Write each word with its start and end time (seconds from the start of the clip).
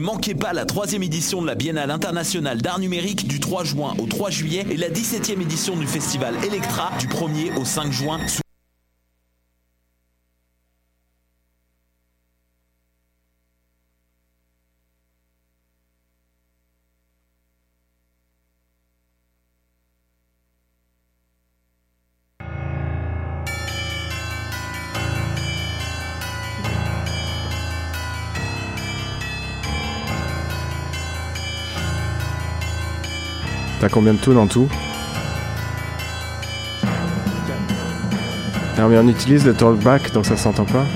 manquez 0.00 0.34
pas 0.34 0.52
la 0.52 0.64
troisième 0.64 1.02
édition 1.02 1.42
de 1.42 1.46
la 1.46 1.54
Biennale 1.54 1.90
internationale 1.90 2.60
d'art 2.60 2.78
numérique 2.78 3.28
du 3.28 3.38
3 3.38 3.64
juin 3.64 3.94
au 3.98 4.06
3 4.06 4.30
juillet 4.30 4.66
et 4.70 4.76
la 4.76 4.88
17e 4.88 5.40
édition 5.40 5.76
du 5.76 5.86
festival 5.86 6.34
Electra 6.44 6.90
du 6.98 7.06
1er 7.06 7.56
au 7.56 7.64
5 7.64 7.92
juin. 7.92 8.18
Combien 33.90 34.14
de 34.14 34.18
tunes 34.18 34.38
en 34.38 34.46
tout 34.46 34.68
Non 38.78 38.88
mais 38.88 38.98
on 38.98 39.08
utilise 39.08 39.44
le 39.44 39.54
talkback 39.54 40.12
donc 40.12 40.26
ça 40.26 40.36
s'entend 40.36 40.64
pas. 40.64 40.86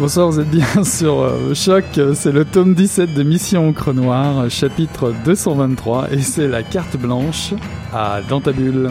Bonsoir, 0.00 0.30
vous 0.30 0.40
êtes 0.40 0.48
bien 0.48 0.64
sur 0.82 1.20
euh, 1.20 1.52
Choc, 1.52 1.84
c'est 2.14 2.32
le 2.32 2.46
tome 2.46 2.72
17 2.72 3.12
de 3.12 3.22
Mission 3.22 3.68
Encre 3.68 3.92
Noire, 3.92 4.48
chapitre 4.48 5.12
223, 5.26 6.12
et 6.12 6.22
c'est 6.22 6.48
la 6.48 6.62
carte 6.62 6.96
blanche 6.96 7.52
à 7.92 8.22
Dentabule. 8.26 8.90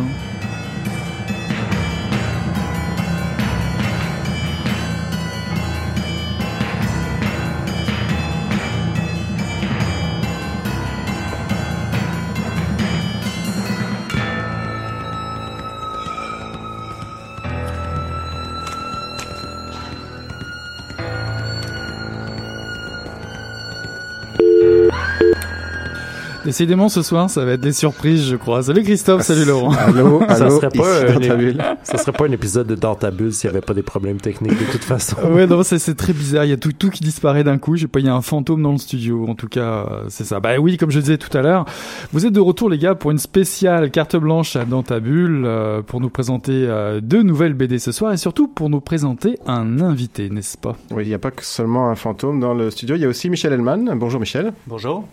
Décidément, 26.59 26.89
ce 26.89 27.03
soir, 27.03 27.29
ça 27.29 27.45
va 27.45 27.53
être 27.53 27.61
des 27.61 27.71
surprises, 27.71 28.27
je 28.27 28.35
crois. 28.35 28.63
Salut 28.63 28.83
Christophe, 28.83 29.21
salut 29.21 29.45
Laurent. 29.47 29.71
Allô, 29.71 30.21
ça 30.27 30.49
serait 30.49 30.67
pas 30.67 31.77
ça 31.83 31.97
serait 31.97 32.11
pas 32.11 32.25
un 32.25 32.31
épisode 32.33 32.67
de 32.67 32.75
Dentabule 32.75 33.31
s'il 33.31 33.47
y 33.47 33.49
avait 33.49 33.61
pas 33.61 33.73
des 33.73 33.81
problèmes 33.81 34.19
techniques 34.19 34.59
de 34.59 34.69
toute 34.69 34.83
façon. 34.83 35.15
Ouais, 35.31 35.47
non, 35.47 35.63
c'est 35.63 35.95
très 35.95 36.11
bizarre. 36.11 36.43
Il 36.43 36.49
y 36.49 36.53
a 36.53 36.57
tout, 36.57 36.73
tout 36.73 36.89
qui 36.89 37.01
disparaît 37.01 37.45
d'un 37.45 37.57
coup. 37.59 37.77
Je 37.77 37.83
sais 37.83 37.87
pas, 37.87 38.01
il 38.01 38.07
y 38.07 38.09
a 38.09 38.13
un 38.13 38.21
fantôme 38.21 38.61
dans 38.61 38.73
le 38.73 38.77
studio. 38.77 39.25
En 39.29 39.35
tout 39.35 39.47
cas, 39.47 39.85
euh, 39.89 40.03
c'est 40.09 40.25
ça. 40.25 40.41
Bah 40.41 40.57
oui, 40.59 40.75
comme 40.75 40.91
je 40.91 40.99
disais 40.99 41.17
tout 41.17 41.35
à 41.37 41.41
l'heure, 41.41 41.63
vous 42.11 42.25
êtes 42.25 42.33
de 42.33 42.41
retour, 42.41 42.69
les 42.69 42.77
gars, 42.77 42.93
pour 42.93 43.11
une 43.11 43.19
spéciale 43.19 43.89
carte 43.89 44.17
blanche 44.17 44.57
à 44.57 44.65
Dentabule, 44.65 45.43
euh, 45.45 45.81
pour 45.81 46.01
nous 46.01 46.09
présenter 46.09 46.65
euh, 46.67 46.99
deux 46.99 47.23
nouvelles 47.23 47.53
BD 47.53 47.79
ce 47.79 47.93
soir 47.93 48.11
et 48.11 48.17
surtout 48.17 48.49
pour 48.49 48.69
nous 48.69 48.81
présenter 48.81 49.39
un 49.47 49.79
invité, 49.79 50.29
n'est-ce 50.29 50.57
pas? 50.57 50.75
Oui, 50.91 51.03
il 51.05 51.07
n'y 51.07 51.13
a 51.13 51.19
pas 51.19 51.31
que 51.31 51.45
seulement 51.45 51.89
un 51.89 51.95
fantôme 51.95 52.41
dans 52.41 52.53
le 52.53 52.69
studio, 52.69 52.97
il 52.97 53.01
y 53.01 53.05
a 53.05 53.07
aussi 53.07 53.29
Michel 53.29 53.53
Hellman. 53.53 53.93
Bonjour 53.95 54.19
Michel. 54.19 54.51
Bonjour. 54.67 55.07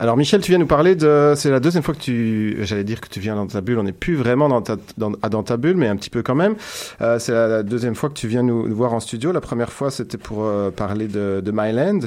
Alors 0.00 0.16
Michel, 0.16 0.40
tu 0.40 0.52
viens 0.52 0.58
nous 0.58 0.66
parler 0.66 0.94
de... 0.94 1.32
C'est 1.36 1.50
la 1.50 1.58
deuxième 1.58 1.82
fois 1.82 1.92
que 1.92 1.98
tu... 2.00 2.56
J'allais 2.60 2.84
dire 2.84 3.00
que 3.00 3.08
tu 3.08 3.18
viens 3.18 3.34
dans 3.34 3.48
ta 3.48 3.60
bulle, 3.60 3.78
on 3.78 3.82
n'est 3.82 3.92
plus 3.92 4.14
vraiment 4.14 4.48
dans 4.48 4.62
ta, 4.62 4.76
dans, 4.96 5.10
dans 5.10 5.42
ta 5.42 5.56
bulle, 5.56 5.76
mais 5.76 5.88
un 5.88 5.96
petit 5.96 6.10
peu 6.10 6.22
quand 6.22 6.36
même. 6.36 6.54
Euh, 7.00 7.18
c'est 7.18 7.32
la 7.32 7.64
deuxième 7.64 7.96
fois 7.96 8.08
que 8.08 8.14
tu 8.14 8.28
viens 8.28 8.44
nous, 8.44 8.68
nous 8.68 8.76
voir 8.76 8.94
en 8.94 9.00
studio. 9.00 9.32
La 9.32 9.40
première 9.40 9.72
fois, 9.72 9.90
c'était 9.90 10.16
pour 10.18 10.44
euh, 10.44 10.70
parler 10.70 11.08
de, 11.08 11.42
de 11.44 11.50
Myland. 11.52 12.00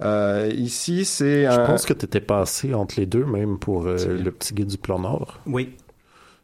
Euh, 0.00 0.50
ici, 0.56 1.04
c'est... 1.04 1.44
Je 1.44 1.60
un- 1.60 1.66
pense 1.66 1.84
que 1.84 1.92
t'étais 1.92 2.20
passé 2.20 2.72
entre 2.72 2.94
les 2.98 3.06
deux 3.06 3.26
même 3.26 3.58
pour 3.58 3.86
euh, 3.86 3.96
le 4.22 4.30
petit 4.30 4.54
guide 4.54 4.68
du 4.68 4.78
plan 4.78 4.98
Nord. 4.98 5.38
Oui. 5.46 5.74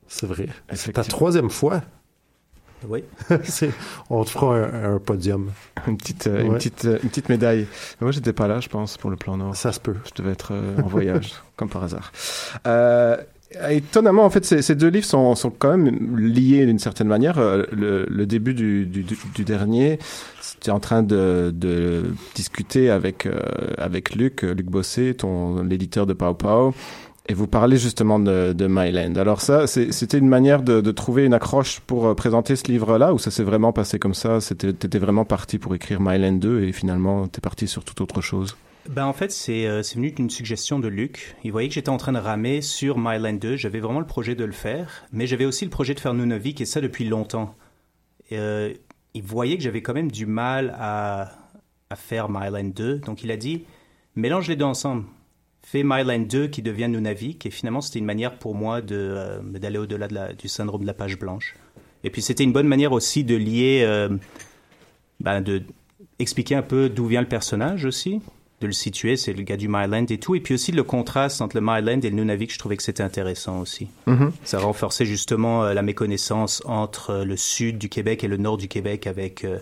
C'est 0.09 0.27
vrai. 0.27 0.49
C'est 0.75 0.93
ta 0.93 1.05
troisième 1.05 1.49
fois. 1.49 1.81
Oui. 2.89 3.05
C'est- 3.45 3.71
On 4.11 4.25
te 4.25 4.31
fera 4.31 4.57
un, 4.57 4.95
un 4.95 4.99
podium. 4.99 5.51
Une 5.87 5.97
petite, 5.97 6.27
euh, 6.29 6.43
une 6.45 6.55
petite, 6.55 6.85
euh, 6.85 6.99
une 7.03 7.09
petite 7.09 7.29
médaille. 7.29 7.67
Mais 8.01 8.05
moi, 8.05 8.13
j'étais 8.13 8.33
pas 8.33 8.47
là, 8.47 8.61
je 8.61 8.69
pense, 8.69 8.97
pour 8.99 9.11
le 9.11 9.17
plan 9.17 9.37
Nord. 9.37 9.57
Ça 9.57 9.73
se 9.73 9.81
peut. 9.81 9.97
Je 10.05 10.23
devais 10.23 10.33
être 10.33 10.53
euh, 10.53 10.77
en 10.83 10.87
voyage, 10.89 11.33
comme 11.57 11.69
par 11.69 11.83
hasard. 11.83 12.13
Euh, 12.69 13.17
étonnamment, 13.69 14.25
en 14.25 14.31
fait, 14.31 14.45
ces, 14.45 14.63
ces 14.63 14.75
deux 14.77 14.89
livres 14.89 15.05
sont, 15.07 15.35
sont 15.35 15.51
quand 15.51 15.77
même 15.77 16.17
liés 16.17 16.65
d'une 16.67 16.79
certaine 16.79 17.09
manière. 17.09 17.39
Le, 17.73 18.07
le 18.09 18.27
début 18.27 18.55
du, 18.55 18.87
du, 18.87 19.03
du- 19.03 19.45
dernier, 19.45 19.99
c'était 20.41 20.71
en 20.71 20.81
train 20.81 21.03
de, 21.03 21.51
de 21.55 22.05
discuter 22.35 22.89
avec, 22.91 23.27
euh, 23.27 23.41
avec 23.79 24.15
Luc, 24.15 24.43
Luc 24.43 24.67
Bossé, 24.67 25.15
ton, 25.15 25.63
l'éditeur 25.65 26.07
de 26.07 26.13
Pau 26.15 26.33
Pau. 26.35 26.75
Et 27.29 27.35
vous 27.35 27.47
parlez 27.47 27.77
justement 27.77 28.19
de, 28.19 28.53
de 28.53 28.67
Myland. 28.67 29.15
Alors 29.15 29.41
ça, 29.41 29.67
c'était 29.67 30.19
une 30.19 30.29
manière 30.29 30.63
de, 30.63 30.91
trouver 30.91 31.25
une 31.25 31.35
accroche 31.35 31.81
pour 31.81 32.07
euh, 32.07 32.15
présenter 32.15 32.57
ce 32.57 32.65
livre-là, 32.65 33.15
ou 33.15 33.19
ça 33.19 33.31
s'est 33.31 33.45
vraiment 33.45 33.73
passé 33.73 33.99
comme 33.99 34.15
ça? 34.15 34.39
T'étais 34.41 34.99
vraiment 34.99 35.25
parti 35.25 35.59
pour 35.59 35.75
écrire 35.75 36.01
Myland 36.01 36.33
2 36.33 36.65
et 36.65 36.73
finalement 36.73 37.29
t'es 37.29 37.41
parti 37.41 37.69
sur 37.69 37.85
toute 37.85 38.01
autre 38.01 38.21
chose? 38.21 38.57
Ben, 38.89 39.07
en 39.07 39.13
fait, 39.13 39.31
c'est 39.31 39.67
euh, 39.67 39.85
c'est 39.85 39.95
venu 39.95 40.11
d'une 40.11 40.31
suggestion 40.31 40.81
de 40.81 40.89
Luc. 40.89 41.37
Il 41.45 41.53
voyait 41.53 41.69
que 41.69 41.75
j'étais 41.75 41.89
en 41.89 41.99
train 41.99 42.13
de 42.13 42.19
ramer 42.19 42.63
sur 42.63 42.99
Myland 42.99 43.35
2. 43.35 43.57
J'avais 43.57 43.79
vraiment 43.79 44.01
le 44.01 44.07
projet 44.07 44.35
de 44.35 44.45
le 44.45 44.53
faire, 44.53 45.05
mais 45.13 45.29
j'avais 45.29 45.45
aussi 45.45 45.65
le 45.65 45.71
projet 45.71 45.95
de 45.95 46.01
faire 46.01 46.15
Nunavik, 46.15 46.61
et 46.61 46.65
ça 46.65 46.81
depuis 46.81 47.05
longtemps. 47.05 47.55
Euh, 48.33 48.75
il 49.15 49.23
voyait 49.23 49.57
que 49.57 49.63
j'avais 49.63 49.83
quand 49.83 49.95
même 49.95 50.11
du 50.11 50.27
mal 50.27 50.75
à, 50.77 51.31
à 51.91 51.97
faire 51.97 52.29
Myland 52.29 52.73
2, 52.75 52.99
donc 52.99 53.23
il 53.23 53.31
a 53.31 53.37
dit 53.37 53.65
mélange 54.17 54.49
les 54.49 54.57
deux 54.57 54.65
ensemble. 54.65 55.05
Fais 55.65 55.83
Myland 55.85 56.21
2 56.21 56.49
qui 56.49 56.63
devient 56.63 56.89
Nunavik, 56.89 57.47
et 57.47 57.51
finalement, 57.51 57.81
c'était 57.81 57.99
une 57.99 58.05
manière 58.05 58.39
pour 58.39 58.55
moi 58.55 58.81
de, 58.81 58.97
euh, 58.97 59.41
d'aller 59.43 59.79
au-delà 59.79 60.09
de 60.09 60.35
du 60.35 60.49
syndrome 60.49 60.83
de 60.83 60.87
la 60.87 60.95
page 60.95 61.19
blanche. 61.19 61.57
Et 62.05 62.11
puis, 62.11 62.21
c'était 62.21 62.45
une 62.45 62.53
bonne 62.53 62.67
manière 62.67 62.93
aussi 62.93 63.25
de 63.25 63.37
lier, 63.37 63.83
euh, 63.85 64.09
ben, 65.21 65.41
de 65.41 65.63
expliquer 66.19 66.55
un 66.55 66.63
peu 66.63 66.89
d'où 66.89 67.07
vient 67.07 67.21
le 67.21 67.29
personnage 67.29 67.85
aussi, 67.85 68.21
de 68.63 68.67
le 68.69 68.73
situer, 68.73 69.17
c'est 69.17 69.33
le 69.33 69.43
gars 69.43 69.57
du 69.57 69.69
Myland 69.69 70.07
et 70.09 70.19
tout, 70.19 70.35
et 70.35 70.41
puis 70.41 70.55
aussi 70.55 70.73
le 70.73 70.85
contraste 70.85 71.43
entre 71.43 71.57
le 71.57 71.63
Myland 71.63 72.01
et 72.01 72.11
le 72.11 72.17
Nunavik, 72.17 72.53
je 72.53 72.59
trouvais 72.59 72.77
que 72.77 72.83
c'était 72.83 73.03
intéressant 73.03 73.61
aussi. 73.61 73.89
Ça 74.45 74.59
renforçait 74.59 75.05
justement 75.05 75.65
euh, 75.65 75.75
la 75.75 75.83
méconnaissance 75.83 76.63
entre 76.65 77.11
euh, 77.11 77.25
le 77.25 77.37
sud 77.37 77.79
du 77.79 77.89
Québec 77.89 78.25
et 78.25 78.29
le 78.29 78.37
nord 78.37 78.57
du 78.57 78.69
Québec 78.69 79.07
avec 79.07 79.45
euh, 79.45 79.59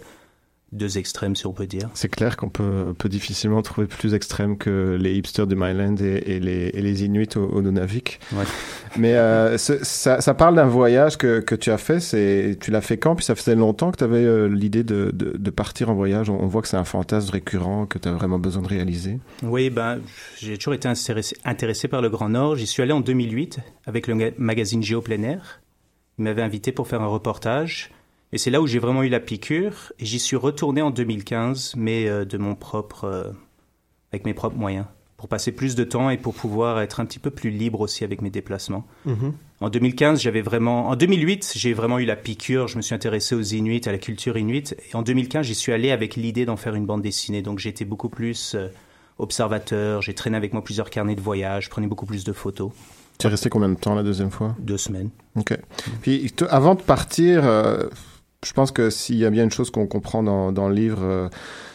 deux 0.73 0.99
extrêmes, 0.99 1.35
si 1.35 1.47
on 1.47 1.53
peut 1.53 1.67
dire. 1.67 1.89
C'est 1.95 2.09
clair 2.09 2.37
qu'on 2.37 2.49
peut, 2.49 2.95
peut 2.97 3.09
difficilement 3.09 3.61
trouver 3.63 3.87
plus 3.89 4.15
extrême 4.15 4.57
que 4.57 4.97
les 5.01 5.15
hipsters 5.17 5.47
du 5.49 5.57
Myland 5.57 5.97
et, 5.97 6.37
et 6.37 6.39
les, 6.41 6.71
et 6.75 6.81
les 6.81 7.05
Inuits 7.05 7.29
au, 7.37 7.41
au 7.41 7.61
Nunavik. 7.63 8.21
Ouais. 8.33 8.45
Mais 8.97 9.15
euh, 9.15 9.59
ce- 9.59 9.83
ça, 9.85 10.21
ça 10.21 10.33
parle 10.35 10.55
d'un 10.55 10.67
voyage 10.67 11.19
que, 11.19 11.41
que 11.41 11.55
tu 11.57 11.71
as 11.73 11.79
fait. 11.79 11.99
C'est, 11.99 12.57
tu 12.61 12.71
l'as 12.71 12.81
fait 12.81 12.99
quand? 12.99 13.17
Puis 13.17 13.25
ça 13.25 13.35
faisait 13.35 13.57
longtemps 13.57 13.91
que 13.91 13.97
tu 13.99 14.05
avais 14.05 14.49
l'idée 14.49 14.85
de, 14.85 15.11
de, 15.13 15.37
de 15.37 15.51
partir 15.51 15.91
en 15.91 15.95
voyage. 15.95 16.31
On, 16.31 16.41
on 16.41 16.47
voit 16.47 16.63
que 16.63 16.69
c'est 16.69 16.77
un 16.77 16.85
fantasme 16.85 17.31
récurrent 17.33 17.87
que 17.87 17.99
tu 17.99 18.09
as 18.09 18.13
vraiment 18.13 18.39
besoin 18.39 18.63
de 18.63 18.69
réaliser. 18.69 19.19
Oui, 19.43 19.71
ben, 19.71 19.99
j'ai 20.39 20.57
toujours 20.57 20.75
été 20.75 20.87
intéressé, 20.87 21.37
intéressé 21.45 21.89
par 21.89 22.01
le 22.01 22.11
Grand 22.11 22.29
Nord. 22.29 22.55
J'y 22.57 22.67
suis 22.69 22.83
allé 22.83 22.93
en 22.93 23.01
2008 23.01 23.59
avec 23.87 24.07
le 24.07 24.15
ga- 24.15 24.31
magazine 24.39 24.83
Géo 24.83 25.01
Plein 25.01 25.23
Air. 25.25 25.61
Il 26.19 26.25
m'avait 26.25 26.43
invité 26.43 26.71
pour 26.71 26.87
faire 26.87 27.01
un 27.03 27.07
reportage. 27.09 27.91
Et 28.33 28.39
c'est 28.39 28.51
là 28.51 28.61
où 28.61 28.67
j'ai 28.67 28.79
vraiment 28.79 29.03
eu 29.03 29.09
la 29.09 29.21
piqûre. 29.21 29.93
Et 29.99 30.05
j'y 30.05 30.19
suis 30.19 30.37
retourné 30.37 30.83
en 30.83 30.91
2015, 30.91 31.75
mais 31.77 32.09
euh, 32.09 32.25
de 32.25 32.39
mon 32.39 32.55
propre, 32.55 33.05
euh, 33.05 33.25
avec 34.13 34.25
mes 34.25 34.35
propres 34.35 34.57
moyens, 34.57 34.87
pour 35.17 35.29
passer 35.29 35.53
plus 35.53 35.75
de 35.75 35.85
temps 35.85 36.11
et 36.11 36.17
pour 36.17 36.35
pouvoir 36.35 36.81
être 36.81 37.01
un 37.01 37.05
petit 37.05 37.19
peu 37.19 37.31
plus 37.31 37.51
libre 37.51 37.81
aussi 37.81 38.05
avec 38.05 38.23
mes 38.23 38.31
déplacements. 38.31 38.87
En 39.61 39.69
2015, 39.69 40.23
j'avais 40.23 40.41
vraiment, 40.41 40.89
en 40.89 40.97
2008, 40.97 41.53
j'ai 41.57 41.75
vraiment 41.75 41.99
eu 41.99 42.07
la 42.07 42.17
piqûre. 42.17 42.69
Je 42.69 42.79
me 42.79 42.83
suis 42.83 42.95
intéressé 42.95 43.35
aux 43.35 43.43
Inuits, 43.43 43.83
à 43.85 43.93
la 43.93 43.99
culture 43.99 44.39
inuite. 44.39 44.75
Et 44.91 44.97
en 44.97 45.03
2015, 45.03 45.45
j'y 45.45 45.55
suis 45.55 45.73
allé 45.73 45.91
avec 45.91 46.17
l'idée 46.17 46.47
d'en 46.47 46.57
faire 46.57 46.75
une 46.75 46.87
bande 46.87 47.03
dessinée. 47.03 47.43
Donc 47.43 47.65
été 47.67 47.85
beaucoup 47.85 48.09
plus 48.09 48.55
euh, 48.55 48.69
observateur. 49.19 50.01
J'ai 50.01 50.15
traîné 50.15 50.39
avec 50.39 50.55
moi 50.55 50.65
plusieurs 50.65 50.89
carnets 50.89 51.15
de 51.15 51.21
voyage. 51.21 51.65
Je 51.65 51.71
prenais 51.71 51.87
beaucoup 51.87 52.07
plus 52.07 52.25
de 52.25 52.33
photos. 52.33 52.73
Tu 53.19 53.27
es 53.27 53.31
resté 53.31 53.51
combien 53.51 53.69
de 53.69 53.75
temps 53.75 53.95
la 53.95 54.03
deuxième 54.03 54.31
fois? 54.31 54.57
Deux 54.59 54.79
semaines. 54.79 55.11
Ok. 55.37 55.55
Puis 56.01 56.33
avant 56.49 56.75
de 56.75 56.81
partir, 56.81 57.45
euh, 57.45 57.89
je 58.45 58.53
pense 58.53 58.71
que 58.73 58.89
s'il 58.89 59.17
y 59.17 59.27
a 59.27 59.31
bien 59.31 59.45
une 59.45 59.51
chose 59.51 59.71
qu'on 59.71 59.87
comprend 59.87 60.23
dans, 60.23 60.69
le 60.69 60.75
livre, 60.75 61.03
euh, 61.03 61.29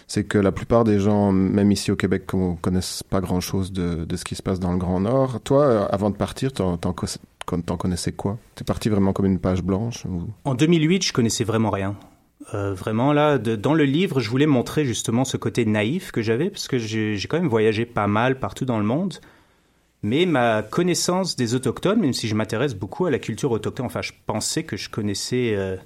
c'est 0.08 0.24
que 0.24 0.38
la 0.38 0.52
plupart 0.52 0.84
des 0.84 1.00
gens, 1.00 1.32
même 1.32 1.72
ici 1.72 1.92
au 1.92 1.96
Québec, 1.96 2.34
ne 2.34 2.56
connaissent 2.56 3.04
pas 3.04 3.22
grand-chose 3.22 3.72
de, 3.72 4.06
ce 4.16 4.24
qui 4.24 4.36
se 4.36 4.42
passe 4.42 4.60
dans 4.60 4.72
le 4.72 4.78
Grand 4.78 5.00
Nord. 5.00 5.42
Toi, 5.42 5.66
euh, 5.66 5.88
avant 5.90 6.10
de 6.10 6.16
partir, 6.16 6.52
t'en, 6.54 6.78
t'en, 6.78 6.94
connaissais 7.78 8.12
quoi? 8.14 8.40
T'es 8.56 8.64
parti 8.64 8.90
vraiment 8.90 9.14
comme 9.14 9.28
une 9.28 9.40
page 9.40 9.62
blanche. 9.62 10.06
En 10.44 10.56
2008, 10.56 11.06
je 11.06 11.14
connaissais 11.14 11.44
vraiment 11.44 11.70
rien. 11.70 11.96
Euh, 12.54 12.74
vraiment 12.74 13.14
là, 13.14 13.38
dans 13.38 13.74
le 13.74 13.86
livre, 13.86 14.20
je 14.20 14.30
voulais 14.30 14.48
montrer 14.48 14.86
justement 14.86 15.24
ce 15.24 15.38
côté 15.38 15.66
naïf 15.66 16.12
que 16.12 16.24
j'avais, 16.24 16.50
parce 16.50 16.68
que 16.68 16.80
j'ai 16.80 17.20
quand 17.30 17.40
même 17.40 17.50
voyagé 17.50 17.86
pas 17.86 18.08
mal 18.08 18.40
partout 18.40 18.66
dans 18.66 18.80
le 18.80 18.86
monde. 18.86 19.16
Mais 20.02 20.26
ma 20.26 20.64
connaissance 20.64 21.36
des 21.36 21.54
autochtones, 21.54 22.00
même 22.00 22.14
si 22.14 22.28
je 22.28 22.36
m'intéresse 22.36 22.74
beaucoup 22.74 23.06
à 23.06 23.12
la 23.12 23.20
culture 23.20 23.52
autochtone, 23.52 23.86
enfin, 23.86 24.02
je 24.02 24.14
pensais 24.26 24.64
que 24.64 24.78
je 24.78 24.90
connaissais 24.90 25.80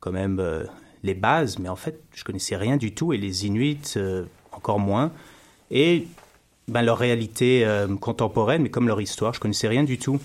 quand 0.00 0.12
même 0.12 0.38
euh, 0.40 0.64
les 1.02 1.14
bases, 1.14 1.58
mais 1.58 1.68
en 1.68 1.76
fait, 1.76 2.00
je 2.14 2.24
connaissais 2.24 2.56
rien 2.56 2.76
du 2.76 2.94
tout 2.94 3.12
et 3.12 3.16
les 3.16 3.46
Inuits 3.46 3.94
euh, 3.96 4.24
encore 4.52 4.78
moins. 4.78 5.12
Et 5.70 6.06
ben, 6.68 6.82
leur 6.82 6.98
réalité 6.98 7.64
euh, 7.64 7.94
contemporaine, 7.96 8.62
mais 8.62 8.70
comme 8.70 8.88
leur 8.88 9.00
histoire, 9.00 9.34
je 9.34 9.40
connaissais 9.40 9.68
rien 9.68 9.84
du 9.84 9.98
tout. 9.98 10.20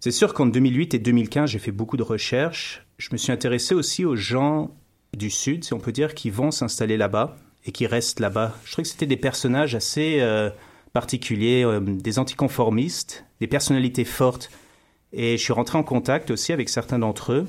C'est 0.00 0.10
sûr 0.10 0.34
qu'en 0.34 0.46
2008 0.46 0.94
et 0.94 0.98
2015, 0.98 1.50
j'ai 1.50 1.58
fait 1.58 1.72
beaucoup 1.72 1.96
de 1.96 2.02
recherches. 2.02 2.84
Je 2.98 3.08
me 3.12 3.16
suis 3.16 3.32
intéressé 3.32 3.74
aussi 3.74 4.04
aux 4.04 4.16
gens 4.16 4.70
du 5.16 5.30
Sud, 5.30 5.64
si 5.64 5.72
on 5.72 5.80
peut 5.80 5.92
dire, 5.92 6.14
qui 6.14 6.30
vont 6.30 6.50
s'installer 6.50 6.96
là-bas 6.96 7.36
et 7.64 7.72
qui 7.72 7.86
restent 7.86 8.20
là-bas. 8.20 8.54
Je 8.64 8.72
trouvais 8.72 8.82
que 8.82 8.88
c'était 8.88 9.06
des 9.06 9.16
personnages 9.16 9.74
assez 9.74 10.22
particuliers, 10.92 11.66
des 11.80 12.18
anticonformistes, 12.18 13.24
des 13.40 13.46
personnalités 13.46 14.04
fortes. 14.04 14.50
Et 15.12 15.38
je 15.38 15.42
suis 15.42 15.54
rentré 15.54 15.78
en 15.78 15.82
contact 15.82 16.30
aussi 16.30 16.52
avec 16.52 16.68
certains 16.68 16.98
d'entre 16.98 17.32
eux, 17.32 17.46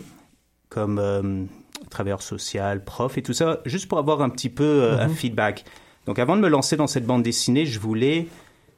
comme 0.76 1.48
travailleur 1.90 2.22
social, 2.22 2.84
prof 2.84 3.18
et 3.18 3.24
tout 3.24 3.34
ça, 3.34 3.62
juste 3.66 3.88
pour 3.88 3.98
avoir 3.98 4.22
un 4.22 4.30
petit 4.30 4.50
peu 4.50 4.64
euh, 4.64 5.00
un 5.00 5.08
mhm. 5.08 5.16
feedback. 5.16 5.66
Donc 6.06 6.20
avant 6.20 6.36
de 6.36 6.42
me 6.42 6.50
lancer 6.50 6.76
dans 6.78 6.88
cette 6.88 7.06
bande 7.06 7.24
dessinée, 7.24 7.66
je 7.66 7.80
voulais 7.80 8.28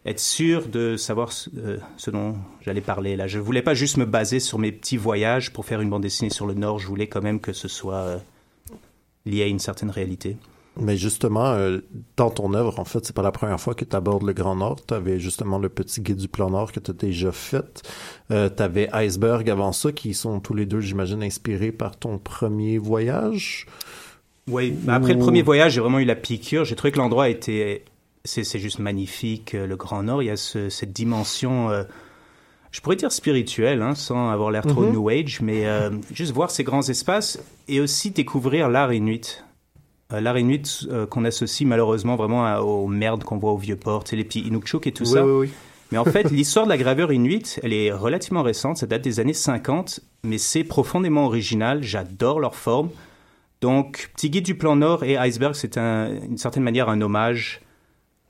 être 0.05 0.19
sûr 0.19 0.67
de 0.67 0.95
savoir 0.95 1.31
euh, 1.57 1.77
ce, 1.97 2.11
dont 2.11 2.35
j'allais 2.61 2.81
parler 2.81 3.15
là. 3.15 3.27
Je 3.27 3.39
voulais 3.39 3.61
pas 3.61 3.73
juste 3.73 3.97
me 3.97 4.05
baser 4.05 4.39
sur 4.39 4.59
mes 4.59 4.71
petits 4.71 4.97
voyages 4.97 5.51
pour 5.51 5.65
faire 5.65 5.81
une 5.81 5.89
bande 5.89 6.03
dessinée 6.03 6.29
sur 6.29 6.45
le 6.45 6.53
Nord. 6.53 6.79
Je 6.79 6.87
voulais 6.87 7.07
quand 7.07 7.21
même 7.21 7.39
que 7.39 7.53
ce 7.53 7.67
soit 7.67 7.95
euh, 7.95 8.17
lié 9.25 9.43
à 9.43 9.47
une 9.47 9.59
certaine 9.59 9.89
réalité. 9.89 10.37
Mais 10.79 10.97
justement, 10.97 11.51
euh, 11.53 11.79
dans 12.17 12.29
ton 12.29 12.53
œuvre, 12.53 12.79
en 12.79 12.85
fait, 12.85 13.05
c'est 13.05 13.15
pas 13.15 13.23
la 13.23 13.31
première 13.31 13.59
fois 13.59 13.73
que 13.73 13.85
tu 13.85 13.95
abordes 13.95 14.23
le 14.23 14.33
Grand 14.33 14.55
Nord. 14.55 14.85
Tu 14.85 14.93
avais 14.93 15.19
justement 15.19 15.57
le 15.57 15.69
petit 15.69 16.01
guide 16.01 16.17
du 16.17 16.27
plan 16.27 16.49
Nord 16.49 16.71
que 16.71 16.79
tu 16.79 16.91
as 16.91 16.93
déjà 16.93 17.31
fait. 17.31 17.83
Euh, 18.31 18.49
tu 18.55 18.61
avais 18.61 18.89
Iceberg 18.93 19.49
avant 19.49 19.71
ça, 19.71 19.91
qui 19.91 20.13
sont 20.13 20.39
tous 20.39 20.53
les 20.53 20.65
deux, 20.65 20.79
j'imagine, 20.79 21.23
inspirés 21.23 21.71
par 21.71 21.97
ton 21.97 22.17
premier 22.17 22.77
voyage. 22.77 23.65
Oui, 24.47 24.75
après 24.87 25.13
le 25.13 25.19
premier 25.19 25.41
voyage, 25.41 25.73
j'ai 25.73 25.81
vraiment 25.81 25.99
eu 25.99 26.05
la 26.05 26.15
piqûre. 26.15 26.63
J'ai 26.63 26.75
trouvé 26.75 26.91
que 26.91 26.97
l'endroit 26.97 27.29
était... 27.29 27.83
C'est 28.23 28.59
juste 28.59 28.79
magnifique, 28.79 29.55
euh, 29.55 29.65
le 29.65 29.77
Grand 29.77 30.03
Nord. 30.03 30.21
Il 30.21 30.27
y 30.27 30.31
a 30.31 30.37
cette 30.37 30.93
dimension... 30.93 31.69
Euh, 31.69 31.83
je 32.71 32.81
pourrais 32.81 32.97
dire 32.97 33.11
spirituelle, 33.11 33.81
hein, 33.81 33.95
sans 33.95 34.29
avoir 34.29 34.51
l'air 34.51 34.65
trop 34.65 34.83
mm-hmm. 34.83 34.91
New 34.91 35.09
Age, 35.09 35.41
mais 35.41 35.65
juste 36.11 36.33
voir 36.33 36.51
ces 36.51 36.65
grands 36.65 36.87
espaces 36.87 37.39
et 37.69 37.79
aussi 37.79 38.11
découvrir 38.11 38.69
l'art 38.69 38.93
inuit. 38.93 39.43
Euh, 40.13 40.21
l'art 40.21 40.37
inuit 40.37 40.87
euh, 40.89 41.05
qu'on 41.05 41.25
associe 41.25 41.67
malheureusement 41.67 42.15
vraiment 42.15 42.57
aux 42.59 42.87
merdes 42.87 43.23
qu'on 43.23 43.37
voit 43.37 43.51
au 43.51 43.57
vieux 43.57 43.75
port, 43.75 44.03
les 44.11 44.23
petits 44.23 44.39
Inukshuk 44.41 44.87
et 44.87 44.91
tout 44.91 45.05
ça. 45.05 45.23
Mais 45.91 45.97
en 45.97 46.05
fait, 46.05 46.31
l'histoire 46.31 46.65
de 46.65 46.69
la 46.69 46.77
gravure 46.77 47.11
inuit, 47.13 47.59
elle 47.63 47.73
est 47.73 47.91
relativement 47.91 48.43
récente, 48.43 48.77
ça 48.77 48.87
date 48.87 49.01
des 49.01 49.19
années 49.19 49.33
50, 49.33 50.01
mais 50.23 50.37
c'est 50.37 50.65
profondément 50.65 51.25
original, 51.25 51.81
j'adore 51.81 52.39
leur 52.39 52.55
forme. 52.55 52.89
Donc, 53.61 54.11
Petit 54.15 54.29
Guide 54.29 54.45
du 54.45 54.55
Plan 54.55 54.75
Nord 54.75 55.03
et 55.03 55.17
Iceberg, 55.17 55.55
c'est 55.55 55.77
une 55.77 56.37
certaine 56.37 56.63
manière 56.63 56.89
un 56.89 57.01
hommage 57.01 57.61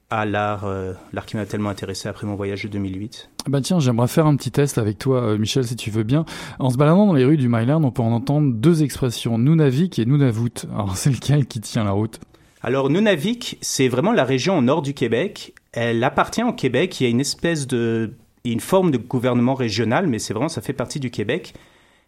à 0.10 0.26
l'art, 0.26 0.66
euh, 0.66 0.94
l'art 1.12 1.26
qui 1.26 1.36
m'a 1.36 1.46
tellement 1.46 1.70
intéressé 1.70 2.08
après 2.08 2.26
mon 2.26 2.36
voyage 2.36 2.64
de 2.64 2.70
2008. 2.70 3.30
Bah 3.48 3.60
tiens, 3.62 3.80
j'aimerais 3.80 4.08
faire 4.08 4.26
un 4.26 4.36
petit 4.36 4.52
test 4.52 4.78
avec 4.78 4.98
toi, 4.98 5.22
euh, 5.22 5.38
Michel, 5.38 5.66
si 5.66 5.76
tu 5.76 5.92
veux 5.92 6.04
bien. 6.04 6.26
En 6.60 6.70
se 6.70 6.78
baladant 6.78 7.08
dans 7.08 7.14
les 7.14 7.26
rues 7.26 7.38
du 7.38 7.50
Myland, 7.50 7.84
on 7.84 7.92
peut 7.92 8.02
en 8.02 8.12
entendre 8.12 8.54
deux 8.54 8.84
expressions, 8.84 9.38
Nunavik 9.38 10.00
et 10.00 10.06
Nunavut. 10.06 10.66
Alors 10.74 10.96
c'est 10.96 11.10
lequel 11.10 11.46
qui 11.46 11.60
tient 11.60 11.84
la 11.84 11.92
route? 11.92 12.20
Alors 12.62 12.90
Nunavik, 12.90 13.58
c'est 13.62 13.88
vraiment 13.88 14.14
la 14.14 14.24
région 14.24 14.58
au 14.58 14.62
nord 14.62 14.82
du 14.82 14.94
Québec. 14.94 15.54
Elle 15.74 16.04
appartient 16.04 16.44
au 16.44 16.54
Québec. 16.54 17.00
Il 17.00 17.04
y 17.04 17.08
a 17.08 17.10
une 17.10 17.20
espèce 17.20 17.68
de, 17.68 18.14
une 18.46 18.62
forme 18.62 18.92
de 18.92 18.98
gouvernement 18.98 19.56
régional, 19.56 20.08
mais 20.08 20.20
c'est 20.20 20.34
vraiment 20.34 20.50
ça 20.50 20.62
fait 20.62 20.74
partie 20.74 21.00
du 21.00 21.12
Québec. 21.12 21.54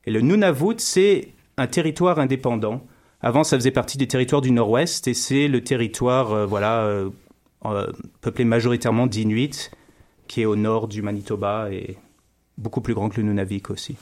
Et 0.06 0.12
le 0.12 0.22
Nunavut, 0.22 0.76
c'est 0.78 1.34
un 1.58 1.68
territoire 1.68 2.20
indépendant. 2.20 2.82
Avant, 3.22 3.44
ça 3.44 3.58
faisait 3.58 3.72
partie 3.72 3.98
des 3.98 4.08
territoires 4.08 4.42
du 4.42 4.52
Nord-Ouest 4.52 5.10
et 5.10 5.14
c'est 5.14 5.50
le 5.50 5.62
territoire, 5.62 6.32
euh, 6.32 6.46
voilà, 6.46 7.10
peuplé 8.22 8.46
majoritairement 8.46 9.08
d'Inuits, 9.08 9.70
qui 10.28 10.42
est 10.42 10.46
au 10.46 10.56
nord 10.56 10.88
du 10.88 11.02
Manitoba 11.02 11.70
et 11.72 11.98
beaucoup 12.58 12.82
plus 12.82 12.94
grand 12.94 13.10
que 13.10 13.18
le 13.18 13.24
Nunavik 13.24 13.70
aussi. 13.70 13.98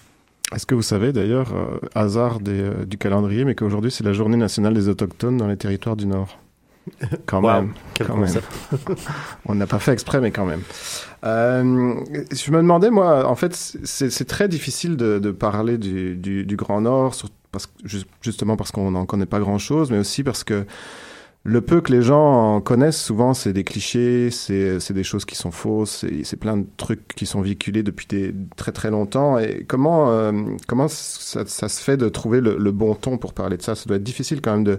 Est-ce 0.54 0.66
que 0.66 0.76
vous 0.76 0.82
savez 0.82 1.12
d'ailleurs, 1.12 1.54
euh, 1.54 1.80
hasard 1.94 2.40
euh, 2.48 2.86
du 2.86 2.98
calendrier, 2.98 3.44
mais 3.44 3.54
qu'aujourd'hui 3.54 3.92
c'est 3.92 4.04
la 4.04 4.14
journée 4.14 4.38
nationale 4.38 4.74
des 4.74 4.88
autochtones 4.88 5.38
dans 5.38 5.48
les 5.48 5.58
territoires 5.58 5.96
du 5.96 6.06
Nord? 6.06 6.40
Quand 7.26 7.42
même. 7.42 7.74
Quand 7.98 8.16
même. 8.16 8.34
On 9.46 9.56
n'a 9.56 9.68
pas 9.68 9.80
fait 9.80 9.92
exprès, 9.92 10.22
mais 10.22 10.32
quand 10.32 10.46
même. 10.46 10.62
je 11.22 12.52
me 12.52 12.58
demandais, 12.58 12.90
moi, 12.90 13.28
en 13.28 13.36
fait, 13.36 13.54
c'est 13.54 14.26
très 14.26 14.48
difficile 14.48 14.96
de, 14.96 15.32
parler 15.32 15.78
du, 15.78 16.16
du, 16.16 16.56
Grand 16.56 16.80
Nord, 16.80 17.14
parce, 17.52 17.70
justement 18.22 18.56
parce 18.56 18.72
qu'on 18.72 18.92
n'en 18.92 19.06
connaît 19.06 19.26
pas 19.26 19.40
grand-chose, 19.40 19.92
mais 19.92 19.98
aussi 19.98 20.24
parce 20.24 20.46
que 20.46 20.66
le 21.48 21.62
peu 21.62 21.80
que 21.80 21.94
les 21.94 22.02
gens 22.02 22.60
connaissent, 22.60 23.02
souvent, 23.02 23.34
c'est 23.34 23.54
des 23.54 23.64
clichés, 23.64 24.32
c'est 24.32 24.92
des 24.92 25.04
choses 25.06 25.24
qui 25.24 25.36
sont 25.36 25.52
fausses, 25.52 26.06
c'est 26.24 26.36
plein 26.36 26.58
de 26.58 26.66
trucs 26.76 27.08
qui 27.16 27.26
sont 27.26 27.40
véhiculés 27.40 27.84
depuis 27.84 28.06
des, 28.06 28.36
très 28.58 28.74
très 28.74 28.92
longtemps. 28.92 29.40
Et 29.40 29.64
comment, 29.66 30.12
euh, 30.12 30.34
comment 30.68 30.90
ça, 30.90 31.46
se 31.46 31.82
fait 31.82 31.96
de 31.96 32.10
trouver 32.10 32.42
le, 32.42 32.72
bon 32.74 32.96
ton 32.96 33.18
pour 33.18 33.32
parler 33.32 33.56
de 33.56 33.62
ça? 33.62 33.76
Ça 33.76 33.86
doit 33.86 33.96
être 33.96 34.04
difficile 34.04 34.42
quand 34.42 34.52
même 34.52 34.66
de. 34.66 34.78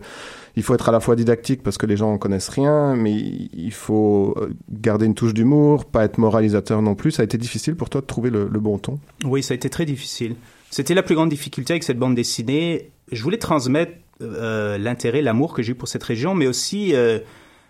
Il 0.56 0.62
faut 0.62 0.74
être 0.74 0.90
à 0.90 0.92
la 0.92 1.00
fois 1.00 1.16
didactique 1.16 1.62
parce 1.62 1.78
que 1.78 1.86
les 1.86 1.96
gens 1.96 2.12
en 2.12 2.18
connaissent 2.18 2.50
rien, 2.50 2.94
mais 2.94 3.14
il 3.14 3.72
faut 3.72 4.36
garder 4.70 5.06
une 5.06 5.14
touche 5.14 5.32
d'humour, 5.32 5.86
pas 5.86 6.04
être 6.04 6.18
moralisateur 6.18 6.82
non 6.82 6.94
plus. 6.94 7.12
Ça 7.12 7.22
a 7.22 7.24
été 7.24 7.38
difficile 7.38 7.76
pour 7.76 7.88
toi 7.88 8.02
de 8.02 8.06
trouver 8.06 8.28
le 8.28 8.46
bon 8.46 8.76
ton? 8.76 8.98
Oui, 9.24 9.42
ça 9.42 9.54
a 9.54 9.56
été 9.56 9.70
très 9.70 9.86
difficile. 9.86 10.36
C'était 10.70 10.94
la 10.94 11.02
plus 11.02 11.14
grande 11.14 11.30
difficulté 11.30 11.72
avec 11.72 11.82
cette 11.82 11.98
bande 11.98 12.14
dessinée. 12.14 12.90
Je 13.10 13.22
voulais 13.22 13.38
transmettre 13.38 13.92
euh, 14.20 14.78
l'intérêt, 14.78 15.22
l'amour 15.22 15.54
que 15.54 15.62
j'ai 15.62 15.72
eu 15.72 15.74
pour 15.76 15.86
cette 15.86 16.02
région, 16.02 16.34
mais 16.34 16.48
aussi, 16.48 16.94
euh, 16.94 17.20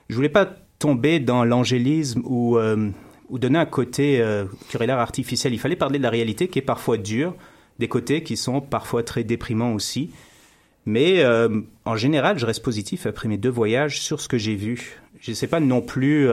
je 0.09 0.15
voulais 0.15 0.31
pas 0.31 0.49
tomber 0.79 1.21
dans 1.21 1.45
l'angélisme 1.45 2.23
ou, 2.25 2.57
euh, 2.57 2.89
ou 3.29 3.39
donner 3.39 3.59
un 3.59 3.67
côté 3.67 4.25
qui 4.69 4.77
aurait 4.77 4.87
l'air 4.87 4.99
artificiel. 4.99 5.53
Il 5.53 5.59
fallait 5.59 5.77
parler 5.77 5.99
de 5.99 6.03
la 6.03 6.11
réalité 6.11 6.49
qui 6.49 6.59
est 6.59 6.63
parfois 6.63 6.97
dure, 6.97 7.35
des 7.79 7.89
côtés 7.89 8.23
qui 8.23 8.37
sont 8.37 8.61
parfois 8.61 9.03
très 9.03 9.25
déprimants 9.25 9.75
aussi. 9.75 10.11
Mais 10.87 11.23
en 11.85 11.97
général, 11.97 12.39
je 12.39 12.47
reste 12.47 12.63
positif 12.63 13.05
après 13.05 13.29
mes 13.29 13.37
deux 13.37 13.51
voyages 13.51 14.01
sur 14.01 14.21
ce 14.21 14.29
que 14.29 14.39
j'ai 14.39 14.55
vu. 14.55 14.99
Je 15.21 15.33
ne 15.33 15.35
sais 15.35 15.49
pas 15.49 15.61
non 15.61 15.83
plus 15.83 16.31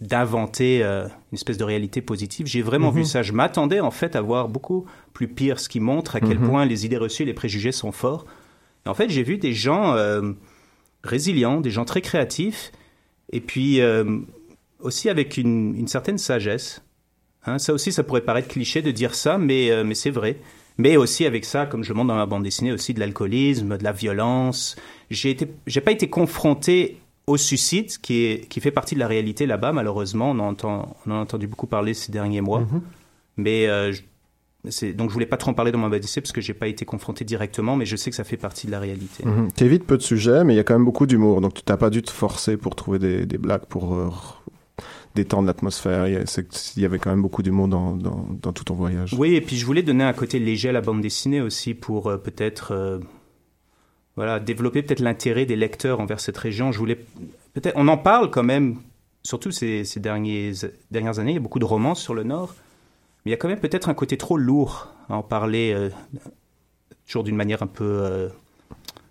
d'inventer 0.00 0.82
une 0.82 1.08
espèce 1.32 1.56
de 1.56 1.64
réalité 1.64 2.02
positive. 2.02 2.46
J'ai 2.46 2.60
vraiment 2.60 2.90
vu 2.90 3.00
mhm. 3.00 3.06
ça. 3.06 3.22
Je 3.22 3.32
m'attendais 3.32 3.80
en 3.80 3.90
fait 3.90 4.16
à 4.16 4.20
voir 4.20 4.48
beaucoup 4.48 4.84
plus 5.14 5.28
pire, 5.28 5.60
ce 5.60 5.70
qui 5.70 5.80
montre 5.80 6.16
à 6.16 6.20
quel 6.20 6.38
mhm. 6.38 6.48
point 6.48 6.64
les 6.66 6.84
idées 6.84 6.98
reçues 6.98 7.22
et 7.22 7.26
les 7.26 7.34
préjugés 7.34 7.72
sont 7.72 7.92
forts. 7.92 8.26
En 8.86 8.94
fait, 8.94 9.10
j'ai 9.10 9.22
vu 9.22 9.38
des 9.38 9.52
gens 9.52 9.94
euh, 9.94 10.32
résilients, 11.04 11.60
des 11.60 11.70
gens 11.70 11.84
très 11.84 12.00
créatifs, 12.00 12.72
et 13.32 13.40
puis 13.40 13.80
euh, 13.80 14.18
aussi 14.80 15.08
avec 15.08 15.36
une, 15.36 15.86
certaine 15.86 16.18
sagesse. 16.18 16.82
Hein, 17.46 17.58
ça 17.58 17.72
aussi, 17.72 17.92
ça 17.92 18.02
pourrait 18.02 18.22
paraître 18.22 18.48
cliché 18.48 18.82
de 18.82 18.90
dire 18.90 19.14
ça, 19.14 19.38
mais, 19.38 19.70
euh, 19.70 19.84
mais 19.84 19.94
c'est 19.94 20.10
vrai. 20.10 20.38
Mais 20.78 20.96
aussi 20.96 21.26
avec 21.26 21.44
ça, 21.44 21.66
comme 21.66 21.84
je 21.84 21.92
montre 21.92 22.08
dans 22.08 22.16
ma 22.16 22.26
bande 22.26 22.42
dessinée, 22.42 22.72
aussi 22.72 22.94
de 22.94 23.00
l'alcoolisme, 23.00 23.76
de 23.76 23.84
la 23.84 23.92
violence. 23.92 24.76
J'ai 25.10 25.34
pas 25.34 25.92
été 25.92 26.08
confronté 26.08 26.98
au 27.26 27.36
suicide, 27.36 27.90
qui, 28.00 28.24
est, 28.24 28.48
qui 28.48 28.60
fait 28.60 28.70
partie 28.70 28.94
de 28.94 29.00
la 29.00 29.06
réalité 29.06 29.44
là-bas, 29.46 29.72
malheureusement. 29.72 30.30
On, 30.30 30.38
entend, 30.38 30.96
on 31.04 31.10
en 31.10 31.14
a 31.16 31.18
entendu 31.18 31.46
beaucoup 31.46 31.66
parler 31.66 31.92
ces 31.92 32.12
derniers 32.12 32.40
mois. 32.40 32.62
Mm-hmm. 32.62 32.80
Mais 33.36 33.68
donc 34.64 35.08
je 35.08 35.14
voulais 35.14 35.26
pas 35.26 35.38
trop 35.38 35.50
en 35.50 35.54
parler 35.54 35.72
dans 35.72 35.78
ma 35.78 35.88
BDC 35.88 36.20
parce 36.20 36.32
que 36.32 36.40
j'ai 36.40 36.52
pas 36.52 36.68
été 36.68 36.84
confronté 36.84 37.24
directement, 37.24 37.76
mais 37.76 37.86
je 37.86 37.96
sais 37.96 38.10
que 38.10 38.16
ça 38.16 38.24
fait 38.24 38.36
partie 38.36 38.66
de 38.66 38.72
la 38.72 38.78
réalité. 38.78 39.24
Mhm. 39.24 39.48
Tu 39.56 39.64
évites 39.64 39.84
peu 39.84 39.96
de 39.96 40.02
sujets, 40.02 40.44
mais 40.44 40.52
il 40.54 40.56
y 40.56 40.60
a 40.60 40.64
quand 40.64 40.74
même 40.74 40.84
beaucoup 40.84 41.06
d'humour, 41.06 41.40
donc 41.40 41.54
tu 41.54 41.62
t'as 41.62 41.78
pas 41.78 41.90
dû 41.90 42.02
te 42.02 42.10
forcer 42.10 42.56
pour 42.56 42.74
trouver 42.74 42.98
des, 42.98 43.24
des 43.24 43.38
blagues 43.38 43.64
pour 43.66 43.94
euh, 43.94 44.10
détendre 45.14 45.46
l'atmosphère. 45.46 46.06
Il, 46.06 46.26
y 46.76 46.84
avait 46.84 46.98
quand 46.98 47.10
même 47.10 47.22
beaucoup 47.22 47.42
d'humour 47.42 47.68
dans, 47.68 47.96
dans, 47.96 48.26
dans, 48.30 48.52
tout 48.52 48.64
ton 48.64 48.74
voyage. 48.74 49.14
Oui, 49.16 49.34
et 49.34 49.40
puis 49.40 49.56
je 49.56 49.64
voulais 49.64 49.82
donner 49.82 50.04
un 50.04 50.12
côté 50.12 50.38
léger 50.38 50.68
à 50.68 50.72
la 50.72 50.82
bande 50.82 51.00
dessinée 51.00 51.40
aussi 51.40 51.72
pour 51.72 52.08
euh, 52.08 52.18
peut-être 52.18 52.72
euh, 52.72 52.98
voilà 54.16 54.40
développer 54.40 54.82
peut-être 54.82 55.00
l'intérêt 55.00 55.46
des 55.46 55.56
lecteurs 55.56 56.00
envers 56.00 56.20
cette 56.20 56.36
région. 56.36 56.70
Je 56.70 56.78
voulais 56.78 56.98
peut-être 57.54 57.74
on 57.76 57.88
en 57.88 57.96
parle 57.96 58.30
quand 58.30 58.42
même, 58.42 58.76
surtout 59.22 59.52
ces, 59.52 59.84
ces 59.84 60.00
derniers, 60.00 60.52
dernières 60.90 61.18
années. 61.18 61.32
Il 61.32 61.36
y 61.36 61.38
a 61.38 61.42
beaucoup 61.42 61.60
de 61.60 61.64
romans 61.64 61.94
sur 61.94 62.14
le 62.14 62.24
Nord. 62.24 62.54
Mais 63.24 63.30
il 63.30 63.32
y 63.32 63.34
a 63.34 63.36
quand 63.36 63.48
même 63.48 63.60
peut-être 63.60 63.88
un 63.88 63.94
côté 63.94 64.16
trop 64.16 64.36
lourd 64.36 64.88
à 65.08 65.16
en 65.16 65.22
parler 65.22 65.72
euh, 65.74 65.90
toujours 67.06 67.24
d'une 67.24 67.36
manière 67.36 67.62
un 67.62 67.66
peu 67.66 67.84
euh, 67.84 68.28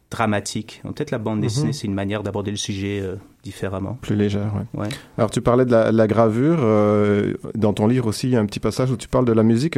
dramatique. 0.10 0.82
Peut-être 0.84 1.12
la 1.12 1.20
bande 1.20 1.38
mhm. 1.38 1.44
dessinée, 1.44 1.74
c'est 1.74 1.86
une 1.86 1.94
manière 1.94 2.24
d'aborder 2.24 2.50
le 2.50 2.58
sujet 2.58 3.00
euh, 3.02 3.16
différemment. 3.44 4.00
Plus 4.02 4.16
légère, 4.16 4.52
oui. 4.56 4.82
Ouais. 4.82 4.90
Alors 5.18 5.30
tu 5.30 5.42
parlais 5.42 5.66
de 5.66 5.72
la, 5.72 6.08
gravure. 6.08 6.60
dans 7.56 7.74
ton 7.74 7.88
livre 7.88 8.08
aussi, 8.08 8.28
il 8.28 8.32
y 8.32 8.36
a 8.36 8.40
un 8.40 8.46
petit 8.46 8.60
passage 8.60 8.90
où 8.90 8.98
tu 8.98 9.08
parles 9.08 9.26
de 9.26 9.34
la 9.34 9.44
musique. 9.44 9.78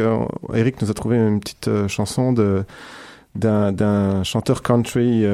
Eric 0.54 0.82
nous 0.82 0.90
a 0.90 0.94
trouvé 0.94 1.18
une 1.18 1.40
petite 1.40 1.70
chanson 1.88 2.34
de 2.34 2.64
d'un 3.34 4.24
chanteur 4.24 4.62
country 4.62 5.26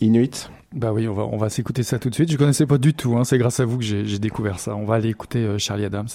inuit. 0.00 0.50
Bah 0.74 0.92
oui, 0.92 1.08
on 1.08 1.14
va, 1.14 1.24
on 1.24 1.36
va 1.36 1.48
s'écouter 1.48 1.82
ça 1.82 1.98
tout 1.98 2.10
de 2.10 2.14
suite. 2.14 2.30
Je 2.30 2.36
connaissais 2.36 2.66
pas 2.66 2.78
du 2.78 2.92
tout, 2.92 3.16
hein. 3.16 3.24
c'est 3.24 3.38
grâce 3.38 3.60
à 3.60 3.64
vous 3.64 3.78
que 3.78 3.84
j'ai 3.84 4.18
découvert 4.18 4.58
ça. 4.58 4.74
On 4.76 4.84
va 4.84 4.96
aller 4.96 5.08
écouter 5.08 5.58
Charlie 5.58 5.84
Adams. 5.84 6.08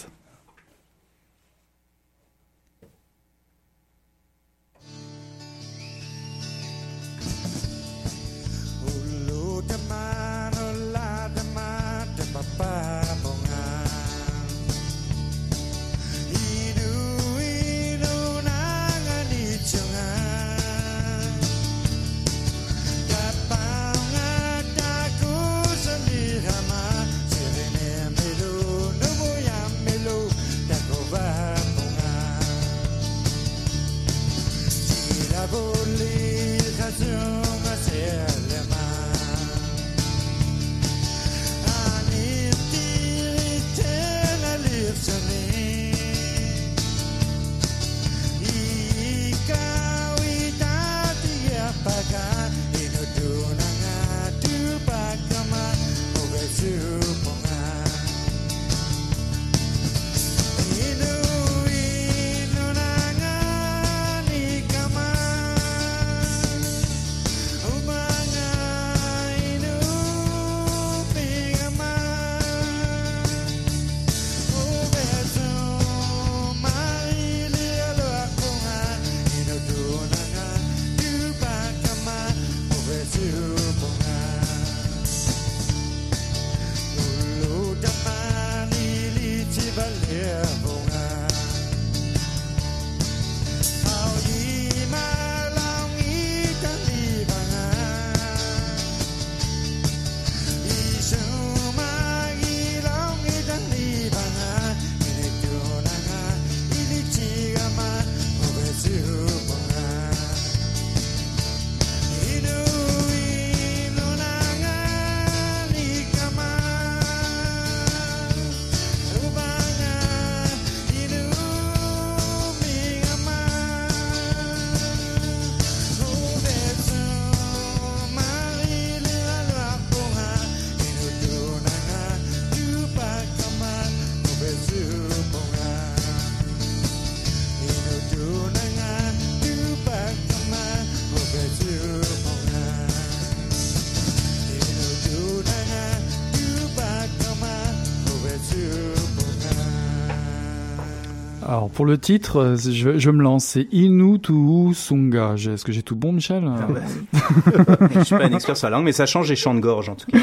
Pour 151.74 151.86
le 151.86 151.98
titre, 151.98 152.38
euh, 152.38 152.56
je, 152.56 152.98
je 152.98 153.12
me 153.12 153.22
lance. 153.24 153.46
C'est 153.46 153.68
Inu 153.72 154.20
Tuhu 154.20 154.74
Sunga. 154.74 155.36
Est-ce 155.36 155.63
que 155.63 155.72
j'ai 155.72 155.84
tout 155.84 155.96
bon, 155.96 156.12
Michel 156.13 156.44
Ah 156.48 156.68
Je 157.94 158.04
suis 158.04 158.16
pas 158.16 158.25
un 158.25 158.34
expert 158.34 158.58
sur 158.58 158.70
la 158.70 158.78
langue, 158.78 158.86
mais 158.86 158.92
ça 158.92 159.06
change 159.06 159.30
les 159.30 159.36
chants 159.36 159.54
de 159.56 159.60
gorge 159.60 159.90
en 159.90 159.96
tout 159.96 160.12
cas. 160.12 160.18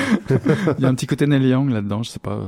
Il 0.78 0.82
y 0.82 0.86
a 0.86 0.88
un 0.88 0.94
petit 0.94 1.06
côté 1.06 1.26
Young 1.26 1.70
là-dedans, 1.70 2.02
je 2.02 2.10
sais 2.10 2.18
pas. 2.18 2.38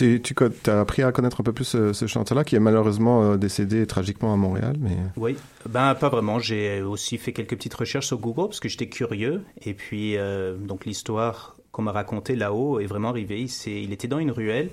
euh. 0.00 0.18
Tu, 0.22 0.34
as 0.66 0.80
appris 0.80 1.02
à 1.02 1.12
connaître 1.12 1.40
un 1.40 1.44
peu 1.44 1.52
plus 1.52 1.64
ce, 1.64 1.92
ce 1.92 2.06
chanteur-là 2.06 2.44
qui 2.44 2.56
est 2.56 2.60
malheureusement 2.60 3.22
euh, 3.22 3.36
décédé 3.36 3.86
tragiquement 3.86 4.32
à 4.32 4.36
Montréal, 4.36 4.76
mais 4.80 4.96
Oui, 5.16 5.36
ben 5.68 5.94
pas 5.94 6.08
vraiment. 6.08 6.38
J'ai 6.38 6.82
aussi 6.82 7.18
fait 7.18 7.32
quelques 7.32 7.56
petites 7.56 7.74
recherches 7.74 8.06
sur 8.08 8.18
Google 8.18 8.48
parce 8.48 8.60
que 8.60 8.68
j'étais 8.68 8.88
curieux. 8.88 9.42
Et 9.64 9.74
puis, 9.74 10.16
euh, 10.16 10.56
donc 10.56 10.84
l'histoire 10.86 11.56
qu'on 11.72 11.82
m'a 11.82 11.92
racontée 11.92 12.36
là-haut 12.36 12.80
est 12.80 12.86
vraiment 12.86 13.08
arrivée. 13.08 13.46
Il 13.66 13.92
était 13.92 14.08
dans 14.08 14.18
une 14.18 14.30
ruelle 14.30 14.70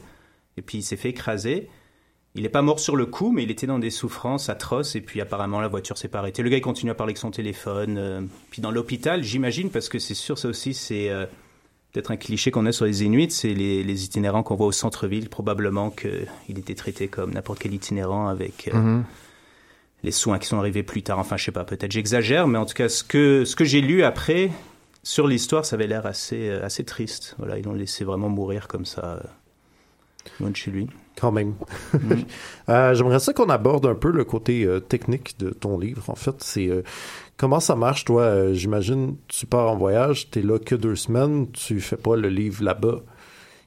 et 0.58 0.62
puis 0.62 0.80
il 0.80 0.84
s'est 0.84 0.98
fait 0.98 1.10
écraser. 1.10 1.70
Il 2.35 2.43
n'est 2.43 2.50
pas 2.50 2.61
mort 2.61 2.79
sur 2.79 2.95
le 2.95 3.05
coup, 3.05 3.31
mais 3.31 3.43
il 3.43 3.51
était 3.51 3.67
dans 3.67 3.79
des 3.79 3.89
souffrances 3.89 4.47
atroces. 4.47 4.95
Et 4.95 5.01
puis 5.01 5.19
apparemment, 5.19 5.59
la 5.59 5.67
voiture 5.67 5.97
s'est 5.97 6.07
pas 6.07 6.19
arrêtée. 6.19 6.43
Le 6.43 6.50
gars, 6.50 6.57
il 6.57 6.61
continue 6.61 6.91
à 6.91 6.95
parler 6.95 7.11
avec 7.11 7.17
son 7.17 7.31
téléphone. 7.31 7.97
euh, 7.97 8.21
puis 8.51 8.61
dans 8.61 8.71
l'hôpital, 8.71 9.21
j'imagine, 9.23 9.69
parce 9.69 9.89
que 9.89 10.00
c'est 10.00 10.13
sûr, 10.13 10.38
ça 10.38 10.47
aussi, 10.47 10.73
c'est 10.73 11.09
euh, 11.09 11.25
peut-être 11.91 12.09
un 12.11 12.15
cliché 12.15 12.50
qu'on 12.50 12.65
a 12.65 12.71
sur 12.71 12.85
les 12.85 13.03
Inuits, 13.03 13.31
c'est 13.31 13.53
les, 13.53 13.83
les 13.83 14.05
itinérants 14.05 14.43
qu'on 14.43 14.55
voit 14.55 14.67
au 14.67 14.71
centre-ville. 14.71 15.27
Probablement 15.27 15.89
qu'il 15.89 16.57
était 16.57 16.75
traité 16.75 17.09
comme 17.09 17.33
n'importe 17.33 17.59
quel 17.59 17.73
itinérant 17.73 18.27
avec 18.29 18.69
euh, 18.73 18.77
Mhm. 18.77 19.03
les 20.03 20.11
soins 20.11 20.39
qui 20.39 20.47
sont 20.47 20.57
arrivés 20.57 20.83
plus 20.83 21.03
tard. 21.03 21.19
Enfin, 21.19 21.35
je 21.35 21.43
sais 21.43 21.51
pas, 21.51 21.65
peut-être 21.65 21.91
j'exagère, 21.91 22.47
mais 22.47 22.57
en 22.57 22.65
tout 22.65 22.75
cas, 22.75 22.88
ce 22.88 23.03
que, 23.03 23.43
ce 23.43 23.57
que 23.57 23.65
j'ai 23.65 23.81
lu 23.81 24.03
après 24.03 24.51
sur 25.03 25.27
l'histoire, 25.27 25.65
ça 25.65 25.75
avait 25.75 25.88
l'air 25.88 26.05
assez, 26.05 26.50
assez 26.50 26.85
triste. 26.85 27.35
Voilà, 27.39 27.57
ils 27.57 27.65
l'ont 27.65 27.73
laissé 27.73 28.05
vraiment 28.05 28.29
mourir 28.29 28.67
comme 28.69 28.85
ça, 28.85 29.21
loin 30.40 30.50
de 30.50 30.56
chez 30.56 30.72
lui. 30.72 30.88
Quand 31.20 31.32
même. 31.32 31.54
Euh, 32.70 32.94
J'aimerais 32.94 33.20
ça 33.20 33.34
qu'on 33.34 33.50
aborde 33.50 33.86
un 33.86 33.96
peu 33.96 34.12
le 34.12 34.24
côté 34.24 34.63
euh, 34.63 34.80
technique 34.80 35.36
de 35.40 35.50
ton 35.50 35.78
livre. 35.78 36.10
En 36.10 36.16
fait, 36.16 36.36
c'est 36.40 36.70
euh, 36.70 36.84
comment 37.38 37.60
ça 37.60 37.75
marche, 37.75 38.06
toi? 38.06 38.22
euh, 38.24 38.54
J'imagine, 38.54 39.16
tu 39.28 39.46
pars 39.46 39.70
en 39.70 39.75
voyage, 39.78 40.30
t'es 40.30 40.42
là 40.42 40.58
que 40.58 40.75
deux 40.75 40.96
semaines, 40.96 41.51
tu 41.51 41.82
fais 41.82 41.98
pas 41.98 42.16
le 42.16 42.30
livre 42.30 42.63
là-bas. 42.63 43.01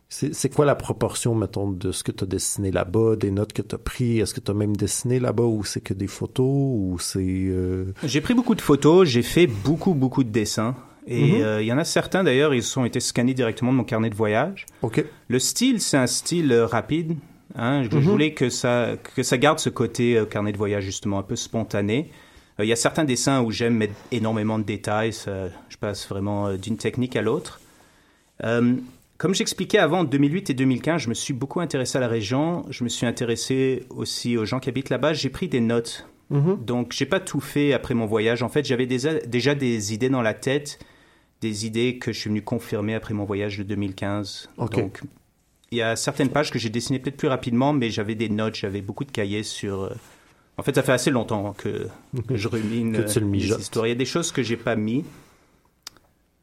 C'est 0.09 0.35
c'est 0.35 0.49
quoi 0.49 0.65
la 0.65 0.75
proportion, 0.75 1.35
mettons, 1.35 1.71
de 1.71 1.91
ce 1.93 2.03
que 2.05 2.13
tu 2.13 2.25
as 2.25 2.27
dessiné 2.27 2.71
là-bas, 2.71 3.17
des 3.17 3.31
notes 3.31 3.53
que 3.53 3.63
tu 3.63 3.75
as 3.75 3.79
pris? 3.79 4.21
Est-ce 4.21 4.33
que 4.33 4.41
tu 4.41 4.51
as 4.51 4.55
même 4.55 4.77
dessiné 4.77 5.19
là-bas 5.19 5.43
ou 5.45 5.65
c'est 5.65 5.81
que 5.81 5.93
des 5.95 6.07
photos 6.07 6.47
ou 6.47 6.97
c'est... 7.01 7.19
euh, 7.21 7.93
J'ai 8.05 8.21
pris 8.21 8.35
beaucoup 8.35 8.55
de 8.55 8.61
photos, 8.63 9.09
j'ai 9.09 9.23
fait 9.23 9.47
beaucoup, 9.49 9.93
beaucoup 9.95 10.23
de 10.25 10.31
dessins. 10.31 10.77
Et 11.07 11.33
Mhm. 11.33 11.43
euh, 11.43 11.63
il 11.63 11.67
y 11.67 11.73
en 11.73 11.79
a 11.79 11.85
certains 11.85 12.25
d'ailleurs, 12.25 12.55
ils 12.55 12.79
ont 12.79 12.85
été 12.85 12.99
scannés 13.01 13.35
directement 13.35 13.73
de 13.73 13.77
mon 13.77 13.85
carnet 13.85 14.09
de 14.11 14.15
voyage. 14.15 14.65
Le 15.29 15.39
style, 15.39 15.81
c'est 15.81 15.99
un 15.99 16.07
style 16.07 16.51
euh, 16.53 16.67
rapide. 16.67 17.17
Hein. 17.57 17.83
Je, 17.85 17.91
je 17.91 17.97
Mhm. 17.97 18.03
voulais 18.03 18.33
que 18.33 18.49
ça, 18.49 18.93
que 19.15 19.23
ça 19.23 19.37
garde 19.37 19.59
ce 19.59 19.69
côté 19.69 20.17
euh, 20.17 20.25
carnet 20.25 20.53
de 20.53 20.57
voyage, 20.59 20.85
justement, 20.85 21.19
un 21.19 21.23
peu 21.23 21.37
spontané. 21.37 22.11
Il 22.61 22.67
y 22.67 22.73
a 22.73 22.77
certains 22.77 23.05
dessins 23.05 23.43
où 23.43 23.51
j'aime 23.51 23.75
mettre 23.77 23.95
énormément 24.13 24.59
de 24.59 24.65
détails. 24.65 25.13
ça- 25.13 25.49
je 25.69 25.77
passe 25.77 26.09
vraiment 26.09 26.55
d'une 26.55 26.77
technique 26.77 27.17
à 27.17 27.23
l'autre. 27.23 27.61
Comme 29.17 29.35
j'expliquais 29.35 29.79
avant, 29.79 30.01
en 30.01 30.05
2008 30.05 30.51
et 30.51 30.55
2015, 30.55 31.03
je 31.03 31.09
me 31.09 31.15
suis 31.15 31.33
beaucoup 31.35 31.61
intéressé 31.61 31.99
à 31.99 32.01
la 32.01 32.09
région. 32.09 32.65
Je 32.71 32.83
me 32.85 32.89
suis 32.89 33.07
intéressé 33.07 33.85
aussi 33.91 34.37
aux 34.37 34.45
gens 34.45 34.59
qui 34.61 34.69
habitent 34.69 34.91
là-bas. 34.91 35.13
J'ai 35.13 35.31
pris 35.31 35.49
des 35.49 35.61
notes. 35.61 36.07
Mhm. 36.31 36.59
Donc, 36.65 36.93
j'ai 36.93 37.07
pas 37.07 37.21
tout 37.21 37.41
fait 37.41 37.73
après 37.73 37.95
mon 37.95 38.07
voyage. 38.07 38.43
En 38.43 38.49
fait, 38.49 38.65
j'avais 38.65 38.87
déjà, 38.87 39.15
déjà 39.15 39.55
des 39.55 39.95
idées 39.95 40.09
dans 40.09 40.23
la 40.23 40.35
tête, 40.35 40.79
des 41.41 41.67
idées 41.67 41.99
que 41.99 42.13
je 42.13 42.19
suis 42.21 42.29
venu 42.31 42.43
confirmer 42.43 42.95
après 42.95 43.15
mon 43.15 43.25
voyage 43.25 43.59
de 43.59 43.63
2015. 43.65 44.49
Ok. 44.57 44.77
Donc, 44.77 45.01
il 45.71 45.79
y 45.79 45.83
a 45.83 45.97
certaines 45.97 46.31
pages 46.31 46.51
que 46.51 46.59
j'ai 46.59 46.71
dessinées 46.71 46.99
peut-être 46.99 47.17
plus 47.17 47.29
rapidement, 47.29 47.73
mais 47.73 47.91
j'avais 47.91 48.15
des 48.15 48.29
notes, 48.29 48.55
j'avais 48.55 48.81
beaucoup 48.81 49.05
de 49.05 49.11
cahiers 49.11 49.43
sur. 49.43 49.83
euh, 49.83 49.95
En 50.57 50.63
fait, 50.63 50.75
ça 50.75 50.83
fait 50.83 50.93
assez 50.93 51.11
longtemps 51.11 51.53
que, 51.53 51.89
que 52.29 52.37
je 52.37 52.49
rumine 52.49 52.97
euh, 52.97 53.07
les 53.57 53.61
histoires. 53.61 53.87
Il 53.87 53.91
y 53.91 53.93
a 53.93 53.97
des 53.97 54.05
choses 54.05 54.31
que 54.33 54.43
j'ai 54.43 54.57
pas 54.57 54.77
mis. 54.77 55.05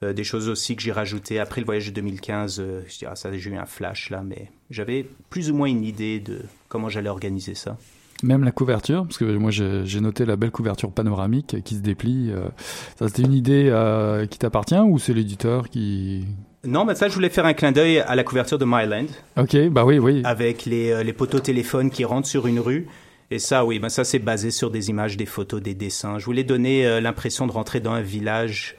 euh, 0.04 0.14
des 0.14 0.24
choses 0.24 0.50
aussi 0.50 0.76
que 0.76 0.82
j'ai 0.82 0.92
rajoutées 0.92 1.40
après 1.40 1.62
le 1.62 1.66
voyage 1.66 1.88
de 1.88 1.92
2015. 1.92 2.60
euh, 2.60 2.82
je 2.88 2.98
dirais, 3.00 3.16
ça, 3.16 3.32
j'ai 3.36 3.50
eu 3.50 3.56
un 3.56 3.66
flash 3.66 4.10
là, 4.10 4.22
mais 4.22 4.52
j'avais 4.70 5.08
plus 5.30 5.50
ou 5.50 5.56
moins 5.56 5.68
une 5.68 5.84
idée 5.84 6.20
de 6.20 6.42
comment 6.68 6.90
j'allais 6.90 7.10
organiser 7.10 7.56
ça. 7.56 7.78
Même 8.24 8.44
la 8.44 8.52
couverture, 8.52 9.04
parce 9.04 9.18
que 9.18 9.26
moi 9.26 9.52
j'ai 9.52 10.00
noté 10.00 10.26
la 10.26 10.36
belle 10.36 10.52
couverture 10.52 10.92
panoramique 10.92 11.64
qui 11.64 11.76
se 11.76 11.82
déplie. 11.82 12.30
euh, 12.32 12.50
ça 12.98 13.08
c'était 13.08 13.24
une 13.24 13.34
idée 13.34 13.68
euh, 13.70 14.26
qui 14.28 14.38
t'appartient 14.38 14.80
ou 14.80 15.00
c'est 15.00 15.14
l'éditeur 15.14 15.70
qui... 15.70 16.26
Non, 16.64 16.86
mais 16.86 16.94
ça, 16.94 17.08
je 17.08 17.16
voulais 17.16 17.30
faire 17.30 17.48
un 17.48 17.54
clin 17.54 17.72
d'œil 17.72 18.00
à 18.00 18.16
la 18.16 18.24
couverture 18.24 18.60
de 18.60 18.66
Myland. 18.66 19.08
Ok, 19.36 19.58
bah 19.70 19.84
oui, 19.84 19.98
oui. 19.98 20.22
avec 20.26 20.66
les, 20.66 20.92
euh, 20.92 21.02
les 21.02 21.14
poteaux 21.14 21.40
téléphones 21.40 21.90
qui 21.90 22.06
rentrent 22.06 22.28
sur 22.28 22.46
une 22.46 22.60
rue. 22.60 22.88
Et 23.32 23.40
ça, 23.40 23.66
oui, 23.66 23.80
ben 23.80 23.90
ça 23.90 24.04
c'est 24.04 24.20
basé 24.20 24.52
sur 24.52 24.70
des 24.70 24.90
images, 24.90 25.18
des 25.18 25.26
photos, 25.26 25.62
des 25.62 25.74
dessins. 25.74 26.20
Je 26.20 26.26
voulais 26.26 26.44
donner 26.44 26.86
euh, 26.86 27.02
l'impression 27.02 27.48
de 27.48 27.52
rentrer 27.52 27.80
dans 27.80 27.94
un 27.94 28.02
village 28.02 28.76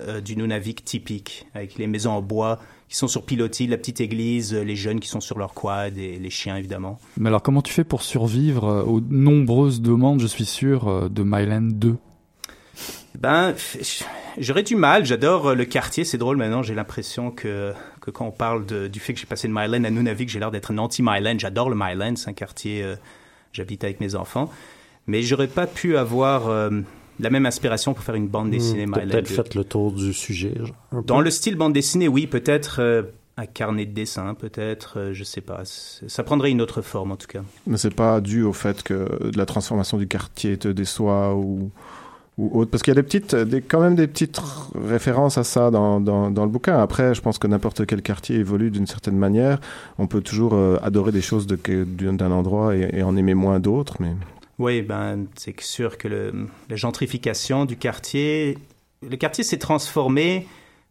euh, 0.00 0.20
du 0.20 0.36
Nunavik 0.36 0.84
typique, 0.84 1.46
avec 1.54 1.76
les 1.78 1.86
maisons 1.86 2.12
en 2.12 2.22
bois 2.22 2.58
qui 2.88 2.96
sont 2.96 3.08
sur 3.08 3.24
pilotis, 3.24 3.66
la 3.66 3.76
petite 3.78 4.00
église, 4.00 4.54
euh, 4.54 4.62
les 4.62 4.76
jeunes 4.76 5.00
qui 5.00 5.08
sont 5.08 5.20
sur 5.20 5.38
leur 5.38 5.54
quad 5.54 5.96
et 5.98 6.18
les 6.18 6.30
chiens 6.30 6.56
évidemment. 6.56 6.98
Mais 7.16 7.28
alors 7.28 7.42
comment 7.42 7.62
tu 7.62 7.72
fais 7.72 7.84
pour 7.84 8.02
survivre 8.02 8.64
euh, 8.64 8.82
aux 8.84 9.00
nombreuses 9.00 9.80
demandes, 9.80 10.20
je 10.20 10.26
suis 10.26 10.44
sûr, 10.46 11.10
de 11.10 11.22
Myland 11.24 11.62
2 11.62 11.96
Ben, 13.18 13.54
j'aurais 14.38 14.62
du 14.62 14.76
mal. 14.76 15.04
J'adore 15.06 15.54
le 15.54 15.64
quartier. 15.64 16.04
C'est 16.04 16.18
drôle 16.18 16.36
maintenant. 16.36 16.62
J'ai 16.62 16.74
l'impression 16.74 17.30
que, 17.30 17.72
que 18.00 18.10
quand 18.10 18.26
on 18.26 18.30
parle 18.30 18.66
de- 18.66 18.88
du 18.88 19.00
fait 19.00 19.14
que 19.14 19.20
j'ai 19.20 19.26
passé 19.26 19.48
de 19.48 19.52
Myland 19.52 19.84
à 19.84 19.90
Nunavik, 19.90 20.28
j'ai 20.28 20.38
l'air 20.38 20.50
d'être 20.50 20.70
un 20.70 20.78
anti-Myland. 20.78 21.38
J'adore 21.38 21.70
le 21.70 21.76
Myland. 21.76 22.16
C'est 22.16 22.28
un 22.30 22.34
quartier. 22.34 22.82
euh, 22.82 22.96
J'habite 23.52 23.84
avec 23.84 24.00
mes 24.00 24.14
enfants. 24.14 24.50
Mais 25.06 25.22
j'aurais 25.22 25.46
pas 25.48 25.66
pu 25.66 25.96
avoir 25.96 26.48
euh, 26.48 26.70
la 27.20 27.30
même 27.30 27.46
inspiration 27.46 27.94
pour 27.94 28.02
faire 28.04 28.14
une 28.14 28.28
bande 28.28 28.50
dessinée 28.50 28.86
Hmm, 28.86 28.90
My 28.96 29.00
Land 29.04 29.08
Peut-être 29.10 29.28
2. 29.28 29.34
fait 29.34 29.54
le 29.54 29.64
tour 29.64 29.92
du 29.92 30.12
sujet. 30.12 30.52
genre, 30.58 30.76
un 30.92 31.00
peu. 31.00 31.06
Dans 31.06 31.20
le 31.20 31.30
style 31.30 31.56
bande 31.56 31.72
dessinée, 31.72 32.08
oui, 32.08 32.26
peut-être 32.26 32.76
euh, 32.80 33.02
un 33.38 33.46
carnet 33.46 33.86
de 33.86 33.92
dessin, 33.92 34.34
peut-être, 34.34 34.98
euh, 34.98 35.12
je 35.12 35.24
sais 35.24 35.40
pas. 35.40 35.60
Ça 35.64 36.22
prendrait 36.22 36.50
une 36.50 36.60
autre 36.62 36.82
forme 36.82 37.12
en 37.12 37.16
tout 37.16 37.26
cas. 37.26 37.42
Mais 37.66 37.76
c'est 37.76 37.94
pas 37.94 38.20
dû 38.20 38.42
au 38.42 38.52
fait 38.52 38.82
que 38.82 39.06
la 39.36 39.46
transformation 39.46 39.98
du 39.98 40.06
quartier 40.08 40.56
te 40.56 40.68
déçoit 40.68 41.34
ou, 41.34 41.70
ou 42.38 42.60
autre. 42.60 42.70
Parce 42.70 42.82
qu'il 42.82 42.92
y 42.94 42.96
a 42.98 43.00
des 43.00 43.06
petites, 43.06 43.34
des, 43.34 43.60
quand 43.62 43.80
même 43.80 43.94
des 43.94 44.06
petites 44.06 44.38
références 44.74 45.36
à 45.38 45.44
ça 45.44 45.70
dans, 45.70 46.00
dans, 46.00 46.30
dans 46.30 46.44
le 46.44 46.50
bouquin. 46.50 46.78
Après, 46.78 47.14
je 47.14 47.20
pense 47.20 47.38
que 47.38 47.46
n'importe 47.46 47.84
quel 47.86 48.02
quartier 48.02 48.36
évolue 48.36 48.70
d'une 48.70 48.86
certaine 48.86 49.16
manière. 49.18 49.58
On 49.98 50.06
peut 50.06 50.20
toujours 50.22 50.54
euh, 50.54 50.78
adorer 50.82 51.12
des 51.12 51.22
choses 51.22 51.46
d'un 51.46 52.30
endroit 52.30 52.74
et, 52.76 52.88
et 52.92 53.02
en 53.02 53.16
aimer 53.16 53.34
moins 53.34 53.60
d'autres. 53.60 53.96
Mais 54.00 54.12
Oui, 54.58 54.82
ben, 54.82 55.26
c'est 55.36 55.60
sûr 55.60 55.98
que 55.98 56.08
le, 56.08 56.48
la 56.70 56.76
gentrification 56.76 57.64
du 57.66 57.76
quartier, 57.76 58.58
le 59.08 59.16
quartier 59.16 59.44
s'est 59.44 59.58
transformé 59.58 60.46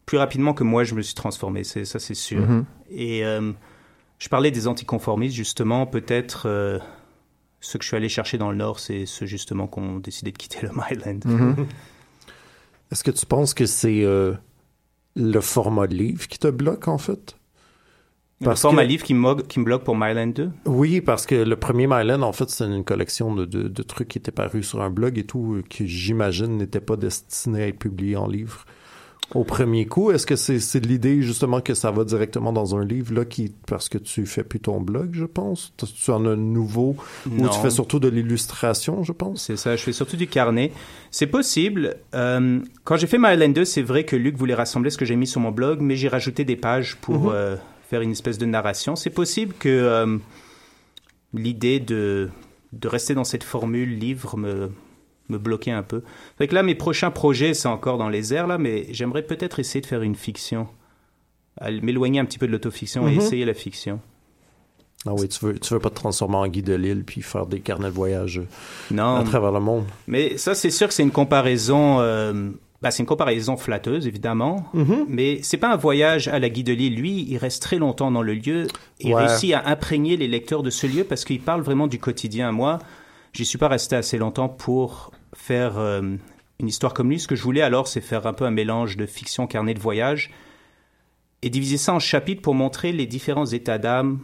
plus 0.06 0.18
rapidement 0.18 0.54
que 0.54 0.62
moi 0.62 0.84
je 0.84 0.94
me 0.94 1.02
suis 1.02 1.14
transformé, 1.14 1.64
c'est, 1.64 1.84
ça 1.84 1.98
c'est 1.98 2.14
sûr. 2.14 2.40
Mhm. 2.40 2.64
Et 2.90 3.24
euh, 3.24 3.52
je 4.18 4.28
parlais 4.28 4.52
des 4.52 4.68
anticonformistes, 4.68 5.34
justement, 5.34 5.84
peut-être 5.84 6.44
euh, 6.46 6.78
ceux 7.60 7.78
que 7.78 7.82
je 7.82 7.88
suis 7.88 7.96
allé 7.96 8.08
chercher 8.08 8.38
dans 8.38 8.50
le 8.50 8.56
Nord, 8.56 8.78
c'est 8.78 9.04
ceux 9.04 9.26
justement 9.26 9.66
qui 9.66 9.80
ont 9.80 9.98
décidé 9.98 10.30
de 10.30 10.38
quitter 10.38 10.60
le 10.62 10.70
Myland. 10.74 11.20
Mhm. 11.24 11.66
Est-ce 12.92 13.02
que 13.02 13.10
tu 13.10 13.26
penses 13.26 13.52
que 13.52 13.66
c'est 13.66 14.04
euh, 14.04 14.34
le 15.16 15.40
format 15.40 15.88
de 15.88 15.94
livre 15.94 16.28
qui 16.28 16.38
te 16.38 16.48
bloque, 16.48 16.86
en 16.86 16.98
fait? 16.98 17.36
Parce 18.44 18.62
que- 18.62 18.80
livre 18.82 19.02
qui 19.04 19.14
me, 19.14 19.20
mo- 19.20 19.36
qui 19.36 19.58
me 19.60 19.64
bloque 19.64 19.82
pour 19.84 19.96
Myland 19.96 20.26
2. 20.26 20.50
Oui, 20.66 21.00
parce 21.00 21.24
que 21.26 21.34
le 21.34 21.56
premier 21.56 21.86
Myland, 21.86 22.22
en 22.22 22.32
fait, 22.32 22.50
c'est 22.50 22.64
une 22.66 22.84
collection 22.84 23.34
de, 23.34 23.44
de, 23.46 23.68
de 23.68 23.82
trucs 23.82 24.08
qui 24.08 24.18
étaient 24.18 24.30
parus 24.30 24.68
sur 24.68 24.82
un 24.82 24.90
blog 24.90 25.18
et 25.18 25.24
tout, 25.24 25.54
euh, 25.54 25.62
que 25.68 25.86
j'imagine 25.86 26.56
n'étaient 26.58 26.80
pas 26.80 26.96
destinés 26.96 27.62
à 27.62 27.68
être 27.68 27.78
publiés 27.78 28.16
en 28.16 28.26
livre. 28.28 28.64
Au 29.34 29.42
premier 29.42 29.86
coup, 29.86 30.12
est-ce 30.12 30.24
que 30.24 30.36
c'est 30.36 30.86
l'idée 30.86 31.20
justement 31.20 31.60
que 31.60 31.74
ça 31.74 31.90
va 31.90 32.04
directement 32.04 32.52
dans 32.52 32.76
un 32.76 32.84
livre 32.84 33.12
là 33.12 33.24
qui 33.24 33.52
parce 33.66 33.88
que 33.88 33.98
tu 33.98 34.24
fais 34.24 34.44
plus 34.44 34.60
ton 34.60 34.80
blog, 34.80 35.10
je 35.14 35.24
pense? 35.24 35.72
Tu- 35.76 35.86
Tu 35.86 36.10
en 36.12 36.24
as 36.26 36.30
un 36.30 36.36
nouveau 36.36 36.94
ou 37.26 37.48
tu 37.48 37.58
fais 37.60 37.70
surtout 37.70 37.98
de 37.98 38.06
l'illustration, 38.08 39.02
je 39.02 39.10
pense? 39.10 39.42
C'est 39.42 39.56
ça, 39.56 39.74
je 39.74 39.82
fais 39.82 39.92
surtout 39.92 40.16
du 40.16 40.28
carnet. 40.28 40.70
C'est 41.10 41.26
possible. 41.26 41.96
Euh, 42.14 42.60
quand 42.84 42.96
j'ai 42.98 43.08
fait 43.08 43.18
Myland 43.18 43.48
2, 43.48 43.64
c'est 43.64 43.82
vrai 43.82 44.04
que 44.04 44.14
Luc 44.14 44.36
voulait 44.36 44.54
rassembler 44.54 44.90
ce 44.90 44.98
que 44.98 45.04
j'ai 45.04 45.16
mis 45.16 45.26
sur 45.26 45.40
mon 45.40 45.50
blog, 45.50 45.80
mais 45.80 45.96
j'ai 45.96 46.06
rajouté 46.08 46.44
des 46.44 46.54
pages 46.56 46.94
pour 47.00 47.24
Mhm. 47.24 47.30
euh, 47.32 47.56
faire 47.88 48.00
une 48.00 48.12
espèce 48.12 48.38
de 48.38 48.46
narration. 48.46 48.96
C'est 48.96 49.10
possible 49.10 49.54
que 49.58 49.68
euh, 49.68 50.18
l'idée 51.34 51.80
de, 51.80 52.28
de 52.72 52.88
rester 52.88 53.14
dans 53.14 53.24
cette 53.24 53.44
formule 53.44 53.98
livre 53.98 54.36
me, 54.36 54.70
me 55.28 55.38
bloquait 55.38 55.70
un 55.70 55.82
peu. 55.82 56.02
Fait 56.38 56.48
que 56.48 56.54
là, 56.54 56.62
mes 56.62 56.74
prochains 56.74 57.10
projets, 57.10 57.54
c'est 57.54 57.68
encore 57.68 57.98
dans 57.98 58.08
les 58.08 58.34
airs, 58.34 58.46
là, 58.46 58.58
mais 58.58 58.86
j'aimerais 58.90 59.22
peut-être 59.22 59.58
essayer 59.58 59.80
de 59.80 59.86
faire 59.86 60.02
une 60.02 60.16
fiction. 60.16 60.66
M'éloigner 61.82 62.20
un 62.20 62.24
petit 62.26 62.38
peu 62.38 62.46
de 62.46 62.52
l'autofiction 62.52 63.08
et 63.08 63.12
Mhm. 63.12 63.18
essayer 63.20 63.44
la 63.46 63.54
fiction. 63.54 64.00
Ah 65.06 65.12
oui, 65.14 65.28
tu 65.28 65.44
veux 65.44 65.58
tu 65.58 65.72
veux 65.72 65.78
pas 65.80 65.88
te 65.90 65.94
transformer 65.94 66.36
en 66.36 66.48
guide 66.48 66.66
de 66.66 66.74
l'île 66.74 67.04
puis 67.04 67.22
faire 67.22 67.46
des 67.46 67.60
carnets 67.60 67.88
de 67.88 67.94
voyage 67.94 68.38
euh, 68.38 68.46
Non, 68.90 69.16
à 69.16 69.22
travers 69.24 69.52
le 69.52 69.60
monde. 69.60 69.84
Mais 70.08 70.36
ça, 70.36 70.54
c'est 70.54 70.70
sûr 70.70 70.88
que 70.88 70.94
c'est 70.94 71.02
une 71.04 71.12
comparaison. 71.12 72.00
euh, 72.00 72.50
bah, 72.86 72.92
c'est 72.92 73.02
une 73.02 73.08
comparaison 73.08 73.56
flatteuse, 73.56 74.06
évidemment. 74.06 74.70
Mais 75.08 75.40
c'est 75.42 75.56
pas 75.56 75.72
un 75.72 75.76
voyage 75.76 76.28
à 76.28 76.38
la 76.38 76.48
Guy 76.48 76.62
de 76.62 76.72
Lille. 76.72 76.94
Lui, 76.94 77.26
il 77.28 77.36
reste 77.36 77.60
très 77.60 77.78
longtemps 77.78 78.12
dans 78.12 78.22
le 78.22 78.32
lieu. 78.34 78.68
Il 79.00 79.12
Ouais. 79.12 79.26
réussit 79.26 79.52
à 79.54 79.66
imprégner 79.68 80.16
les 80.16 80.28
lecteurs 80.28 80.62
de 80.62 80.70
ce 80.70 80.86
lieu 80.86 81.02
parce 81.02 81.24
qu'il 81.24 81.40
parle 81.40 81.62
vraiment 81.62 81.88
du 81.88 81.98
quotidien. 81.98 82.52
Moi, 82.52 82.78
j'y 83.32 83.44
suis 83.44 83.58
pas 83.58 83.66
resté 83.66 83.96
assez 83.96 84.18
longtemps 84.18 84.48
pour 84.48 85.10
faire 85.34 85.78
euh, 85.78 86.00
une 86.60 86.68
histoire 86.68 86.94
comme 86.94 87.10
lui. 87.10 87.18
Ce 87.18 87.26
que 87.26 87.34
je 87.34 87.42
voulais 87.42 87.60
alors, 87.62 87.88
c'est 87.88 88.00
faire 88.00 88.24
un 88.24 88.32
peu 88.32 88.44
un 88.44 88.52
mélange 88.52 88.96
de 88.96 89.04
fiction, 89.06 89.48
carnet 89.48 89.74
de 89.74 89.80
voyage 89.80 90.30
et 91.42 91.50
diviser 91.50 91.76
ça 91.76 91.92
en 91.92 91.98
chapitres 91.98 92.40
pour 92.42 92.54
montrer 92.54 92.92
les 92.92 93.06
différents 93.06 93.46
états 93.46 93.78
d'âme 93.78 94.20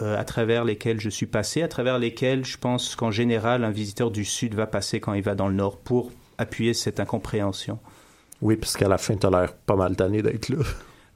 euh, 0.00 0.18
à 0.18 0.24
travers 0.24 0.64
lesquels 0.64 1.00
je 1.00 1.10
suis 1.10 1.26
passé, 1.26 1.60
à 1.60 1.68
travers 1.68 1.98
lesquels 1.98 2.46
je 2.46 2.56
pense 2.56 2.96
qu'en 2.96 3.10
général 3.10 3.62
un 3.62 3.70
visiteur 3.70 4.10
du 4.10 4.24
Sud 4.24 4.54
va 4.54 4.66
passer 4.66 5.00
quand 5.00 5.12
il 5.12 5.22
va 5.22 5.34
dans 5.34 5.48
le 5.48 5.54
Nord 5.54 5.76
pour 5.76 6.10
appuyer 6.42 6.74
cette 6.74 7.00
incompréhension. 7.00 7.78
Oui, 8.40 8.56
parce 8.56 8.76
qu'à 8.76 8.88
la 8.88 8.98
fin, 8.98 9.16
t'as 9.16 9.30
l'air 9.30 9.52
pas 9.54 9.76
mal 9.76 9.96
tanné 9.96 10.20
d'être 10.22 10.48
là. 10.50 10.58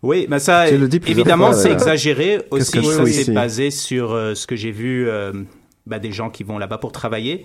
Oui, 0.02 0.26
mais 0.28 0.38
ça, 0.38 0.66
Tu 0.68 0.76
le 0.78 0.88
dis 0.88 1.00
plusieurs 1.00 1.20
évidemment, 1.26 1.52
c'est 1.52 1.72
exagéré 1.72 2.40
aussi. 2.50 2.72
que 2.72 2.80
je 2.82 2.90
Ça, 2.90 3.02
ici? 3.02 3.32
basé 3.32 3.70
sur 3.70 4.12
euh, 4.12 4.34
ce 4.34 4.46
que 4.46 4.54
j'ai 4.54 4.70
vu 4.70 5.08
euh, 5.08 5.32
bah, 5.86 5.98
des 5.98 6.12
gens 6.12 6.30
qui 6.30 6.44
vont 6.44 6.58
là-bas 6.58 6.78
pour 6.78 6.92
travailler. 6.92 7.44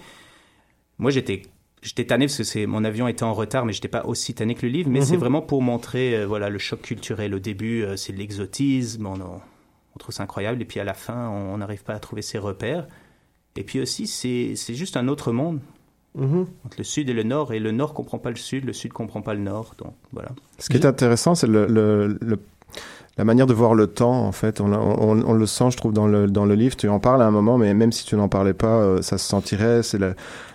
Moi, 1.00 1.12
j'étais 1.12 1.44
j'étais 1.82 2.06
tanné 2.06 2.28
parce 2.28 2.38
que 2.38 2.44
c'est 2.44 2.68
mon 2.68 2.84
avion 2.84 3.08
était 3.08 3.24
en 3.24 3.34
retard, 3.34 3.66
mais 3.66 3.74
j'étais 3.74 3.88
pas 3.88 4.06
aussi 4.06 4.34
tanné 4.36 4.54
que 4.54 4.66
le 4.68 4.72
livre. 4.72 4.90
Mais 4.92 5.02
c'est 5.02 5.18
vraiment 5.18 5.42
pour 5.42 5.62
montrer 5.64 6.16
euh, 6.16 6.28
voilà 6.28 6.50
le 6.50 6.60
choc 6.60 6.82
culturel. 6.82 7.34
Au 7.34 7.40
début, 7.40 7.84
euh, 7.84 7.96
c'est 7.98 8.14
de 8.14 8.18
l'exotisme, 8.20 9.08
on, 9.08 9.14
on- 9.16 9.42
trouve 9.98 10.14
ça 10.14 10.24
incroyable, 10.24 10.62
et 10.62 10.66
puis 10.66 10.80
à 10.80 10.84
la 10.84 10.94
fin, 10.94 11.30
on 11.30 11.54
on 11.54 11.58
n'arrive 11.58 11.84
pas 11.84 11.94
à 11.94 12.00
trouver 12.00 12.22
ses 12.22 12.38
repères. 12.38 12.88
Et 13.56 13.64
puis 13.64 13.80
aussi, 13.82 14.06
c'est 14.06 14.56
c'est 14.56 14.76
juste 14.76 14.96
un 14.98 15.08
autre 15.08 15.32
monde 15.32 15.60
entre 16.20 16.78
le 16.78 16.84
Sud 16.84 17.10
et 17.10 17.14
le 17.14 17.24
Nord, 17.24 17.54
et 17.54 17.60
le 17.60 17.72
Nord 17.72 17.94
comprend 17.94 18.18
pas 18.18 18.30
le 18.30 18.36
Sud, 18.36 18.66
le 18.66 18.74
Sud 18.74 18.92
comprend 18.94 19.22
pas 19.22 19.34
le 19.34 19.40
Nord, 19.40 19.76
donc 19.78 19.94
voilà. 20.12 20.30
Ce 20.60 20.68
qui 20.70 20.78
est 20.78 20.86
intéressant, 20.86 21.36
c'est 21.36 21.48
le, 21.48 21.66
le- 21.68 22.18
le- 22.22 22.40
la 23.18 23.26
manière 23.26 23.46
de 23.48 23.54
voir 23.54 23.74
le 23.76 23.88
temps, 23.88 24.26
en 24.26 24.32
fait. 24.32 24.62
On, 24.62 24.72
on- 24.74 25.22
on 25.26 25.34
le 25.34 25.46
sent, 25.46 25.72
je 25.72 25.78
trouve, 25.78 25.94
dans 25.94 26.08
le, 26.08 26.28
dans 26.28 26.46
le 26.46 26.56
livre. 26.56 26.76
Tu 26.78 26.88
en 26.90 27.00
parles 27.00 27.22
à 27.22 27.26
un 27.28 27.32
moment, 27.32 27.58
mais 27.58 27.74
même 27.74 27.92
si 27.92 28.06
tu 28.06 28.16
n'en 28.16 28.30
parlais 28.30 28.54
pas, 28.54 28.78
euh, 28.82 29.02
ça 29.02 29.18
se 29.18 29.28
sentirait. 29.28 29.84
C'est 29.84 30.00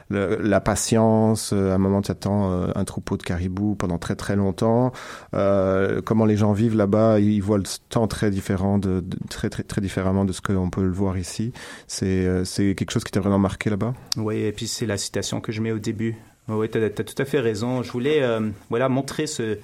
le- 0.09 0.37
la 0.41 0.61
patience. 0.61 1.53
euh, 1.53 1.71
À 1.73 1.75
un 1.75 1.79
moment, 1.79 2.03
tu 2.03 2.11
attends 2.11 2.51
euh, 2.53 2.69
un 2.75 2.85
troupeau 2.85 3.17
de 3.17 3.23
caribous 3.23 3.75
pendant 3.75 3.99
très 3.99 4.17
très 4.17 4.37
longtemps. 4.37 4.93
Euh, 5.35 6.01
comment 6.03 6.25
les 6.25 6.37
gens 6.37 6.53
vivent 6.53 6.77
là-bas, 6.77 7.19
ils 7.21 7.41
voient 7.41 7.59
le 7.59 7.65
temps 7.89 8.07
très 8.07 8.31
différent, 8.31 8.79
de, 8.79 9.01
de- 9.01 9.17
très, 9.29 9.49
très 9.51 9.63
très 9.63 9.81
différemment 9.81 10.25
de 10.25 10.33
ce 10.33 10.41
qu'on 10.41 10.71
peut 10.71 10.83
le 10.83 10.93
voir 10.93 11.19
ici. 11.19 11.53
C'est 11.87 12.07
euh, 12.27 12.45
c'est 12.45 12.75
quelque 12.75 12.91
chose 12.91 13.05
qui 13.05 13.13
t'a 13.13 13.21
vraiment 13.21 13.39
marqué 13.39 13.71
là-bas? 13.71 13.95
Oui, 14.17 14.37
et 14.39 14.53
puis 14.53 14.67
c'est 14.67 14.87
la 14.87 14.97
citation 14.97 15.41
que 15.41 15.53
je 15.53 15.61
mets 15.61 15.73
au 15.73 15.79
début. 15.79 16.17
Oui, 16.49 16.69
tu 16.71 16.79
as, 16.83 16.91
tout 16.91 17.21
à 17.21 17.25
fait 17.25 17.41
raison. 17.41 17.83
Je 17.83 17.91
voulais 17.91 18.23
euh, 18.23 18.41
voilà, 18.71 18.89
montrer 18.89 19.27
ce, 19.27 19.59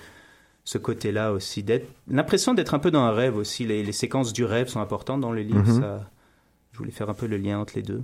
ce 0.65 0.79
côté-là 0.79 1.33
aussi. 1.33 1.65
L'impression 2.09 2.55
d'être 2.55 2.75
un 2.75 2.81
peu 2.81 2.91
dans 2.91 3.03
un 3.03 3.13
rêve 3.13 3.37
aussi. 3.37 3.65
Les, 3.65 3.85
les 3.85 3.93
séquences 3.93 4.33
du 4.33 4.45
rêve 4.45 4.67
sont 4.69 4.81
importantes 4.81 5.21
dans 5.21 5.31
le 5.33 5.43
livre. 5.43 5.63
Mhm. 5.65 5.81
ça, 5.81 6.11
je 6.73 6.79
voulais 6.79 6.91
faire 6.91 7.09
un 7.09 7.15
peu 7.15 7.27
le 7.29 7.37
lien 7.37 7.61
entre 7.61 7.75
les 7.77 7.83
deux. 7.83 8.03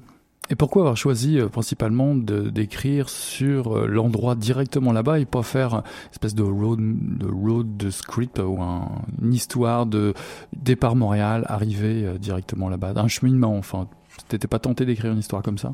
Et 0.50 0.54
pourquoi 0.54 0.82
avoir 0.82 0.96
choisi 0.96 1.38
euh, 1.38 1.48
principalement 1.48 2.14
d'écrire 2.14 3.08
sur 3.11 3.76
euh, 3.76 3.87
l'endroit 3.87 4.34
directement 4.34 4.92
là-bas 4.92 5.18
et 5.20 5.26
pas 5.26 5.42
faire 5.42 5.74
une 5.74 5.82
espèce 6.12 6.34
de 6.34 6.42
road, 6.42 6.78
de 6.80 7.26
road 7.26 7.90
script 7.90 8.38
ou 8.38 8.61
un- 8.62 8.88
une 9.22 9.34
histoire 9.34 9.84
de 9.84 10.14
départ 10.56 10.96
Montréal, 10.96 11.44
arriver 11.48 12.04
euh, 12.06 12.16
directement 12.18 12.68
là-bas, 12.70 12.94
un 12.96 13.08
cheminement 13.08 13.56
enfin. 13.56 13.88
T'étais 14.28 14.48
pas 14.48 14.58
tenté 14.58 14.84
d'écrire 14.87 15.12
une 15.12 15.18
histoire 15.18 15.42
comme 15.42 15.58
ça? 15.58 15.72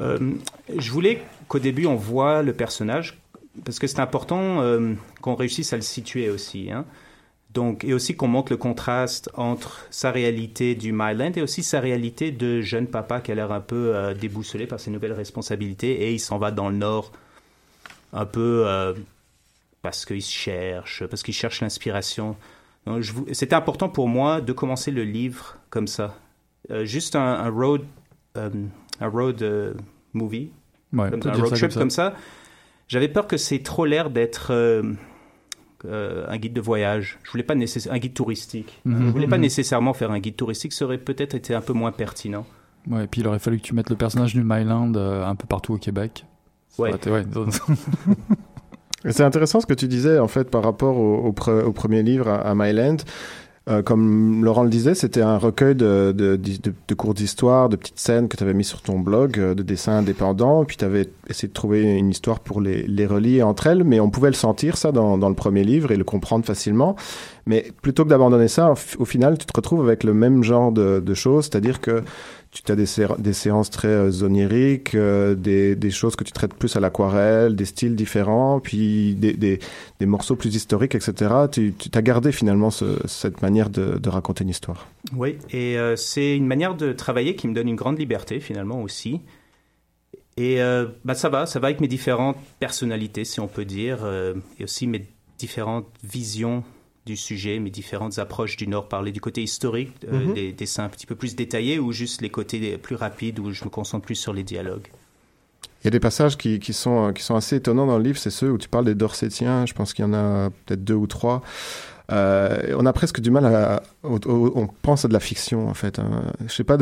Euh, 0.00 0.32
je 0.76 0.90
voulais 0.90 1.22
qu'au 1.48 1.58
début, 1.58 1.86
on 1.86 1.94
voit 1.94 2.42
le 2.42 2.52
personnage, 2.52 3.18
parce 3.64 3.78
que 3.78 3.86
c'est 3.86 4.00
important 4.00 4.60
euh, 4.60 4.94
qu'on 5.22 5.34
réussisse 5.34 5.72
à 5.72 5.76
le 5.76 5.82
situer 5.82 6.28
aussi. 6.30 6.70
hein. 6.70 6.84
Donc, 7.54 7.84
et 7.84 7.94
aussi 7.94 8.16
qu'on 8.16 8.26
montre 8.28 8.52
le 8.52 8.56
contraste 8.56 9.30
entre 9.34 9.86
sa 9.90 10.10
réalité 10.10 10.74
du 10.74 10.92
Myland 10.92 11.32
et 11.36 11.42
aussi 11.42 11.62
sa 11.62 11.80
réalité 11.80 12.32
de 12.32 12.60
jeune 12.60 12.88
papa 12.88 13.20
qui 13.20 13.30
a 13.30 13.34
l'air 13.36 13.52
un 13.52 13.60
peu 13.60 13.94
euh, 13.94 14.12
déboussolé 14.12 14.66
par 14.66 14.80
ses 14.80 14.90
nouvelles 14.90 15.12
responsabilités 15.12 16.02
et 16.02 16.12
il 16.12 16.18
s'en 16.18 16.38
va 16.38 16.50
dans 16.50 16.68
le 16.68 16.76
Nord 16.76 17.12
un 18.12 18.26
peu 18.26 18.64
euh, 18.66 18.92
parce 19.82 20.04
qu'il 20.04 20.22
cherche, 20.22 21.06
parce 21.06 21.22
qu'il 21.22 21.34
cherche 21.34 21.60
l'inspiration. 21.60 22.36
C'était 23.32 23.54
important 23.54 23.88
pour 23.88 24.08
moi 24.08 24.40
de 24.40 24.52
commencer 24.52 24.90
le 24.90 25.04
livre 25.04 25.56
comme 25.70 25.86
ça. 25.86 26.16
Euh, 26.70 26.84
juste 26.84 27.16
un, 27.16 27.20
un 27.20 27.50
road, 27.50 27.82
euh, 28.36 28.50
un 29.00 29.08
road 29.08 29.42
euh, 29.42 29.74
movie, 30.12 30.50
Ouais, 30.92 31.10
comme 31.10 31.22
ça, 31.22 31.30
un 31.30 31.32
road 31.34 31.54
trip 31.54 31.60
comme 31.60 31.70
ça. 31.70 31.78
comme 31.80 31.90
ça. 31.90 32.14
J'avais 32.88 33.08
peur 33.08 33.26
que 33.26 33.36
c'est 33.36 33.62
trop 33.62 33.84
l'air 33.84 34.10
d'être 34.10 34.52
euh, 35.86 36.24
un 36.28 36.36
guide 36.38 36.52
de 36.52 36.60
voyage. 36.60 37.18
Je 37.22 37.30
voulais 37.30 37.42
pas 37.44 37.54
nécessairement 37.54 37.96
un 37.96 38.00
guide 38.00 38.14
touristique. 38.14 38.80
Mhm. 38.84 39.06
Je 39.06 39.10
voulais 39.12 39.28
pas 39.28 39.36
Mhm. 39.36 39.42
nécessairement 39.42 39.92
faire 39.94 40.10
un 40.10 40.18
guide 40.20 40.36
touristique. 40.36 40.72
Ça 40.72 40.84
aurait 40.84 40.98
peut-être 40.98 41.34
été 41.34 41.54
un 41.54 41.60
peu 41.60 41.72
moins 41.72 41.92
pertinent. 41.92 42.46
Ouais, 42.90 43.04
et 43.04 43.06
puis 43.06 43.20
il 43.22 43.26
aurait 43.28 43.38
fallu 43.38 43.58
que 43.58 43.62
tu 43.62 43.74
mettes 43.74 43.90
le 43.90 43.96
personnage 43.96 44.34
du 44.34 44.42
Myland 44.44 44.92
euh, 44.96 45.24
un 45.26 45.34
peu 45.34 45.46
partout 45.46 45.74
au 45.74 45.78
Québec. 45.78 46.24
Ça 46.68 46.82
Ouais. 46.82 46.92
C'est 49.10 49.22
intéressant 49.22 49.60
ce 49.60 49.66
que 49.66 49.74
tu 49.74 49.86
disais 49.86 50.18
en 50.18 50.28
fait 50.28 50.50
par 50.50 50.62
rapport 50.62 50.96
au, 50.96 51.16
au 51.26 51.32
pre- 51.32 51.62
au 51.62 51.72
premier 51.72 52.02
livre 52.02 52.28
à, 52.28 52.36
à 52.36 52.54
Myland. 52.54 52.96
Euh, 53.66 53.80
comme 53.80 54.44
Laurent 54.44 54.62
le 54.62 54.68
disait, 54.68 54.94
c'était 54.94 55.22
un 55.22 55.38
recueil 55.38 55.74
de, 55.74 56.12
de, 56.14 56.36
de, 56.36 56.74
de 56.86 56.94
courtes 56.94 57.20
histoires, 57.20 57.70
de 57.70 57.76
petites 57.76 57.98
scènes 57.98 58.28
que 58.28 58.36
tu 58.36 58.42
avais 58.42 58.52
mis 58.52 58.64
sur 58.64 58.82
ton 58.82 58.98
blog, 58.98 59.38
euh, 59.38 59.54
de 59.54 59.62
dessins 59.62 59.98
indépendants, 59.98 60.66
puis 60.66 60.76
tu 60.76 60.84
avais 60.84 61.08
essayé 61.30 61.48
de 61.48 61.54
trouver 61.54 61.82
une 61.82 62.10
histoire 62.10 62.40
pour 62.40 62.60
les, 62.60 62.82
les 62.82 63.06
relier 63.06 63.42
entre 63.42 63.66
elles, 63.66 63.82
mais 63.82 64.00
on 64.00 64.10
pouvait 64.10 64.28
le 64.28 64.34
sentir 64.34 64.76
ça 64.76 64.92
dans, 64.92 65.16
dans 65.16 65.30
le 65.30 65.34
premier 65.34 65.64
livre 65.64 65.92
et 65.92 65.96
le 65.96 66.04
comprendre 66.04 66.44
facilement. 66.44 66.94
Mais 67.46 67.72
plutôt 67.80 68.04
que 68.04 68.10
d'abandonner 68.10 68.48
ça, 68.48 68.74
au 68.98 69.04
final, 69.06 69.38
tu 69.38 69.46
te 69.46 69.52
retrouves 69.54 69.80
avec 69.82 70.04
le 70.04 70.12
même 70.12 70.42
genre 70.42 70.70
de, 70.70 71.00
de 71.00 71.14
choses, 71.14 71.44
c'est-à-dire 71.44 71.80
que 71.80 72.02
tu 72.62 72.70
as 72.70 72.76
des, 72.76 73.32
séances 73.32 73.70
très 73.70 73.88
euh, 73.88 74.22
oniriques, 74.22 74.94
euh, 74.94 75.34
des, 75.34 75.90
choses 75.90 76.14
que 76.14 76.22
tu 76.24 76.32
traites 76.32 76.54
plus 76.54 76.76
à 76.76 76.80
l'aquarelle, 76.80 77.56
des 77.56 77.64
styles 77.64 77.96
différents, 77.96 78.60
puis 78.60 79.14
des, 79.14 79.58
morceaux 80.00 80.36
plus 80.36 80.54
historiques, 80.54 80.94
etc. 80.94 81.34
Tu, 81.50 81.74
as 81.92 82.02
gardé 82.02 82.30
finalement 82.30 82.70
ce, 82.70 82.98
cette 83.06 83.42
manière 83.42 83.70
de, 83.70 84.08
raconter 84.08 84.44
une 84.44 84.50
histoire. 84.50 84.86
Oui, 85.16 85.38
et 85.50 85.76
euh, 85.78 85.96
c'est 85.96 86.36
une 86.36 86.46
manière 86.46 86.74
de 86.76 86.92
travailler 86.92 87.34
qui 87.34 87.48
me 87.48 87.54
donne 87.54 87.68
une 87.68 87.76
grande 87.76 87.98
liberté 87.98 88.38
finalement 88.38 88.80
aussi. 88.82 89.20
Et 90.36 90.58
bah, 91.04 91.14
ça 91.14 91.28
va, 91.28 91.46
ça 91.46 91.60
va 91.60 91.68
avec 91.68 91.80
mes 91.80 91.86
différentes 91.86 92.36
personnalités, 92.58 93.24
si 93.24 93.38
on 93.38 93.46
peut 93.46 93.64
dire, 93.64 94.00
et 94.58 94.64
aussi 94.64 94.88
mes 94.88 95.06
différentes 95.38 95.86
visions 96.02 96.64
du 97.06 97.16
sujet, 97.16 97.58
mes 97.58 97.70
différentes 97.70 98.18
approches 98.18 98.56
du 98.56 98.66
Nord, 98.66 98.88
parler 98.88 99.12
du 99.12 99.20
côté 99.20 99.42
historique, 99.42 99.92
euh, 100.10 100.26
mhm. 100.26 100.34
des 100.34 100.52
dessins 100.52 100.84
un 100.84 100.88
petit 100.88 101.06
peu 101.06 101.14
plus 101.14 101.36
détaillés 101.36 101.78
ou 101.78 101.92
juste 101.92 102.22
les 102.22 102.30
côtés 102.30 102.78
plus 102.78 102.96
rapides 102.96 103.38
où 103.38 103.52
je 103.52 103.64
me 103.64 103.70
concentre 103.70 104.06
plus 104.06 104.14
sur 104.14 104.32
les 104.32 104.42
dialogues. 104.42 104.88
Il 105.82 105.86
y 105.86 105.88
a 105.88 105.90
des 105.90 106.00
passages 106.00 106.38
qui, 106.38 106.60
qui, 106.60 106.72
sont, 106.72 107.12
qui 107.12 107.22
sont 107.22 107.34
assez 107.34 107.56
étonnants 107.56 107.86
dans 107.86 107.98
le 107.98 108.04
livre, 108.04 108.16
c'est 108.16 108.30
ceux 108.30 108.50
où 108.50 108.56
tu 108.56 108.68
parles 108.70 108.86
des 108.86 108.94
Dorsétiens, 108.94 109.66
je 109.66 109.74
pense 109.74 109.92
qu'il 109.92 110.04
y 110.04 110.08
en 110.08 110.14
a 110.14 110.48
peut-être 110.64 110.82
deux 110.82 110.94
ou 110.94 111.06
trois. 111.06 111.42
Euh, 112.12 112.74
on 112.76 112.84
a 112.84 112.92
presque 112.92 113.20
du 113.20 113.30
mal 113.30 113.46
à, 113.46 113.82
on 114.02 114.66
pense 114.82 115.04
à 115.04 115.08
de 115.08 115.12
la 115.12 115.20
fiction 115.20 115.68
en 115.68 115.74
fait. 115.74 115.98
Hein. 115.98 116.32
Je 116.46 116.52
sais 116.52 116.64
pas, 116.64 116.76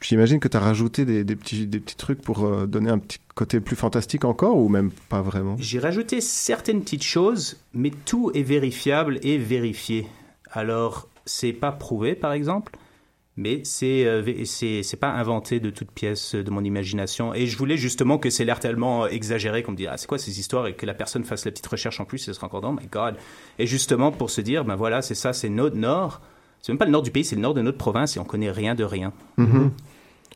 j'imagine 0.00 0.40
que 0.40 0.48
tu 0.48 0.56
as 0.56 0.60
rajouté 0.60 1.04
des, 1.04 1.36
petits 1.36 1.96
trucs 1.96 2.22
pour 2.22 2.44
euh, 2.44 2.66
donner 2.66 2.90
un 2.90 2.98
petit 2.98 3.18
côté 3.34 3.60
plus 3.60 3.76
fantastique 3.76 4.24
encore 4.24 4.56
ou 4.56 4.68
même 4.68 4.90
pas 5.08 5.20
vraiment? 5.20 5.56
J'ai 5.58 5.78
rajouté 5.78 6.20
certaines 6.20 6.80
petites 6.80 7.02
choses, 7.02 7.58
mais 7.74 7.90
tout 7.90 8.30
est 8.34 8.42
vérifiable 8.42 9.18
et 9.22 9.36
vérifié. 9.36 10.06
Alors 10.50 11.08
c'est 11.26 11.52
pas 11.52 11.72
prouvé 11.72 12.14
par 12.14 12.32
exemple, 12.32 12.72
mais 13.36 13.62
c'est 13.64 14.06
euh, 14.06 14.44
c'est 14.44 14.98
pas 14.98 15.10
inventé 15.10 15.58
de 15.58 15.70
toute 15.70 15.90
pièce 15.90 16.34
de 16.34 16.50
mon 16.50 16.62
imagination. 16.62 17.34
Et 17.34 17.46
je 17.46 17.58
voulais 17.58 17.76
justement 17.76 18.18
que 18.18 18.30
c'est 18.30 18.44
l'air 18.44 18.60
tellement 18.60 19.06
exagéré 19.06 19.62
qu'on 19.62 19.72
me 19.72 19.76
dise 19.76 19.88
ah 19.90 19.96
c'est 19.96 20.06
quoi 20.06 20.18
ces 20.18 20.38
histoires 20.38 20.66
et 20.66 20.74
que 20.74 20.86
la 20.86 20.94
personne 20.94 21.24
fasse 21.24 21.44
la 21.44 21.50
petite 21.50 21.66
recherche 21.66 22.00
en 22.00 22.04
plus 22.04 22.18
ce 22.18 22.32
sera 22.32 22.46
encore 22.46 22.60
dans 22.60 22.72
my 22.72 22.86
god. 22.90 23.16
Et 23.58 23.66
justement 23.66 24.12
pour 24.12 24.30
se 24.30 24.40
dire 24.40 24.64
ben 24.64 24.76
voilà 24.76 25.02
c'est 25.02 25.14
ça 25.16 25.32
c'est 25.32 25.48
notre 25.48 25.76
nord. 25.76 26.20
C'est 26.60 26.72
même 26.72 26.78
pas 26.78 26.86
le 26.86 26.92
nord 26.92 27.02
du 27.02 27.10
pays 27.10 27.24
c'est 27.24 27.36
le 27.36 27.42
nord 27.42 27.54
de 27.54 27.62
notre 27.62 27.78
province 27.78 28.16
et 28.16 28.20
on 28.20 28.24
connaît 28.24 28.50
rien 28.50 28.74
de 28.74 28.84
rien. 28.84 29.12
Mm-hmm. 29.38 29.56
Euh, 29.56 29.68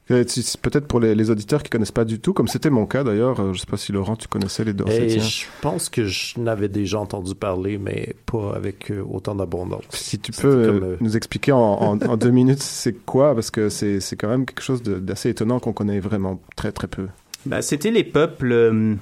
peut-être 0.09 0.87
pour 0.87 1.01
les, 1.01 1.31
auditeurs 1.31 1.63
qui 1.63 1.71
connaissent 1.71 1.93
pas 1.93 2.05
du 2.05 2.19
tout, 2.19 2.33
comme 2.33 2.49
c'était 2.49 2.71
mon 2.71 2.87
cas 2.87 3.05
d'ailleurs, 3.05 3.41
euh, 3.41 3.53
je 3.53 3.61
sais 3.61 3.67
pas 3.67 3.77
si 3.77 3.93
Laurent, 3.93 4.17
tu 4.17 4.29
connaissais 4.29 4.65
les 4.65 4.73
Dorsetiens. 4.73 5.23
je 5.23 5.45
pense 5.61 5.89
que 5.89 6.07
je 6.07 6.39
n'avais 6.41 6.69
déjà 6.69 6.99
entendu 6.99 7.35
parler, 7.35 7.79
mais 7.79 8.15
pas 8.27 8.55
avec 8.55 8.91
euh, 8.91 9.03
autant 9.03 9.35
d'abondance. 9.35 9.85
Si 9.91 10.19
tu 10.19 10.33
peux 10.33 10.97
nous 11.01 11.17
expliquer 11.17 11.53
en, 11.53 11.97
deux 12.17 12.31
minutes 12.31 12.63
c'est 12.63 12.95
quoi, 13.05 13.35
parce 13.35 13.51
que 13.51 13.69
c'est 13.69 14.17
quand 14.17 14.29
même 14.29 14.47
quelque 14.47 14.63
chose 14.63 14.83
d'assez 14.83 15.31
étonnant 15.31 15.61
qu'on 15.61 15.73
connaît 15.73 16.01
vraiment 16.01 16.41
très 16.57 16.73
très 16.73 16.89
peu. 16.89 17.07
Bah, 17.47 17.63
c'était 17.63 17.91
les 17.91 18.05
peuples 18.05 18.97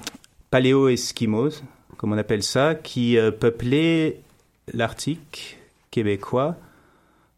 paléo-esquimaux, 0.50 1.50
comme 1.96 2.12
on 2.12 2.18
appelle 2.18 2.42
ça, 2.42 2.74
qui 2.74 3.16
peuplaient 3.38 4.20
l'Arctique 4.72 5.58
québécois 5.90 6.56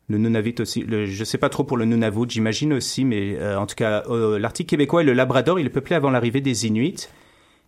le 0.09 0.19
Nunavut 0.19 0.55
aussi. 0.61 0.83
Le, 0.83 1.07
je 1.07 1.25
sais 1.25 1.39
pas 1.39 1.49
trop 1.49 1.65
pour 1.65 1.77
le 1.77 1.85
Nunavut, 1.85 2.29
j'imagine 2.29 2.73
aussi, 2.73 3.05
mais 3.05 3.37
euh, 3.37 3.59
en 3.59 3.67
tout 3.67 3.75
cas, 3.75 4.05
euh, 4.09 4.39
l'Arctique 4.39 4.69
québécois 4.69 5.03
et 5.03 5.05
le 5.05 5.13
Labrador, 5.13 5.61
ils 5.61 5.71
peuplaient 5.71 5.97
avant 5.97 6.11
l'arrivée 6.11 6.41
des 6.41 6.67
Inuits. 6.67 7.09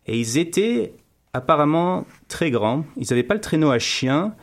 Et 0.06 0.18
ils 0.18 0.38
étaient 0.38 0.94
apparemment 1.34 2.06
très 2.28 2.50
grands. 2.50 2.84
Ils 2.96 3.06
n'avaient 3.10 3.22
pas 3.22 3.34
le 3.34 3.40
traîneau 3.40 3.70
à 3.70 3.78
chien 3.78 4.34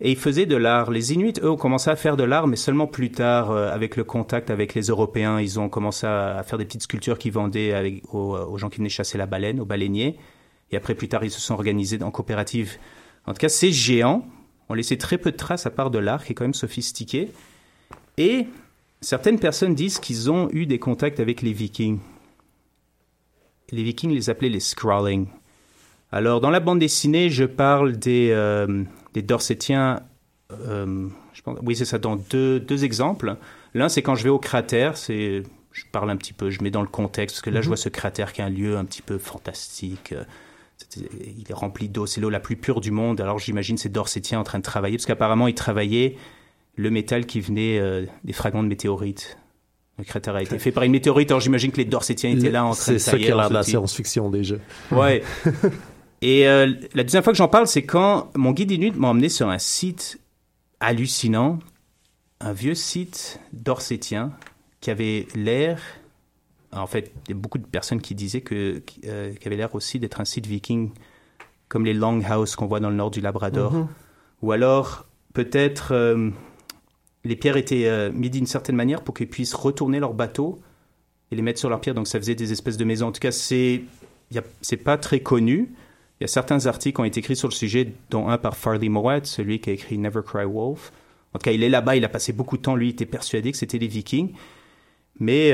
et 0.00 0.10
ils 0.10 0.18
faisaient 0.18 0.44
de 0.44 0.56
l'art. 0.56 0.90
Les 0.90 1.14
Inuits, 1.14 1.40
eux, 1.42 1.50
ont 1.50 1.56
commencé 1.56 1.88
à 1.88 1.96
faire 1.96 2.18
de 2.18 2.24
l'art, 2.24 2.46
mais 2.46 2.56
seulement 2.56 2.86
plus 2.86 3.10
tard, 3.10 3.50
euh, 3.50 3.70
avec 3.70 3.96
le 3.96 4.04
contact 4.04 4.50
avec 4.50 4.74
les 4.74 4.82
Européens. 4.82 5.40
Ils 5.40 5.58
ont 5.58 5.70
commencé 5.70 6.06
à, 6.06 6.42
faire 6.42 6.58
des 6.58 6.66
petites 6.66 6.82
sculptures 6.82 7.18
qu'ils 7.18 7.32
vendaient 7.32 7.72
avec, 7.72 8.02
aux, 8.12 8.36
aux, 8.36 8.58
gens 8.58 8.68
qui 8.68 8.78
venaient 8.78 8.90
chasser 8.90 9.16
la 9.16 9.26
baleine, 9.26 9.60
aux 9.60 9.64
baleiniers. 9.64 10.18
Et 10.72 10.76
après, 10.76 10.94
plus 10.94 11.08
tard, 11.08 11.24
ils 11.24 11.30
se 11.30 11.40
sont 11.40 11.54
organisés 11.54 12.02
en 12.02 12.10
coopérative. 12.10 12.76
En 13.24 13.32
tout 13.32 13.38
cas, 13.38 13.48
ces 13.48 13.72
géants 13.72 14.26
ont 14.68 14.74
laissé 14.74 14.98
très 14.98 15.18
peu 15.18 15.30
de 15.30 15.36
traces 15.36 15.66
à 15.66 15.70
part 15.70 15.90
de 15.90 15.98
l'art 15.98 16.24
qui 16.24 16.32
est 16.32 16.34
quand 16.34 16.44
même 16.44 16.54
sophistiqué. 16.54 17.30
Et 18.18 18.46
certaines 19.00 19.38
personnes 19.38 19.74
disent 19.74 19.98
qu'ils 19.98 20.30
ont 20.30 20.48
eu 20.52 20.66
des 20.66 20.78
contacts 20.78 21.20
avec 21.20 21.42
les 21.42 21.52
Vikings. 21.52 21.98
Les 23.70 23.82
Vikings 23.82 24.12
les 24.12 24.30
appelaient 24.30 24.48
les 24.48 24.60
Scrawling. 24.60 25.26
Alors, 26.12 26.40
dans 26.40 26.50
la 26.50 26.60
bande 26.60 26.78
dessinée, 26.78 27.30
je 27.30 27.44
parle 27.44 27.96
des, 27.96 28.30
euh, 28.30 28.84
des 29.12 29.22
Dorsetiens. 29.22 30.02
Euh, 30.52 31.08
je 31.32 31.42
pense, 31.42 31.58
oui, 31.62 31.74
c'est 31.74 31.84
ça, 31.84 31.98
dans 31.98 32.16
deux, 32.16 32.60
deux 32.60 32.84
exemples. 32.84 33.36
L'un, 33.74 33.88
c'est 33.88 34.02
quand 34.02 34.14
je 34.14 34.22
vais 34.22 34.30
au 34.30 34.38
cratère, 34.38 34.96
c'est, 34.96 35.42
je 35.72 35.84
parle 35.90 36.10
un 36.10 36.16
petit 36.16 36.32
peu, 36.32 36.50
je 36.50 36.62
mets 36.62 36.70
dans 36.70 36.80
le 36.80 36.88
contexte, 36.88 37.36
parce 37.36 37.42
que 37.42 37.50
là, 37.50 37.60
je 37.60 37.66
mhm. 37.66 37.70
vois 37.70 37.76
ce 37.76 37.88
cratère 37.88 38.32
qui 38.32 38.40
est 38.40 38.44
un 38.44 38.50
lieu 38.50 38.76
un 38.76 38.84
petit 38.84 39.02
peu 39.02 39.18
fantastique. 39.18 40.14
Il 40.96 41.44
est 41.48 41.54
rempli 41.54 41.88
d'eau, 41.88 42.06
c'est 42.06 42.20
l'eau 42.20 42.30
la 42.30 42.40
plus 42.40 42.56
pure 42.56 42.80
du 42.80 42.90
monde. 42.90 43.20
Alors 43.20 43.38
j'imagine 43.38 43.76
ces 43.76 43.88
Dorsétiens 43.88 44.40
en 44.40 44.44
train 44.44 44.58
de 44.58 44.64
travailler, 44.64 44.96
parce 44.96 45.06
qu'apparemment 45.06 45.48
ils 45.48 45.54
travaillaient 45.54 46.16
le 46.76 46.90
métal 46.90 47.26
qui 47.26 47.40
venait 47.40 47.78
euh, 47.78 48.06
des 48.24 48.32
fragments 48.32 48.62
de 48.62 48.68
météorites. 48.68 49.38
Le 49.98 50.04
cratère 50.04 50.34
a 50.36 50.42
été 50.42 50.58
fait 50.58 50.72
par 50.72 50.82
une 50.82 50.92
météorite, 50.92 51.30
alors 51.30 51.40
j'imagine 51.40 51.72
que 51.72 51.78
les 51.78 51.86
Dorsétiens 51.86 52.30
étaient 52.30 52.50
là 52.50 52.64
en 52.64 52.74
train 52.74 52.92
de 52.92 52.98
C'est 52.98 53.10
ça 53.10 53.18
qui 53.18 53.30
a 53.30 53.36
l'air 53.36 53.48
de 53.48 53.54
la 53.54 53.62
science-fiction 53.62 54.30
déjà. 54.30 54.56
Ouais. 54.90 55.22
Et 56.22 56.46
euh, 56.48 56.72
la 56.94 57.02
deuxième 57.02 57.22
fois 57.22 57.32
que 57.32 57.36
j'en 57.36 57.48
parle, 57.48 57.66
c'est 57.66 57.84
quand 57.84 58.30
mon 58.34 58.52
guide 58.52 58.70
Inuit 58.70 58.96
m'a 58.96 59.08
emmené 59.08 59.28
sur 59.28 59.48
un 59.48 59.58
site 59.58 60.18
hallucinant, 60.80 61.58
un 62.40 62.52
vieux 62.52 62.74
site 62.74 63.40
dorsétien 63.52 64.32
qui 64.80 64.90
avait 64.90 65.26
l'air 65.34 65.80
en 66.72 66.86
fait, 66.86 67.12
il 67.26 67.30
y 67.30 67.32
a 67.32 67.40
beaucoup 67.40 67.58
de 67.58 67.66
personnes 67.66 68.00
qui 68.00 68.14
disaient 68.14 68.40
que, 68.40 68.82
euh, 69.06 69.32
qu'il 69.34 69.46
avait 69.46 69.56
l'air 69.56 69.74
aussi 69.74 69.98
d'être 69.98 70.20
un 70.20 70.24
site 70.24 70.46
viking, 70.46 70.90
comme 71.68 71.84
les 71.84 71.94
longhouses 71.94 72.56
qu'on 72.56 72.66
voit 72.66 72.80
dans 72.80 72.90
le 72.90 72.96
nord 72.96 73.10
du 73.10 73.20
Labrador. 73.20 73.72
Mhm. 73.72 73.88
Ou 74.42 74.52
alors, 74.52 75.06
peut-être, 75.32 75.92
euh, 75.92 76.30
les 77.24 77.36
pierres 77.36 77.56
étaient 77.56 77.86
euh, 77.86 78.10
mises 78.12 78.30
d'une 78.30 78.46
certaine 78.46 78.76
manière 78.76 79.02
pour 79.02 79.14
qu'ils 79.14 79.28
puissent 79.28 79.54
retourner 79.54 79.98
leur 80.00 80.14
bateau 80.14 80.60
et 81.30 81.36
les 81.36 81.42
mettre 81.42 81.58
sur 81.58 81.68
leurs 81.68 81.80
pierres. 81.80 81.94
Donc, 81.94 82.08
ça 82.08 82.18
faisait 82.18 82.34
des 82.34 82.52
espèces 82.52 82.76
de 82.76 82.84
maisons. 82.84 83.08
En 83.08 83.12
tout 83.12 83.20
cas, 83.20 83.32
c'est, 83.32 83.82
c'est 84.60 84.76
pas 84.76 84.98
très 84.98 85.20
connu. 85.20 85.72
Il 86.20 86.22
y 86.22 86.24
a 86.24 86.28
certains 86.28 86.66
articles 86.66 86.96
qui 86.96 87.00
ont 87.00 87.04
été 87.04 87.20
écrits 87.20 87.36
sur 87.36 87.48
le 87.48 87.54
sujet, 87.54 87.92
dont 88.10 88.28
un 88.28 88.38
par 88.38 88.56
Farley 88.56 88.88
Mowat, 88.88 89.24
celui 89.24 89.60
qui 89.60 89.70
a 89.70 89.72
écrit 89.72 89.98
Never 89.98 90.20
Cry 90.24 90.44
Wolf. 90.44 90.92
En 91.34 91.38
tout 91.38 91.44
cas, 91.44 91.52
il 91.52 91.62
est 91.62 91.68
là-bas, 91.68 91.96
il 91.96 92.04
a 92.04 92.08
passé 92.08 92.32
beaucoup 92.32 92.56
de 92.56 92.62
temps, 92.62 92.76
lui, 92.76 92.86
il 92.88 92.90
était 92.92 93.04
persuadé 93.04 93.52
que 93.52 93.58
c'était 93.58 93.76
les 93.78 93.88
Vikings. 93.88 94.32
Mais 95.18 95.52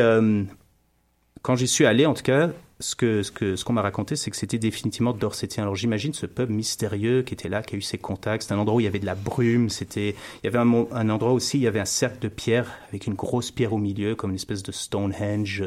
quand 1.43 1.57
j'y 1.57 1.69
suis 1.69 1.85
allé, 1.85 2.07
en 2.07 2.15
tout 2.15 2.23
cas, 2.23 2.51
ce 2.81 2.97
que 2.97 3.23
ce 3.23 3.31
que 3.31 3.57
ce 3.57 3.65
qu'on 3.65 3.73
m'a 3.73 3.83
raconté, 3.83 4.17
c'est 4.17 4.31
que 4.31 4.37
c'était 4.37 4.59
définitivement 4.59 5.13
Dorsetien. 5.13 5.65
Alors 5.65 5.77
j'imagine 5.77 6.13
ce 6.13 6.27
pub 6.27 6.51
mystérieux 6.51 7.23
qui 7.23 7.35
était 7.35 7.49
là, 7.49 7.63
qui 7.63 7.75
a 7.75 7.79
eu 7.79 7.83
ses 7.83 7.99
contacts. 7.99 8.45
C'est 8.45 8.55
un 8.55 8.59
endroit 8.59 8.77
où 8.77 8.81
il 8.81 8.85
y 8.85 8.89
avait 8.89 8.99
de 8.99 9.07
la 9.07 9.15
brume. 9.15 9.69
C'était 9.69 10.11
il 10.43 10.45
y 10.45 10.47
avait 10.47 10.59
un, 10.59 10.87
un, 10.93 11.09
endroit 11.09 11.33
aussi, 11.33 11.59
il 11.59 11.63
y 11.63 11.67
avait 11.67 11.81
un 11.81 11.85
cercle 11.85 12.19
de 12.21 12.29
pierre 12.29 12.71
avec 12.89 13.07
une 13.07 13.15
grosse 13.15 13.51
pierre 13.51 13.73
au 13.73 13.79
milieu, 13.79 14.15
comme 14.15 14.31
une 14.31 14.37
espèce 14.37 14.63
de 14.63 14.73
Stonehenge. 14.73 15.65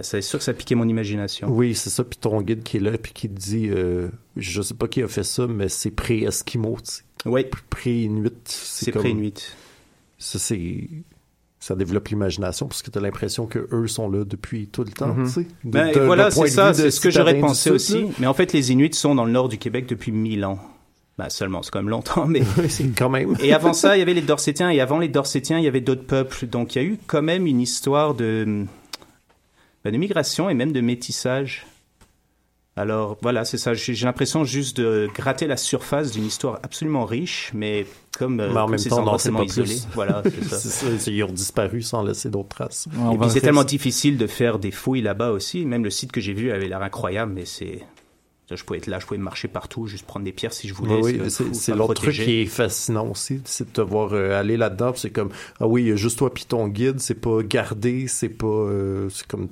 C'est 0.00 0.22
sûr 0.22 0.38
que 0.38 0.44
ça 0.44 0.54
piquait 0.54 0.74
mon 0.74 0.88
imagination. 0.88 1.48
Oui, 1.50 1.74
c'est 1.74 1.90
ça. 1.90 2.02
Puis 2.02 2.18
ton 2.18 2.40
guide 2.40 2.62
qui 2.62 2.78
est 2.78 2.80
là, 2.80 2.96
puis 2.96 3.12
qui 3.12 3.28
te 3.28 3.34
dit, 3.34 3.68
euh, 3.68 4.08
je 4.36 4.62
sais 4.62 4.74
pas 4.74 4.88
qui 4.88 5.02
a 5.02 5.08
fait 5.08 5.22
ça, 5.22 5.46
mais 5.46 5.68
c'est 5.68 5.90
pré-Esquimau. 5.90 6.78
Oui. 7.26 7.44
Pré-Inuit. 7.68 8.32
C'est 8.46 8.90
pré-Inuit. 8.90 9.54
Ça, 10.18 10.38
c'est 10.38 10.88
ça 11.62 11.76
développe 11.76 12.08
l'imagination 12.08 12.66
parce 12.66 12.82
que 12.82 12.90
tu 12.90 12.98
as 12.98 13.00
l'impression 13.00 13.46
que 13.46 13.68
eux 13.70 13.86
sont 13.86 14.10
là 14.10 14.24
depuis 14.24 14.66
tout 14.66 14.82
le 14.82 14.90
temps. 14.90 15.14
Mhm. 15.14 15.26
tu 15.26 15.30
sais, 15.30 15.46
ben, 15.62 15.92
voilà, 16.06 16.32
c'est 16.32 16.48
ça, 16.48 16.74
c'est 16.74 16.90
ce 16.90 17.00
que 17.00 17.08
j'aurais 17.08 17.38
pensé 17.38 17.70
aussi. 17.70 18.06
Mais 18.18 18.26
en 18.26 18.34
fait, 18.34 18.52
les 18.52 18.72
Inuits 18.72 18.94
sont 18.94 19.14
dans 19.14 19.24
le 19.24 19.30
nord 19.30 19.48
du 19.48 19.58
Québec 19.58 19.86
depuis 19.86 20.10
mille 20.10 20.44
ans. 20.44 20.58
Ben, 21.18 21.28
seulement, 21.28 21.62
c'est 21.62 21.70
quand 21.70 21.78
même 21.78 21.90
longtemps, 21.90 22.26
mais. 22.26 22.42
c'est 22.68 22.88
quand 22.88 23.08
même. 23.08 23.36
et 23.40 23.52
avant 23.52 23.74
ça, 23.74 23.96
il 23.96 24.00
y 24.00 24.02
avait 24.02 24.12
les 24.12 24.22
Dorsétiens, 24.22 24.70
et 24.70 24.80
avant 24.80 24.98
les 24.98 25.06
Dorsétiens, 25.06 25.58
il 25.58 25.64
y 25.64 25.68
avait 25.68 25.80
d'autres 25.80 26.04
peuples. 26.04 26.46
Donc, 26.48 26.74
il 26.74 26.82
y 26.82 26.84
a 26.84 26.88
eu 26.88 26.98
quand 27.06 27.22
même 27.22 27.46
une 27.46 27.60
histoire 27.60 28.14
de, 28.14 28.66
ben, 29.84 29.92
de 29.92 29.98
migration 29.98 30.50
et 30.50 30.54
même 30.54 30.72
de 30.72 30.80
métissage. 30.80 31.64
Alors 32.76 33.18
voilà, 33.20 33.44
c'est 33.44 33.58
ça. 33.58 33.74
J'ai 33.74 33.94
l'impression 34.06 34.44
juste 34.44 34.78
de 34.78 35.08
gratter 35.14 35.46
la 35.46 35.58
surface 35.58 36.12
d'une 36.12 36.24
histoire 36.24 36.58
absolument 36.62 37.04
riche, 37.04 37.50
mais 37.52 37.86
comme, 38.18 38.36
mais 38.36 38.44
en 38.44 38.68
même 38.68 38.80
temps. 38.80 39.04
Voilà, 39.94 40.22
c'est 40.24 40.68
ça. 40.68 41.10
Ils 41.10 41.22
ont 41.24 41.32
disparu 41.32 41.82
sans 41.82 42.02
laisser 42.02 42.30
d'autres 42.30 42.48
traces. 42.48 42.88
et 43.12 43.18
puis 43.18 43.30
c'est 43.30 43.40
tellement 43.40 43.64
difficile 43.64 44.16
de 44.16 44.26
faire 44.26 44.58
des 44.58 44.70
fouilles 44.70 45.02
là-bas 45.02 45.32
aussi. 45.32 45.66
Même 45.66 45.84
le 45.84 45.90
site 45.90 46.12
que 46.12 46.20
j'ai 46.20 46.32
vu 46.32 46.50
avait 46.50 46.68
l'air 46.68 46.82
incroyable, 46.82 47.32
mais 47.32 47.44
c'est 47.44 47.82
je 48.56 48.64
pouvais 48.64 48.78
être 48.78 48.86
là, 48.86 48.98
je 48.98 49.06
pouvais 49.06 49.18
marcher 49.18 49.48
partout, 49.48 49.86
juste 49.86 50.06
prendre 50.06 50.24
des 50.24 50.32
pierres 50.32 50.52
si 50.52 50.68
je 50.68 50.74
voulais. 50.74 50.96
Oui, 50.96 51.20
c'est 51.52 51.74
l'autre 51.74 51.94
truc 51.94 52.14
qui 52.14 52.42
est 52.42 52.46
fascinant 52.46 53.08
aussi, 53.08 53.40
c'est 53.44 53.68
de 53.68 53.72
te 53.72 53.80
voir 53.80 54.12
euh, 54.12 54.38
aller 54.38 54.56
là-dedans. 54.56 54.92
C'est 54.94 55.10
comme, 55.10 55.30
ah 55.60 55.66
oui, 55.66 55.96
juste 55.96 56.18
toi 56.18 56.32
puis 56.32 56.44
ton 56.44 56.68
guide, 56.68 57.00
c'est 57.00 57.20
pas 57.20 57.42
gardé, 57.42 58.08
c'est 58.08 58.28
pas, 58.28 58.46
euh, 58.46 59.08
c'est 59.10 59.26
comme 59.26 59.48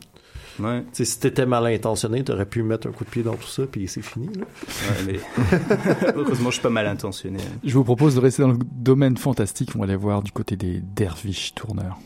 Ouais. 0.59 0.85
Si 0.93 1.19
t'étais 1.19 1.47
mal 1.47 1.67
intentionné, 1.67 2.25
t'aurais 2.25 2.47
pu 2.47 2.63
mettre 2.63 2.89
un 2.89 2.93
coup 2.93 3.05
de 3.05 3.11
pied 3.11 3.23
dans 3.23 3.35
tout 3.35 3.47
ça, 3.47 3.63
puis 3.71 3.89
c'est 3.89 4.03
fini. 4.03 4.29
Là. 4.35 4.45
Ouais, 4.45 5.13
mais 5.13 5.21
heureusement, 6.15 6.51
je 6.51 6.55
suis 6.55 6.63
pas 6.63 6.71
mal 6.71 6.87
intentionné. 6.87 7.39
Je 7.65 7.75
vous 7.75 7.85
propose 7.85 8.15
de 8.15 8.21
rester 8.21 8.43
dans 8.43 8.53
le 8.53 8.59
domaine 8.73 9.17
fantastique. 9.17 9.71
On 9.77 9.79
va 9.81 9.85
aller 9.85 9.97
voir 9.97 10.23
du 10.23 10.33
côté 10.33 10.57
des 10.57 10.81
derviches 10.81 11.55
tourneurs. 11.55 11.99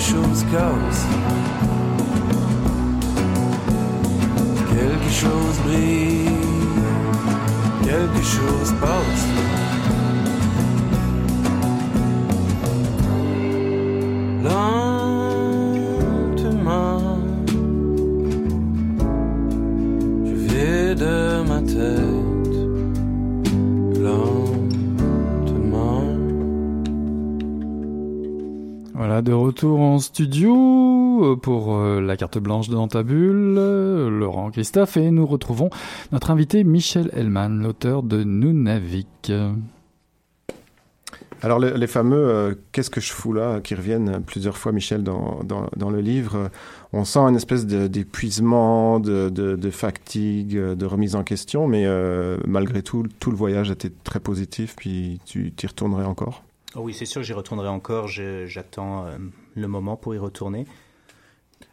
Chose 0.00 0.44
casse. 0.50 1.04
Quelque 4.70 5.10
chose 5.12 5.56
brille, 5.66 6.30
quelque 7.84 8.22
chose 8.22 8.72
passe. 8.80 9.69
Retour 29.60 29.80
en 29.80 29.98
studio 29.98 30.54
euh, 31.22 31.36
pour 31.36 31.74
euh, 31.74 32.00
la 32.00 32.16
carte 32.16 32.38
blanche 32.38 32.70
de 32.70 32.74
Dantabule, 32.76 33.56
euh, 33.58 34.08
Laurent 34.08 34.50
Christophe, 34.50 34.96
et 34.96 35.10
nous 35.10 35.26
retrouvons 35.26 35.68
notre 36.12 36.30
invité 36.30 36.64
Michel 36.64 37.10
Hellman, 37.12 37.62
l'auteur 37.62 38.02
de 38.02 38.24
Nunavik. 38.24 39.30
Alors 41.42 41.58
le- 41.58 41.74
les 41.76 41.86
fameux 41.86 42.16
euh, 42.16 42.54
qu'est-ce 42.72 42.88
que 42.88 43.02
je 43.02 43.12
fous 43.12 43.34
là 43.34 43.60
qui 43.60 43.74
reviennent 43.74 44.22
plusieurs 44.26 44.56
fois 44.56 44.72
Michel 44.72 45.02
dans, 45.02 45.40
dans, 45.44 45.68
dans 45.76 45.90
le 45.90 46.00
livre, 46.00 46.50
on 46.94 47.04
sent 47.04 47.18
une 47.18 47.36
espèce 47.36 47.66
d'épuisement, 47.66 48.98
de, 48.98 49.28
de, 49.28 49.56
de 49.56 49.70
fatigue, 49.70 50.56
de 50.58 50.86
remise 50.86 51.16
en 51.16 51.22
question, 51.22 51.68
mais 51.68 51.84
euh, 51.84 52.38
malgré 52.46 52.82
tout 52.82 53.04
tout 53.18 53.30
le 53.30 53.36
voyage 53.36 53.70
était 53.70 53.92
très 54.04 54.20
positif, 54.20 54.74
puis 54.74 55.20
tu 55.26 55.52
y 55.62 55.66
retournerais 55.66 56.06
encore? 56.06 56.44
Oh 56.76 56.80
oui, 56.82 56.94
c'est 56.94 57.04
sûr, 57.04 57.22
j'y 57.22 57.34
retournerai 57.34 57.68
encore. 57.68 58.06
J'attends 58.08 59.04
euh, 59.04 59.18
le 59.54 59.68
moment 59.68 59.96
pour 59.96 60.14
y 60.14 60.18
retourner. 60.18 60.66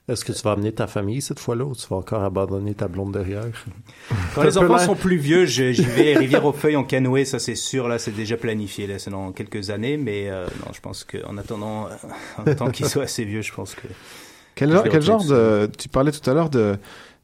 Est-ce 0.08 0.24
que 0.24 0.32
tu 0.32 0.42
vas 0.42 0.52
amener 0.54 0.72
ta 0.72 0.88
famille 0.88 1.22
cette 1.22 1.40
fois-là 1.40 1.66
ou 1.66 1.76
tu 1.76 1.86
vas 1.90 1.98
encore 1.98 2.24
abandonner 2.24 2.74
ta 2.74 2.88
blonde 2.88 3.12
derrière? 3.12 3.44
Quand 4.36 4.44
les 4.44 4.58
enfants 4.58 4.78
sont 4.78 4.96
plus 4.96 5.18
vieux, 5.18 5.46
j'y 5.46 5.74
vais 5.74 6.16
rivière 6.18 6.46
aux 6.46 6.54
feuilles 6.54 6.78
en 6.78 6.86
canoë, 6.86 7.26
ça 7.26 7.40
c'est 7.40 7.56
sûr. 7.56 7.90
Là, 7.90 8.00
c'est 8.00 8.12
déjà 8.12 8.38
planifié. 8.38 8.88
Là, 8.88 9.00
c'est 9.00 9.10
dans 9.10 9.34
quelques 9.34 9.70
années, 9.70 9.98
mais 9.98 10.30
euh, 10.30 10.46
non, 10.66 10.72
je 10.74 10.80
pense 10.80 11.04
qu'en 11.04 11.38
attendant, 11.38 11.88
euh, 11.88 11.90
en 12.38 12.50
attendant 12.50 12.72
qu'ils 12.72 12.88
soient 12.88 13.04
assez 13.04 13.26
vieux, 13.26 13.42
je 13.42 13.54
pense 13.54 13.76
que 13.76 13.88
Quel 14.56 14.72
genre, 14.72 14.84
quel 14.90 15.02
genre 15.02 15.26
de 15.26 15.70
tu 15.78 15.90
parlais 15.90 16.14
tout 16.14 16.30
à 16.30 16.34
l'heure 16.34 16.50
de 16.50 16.78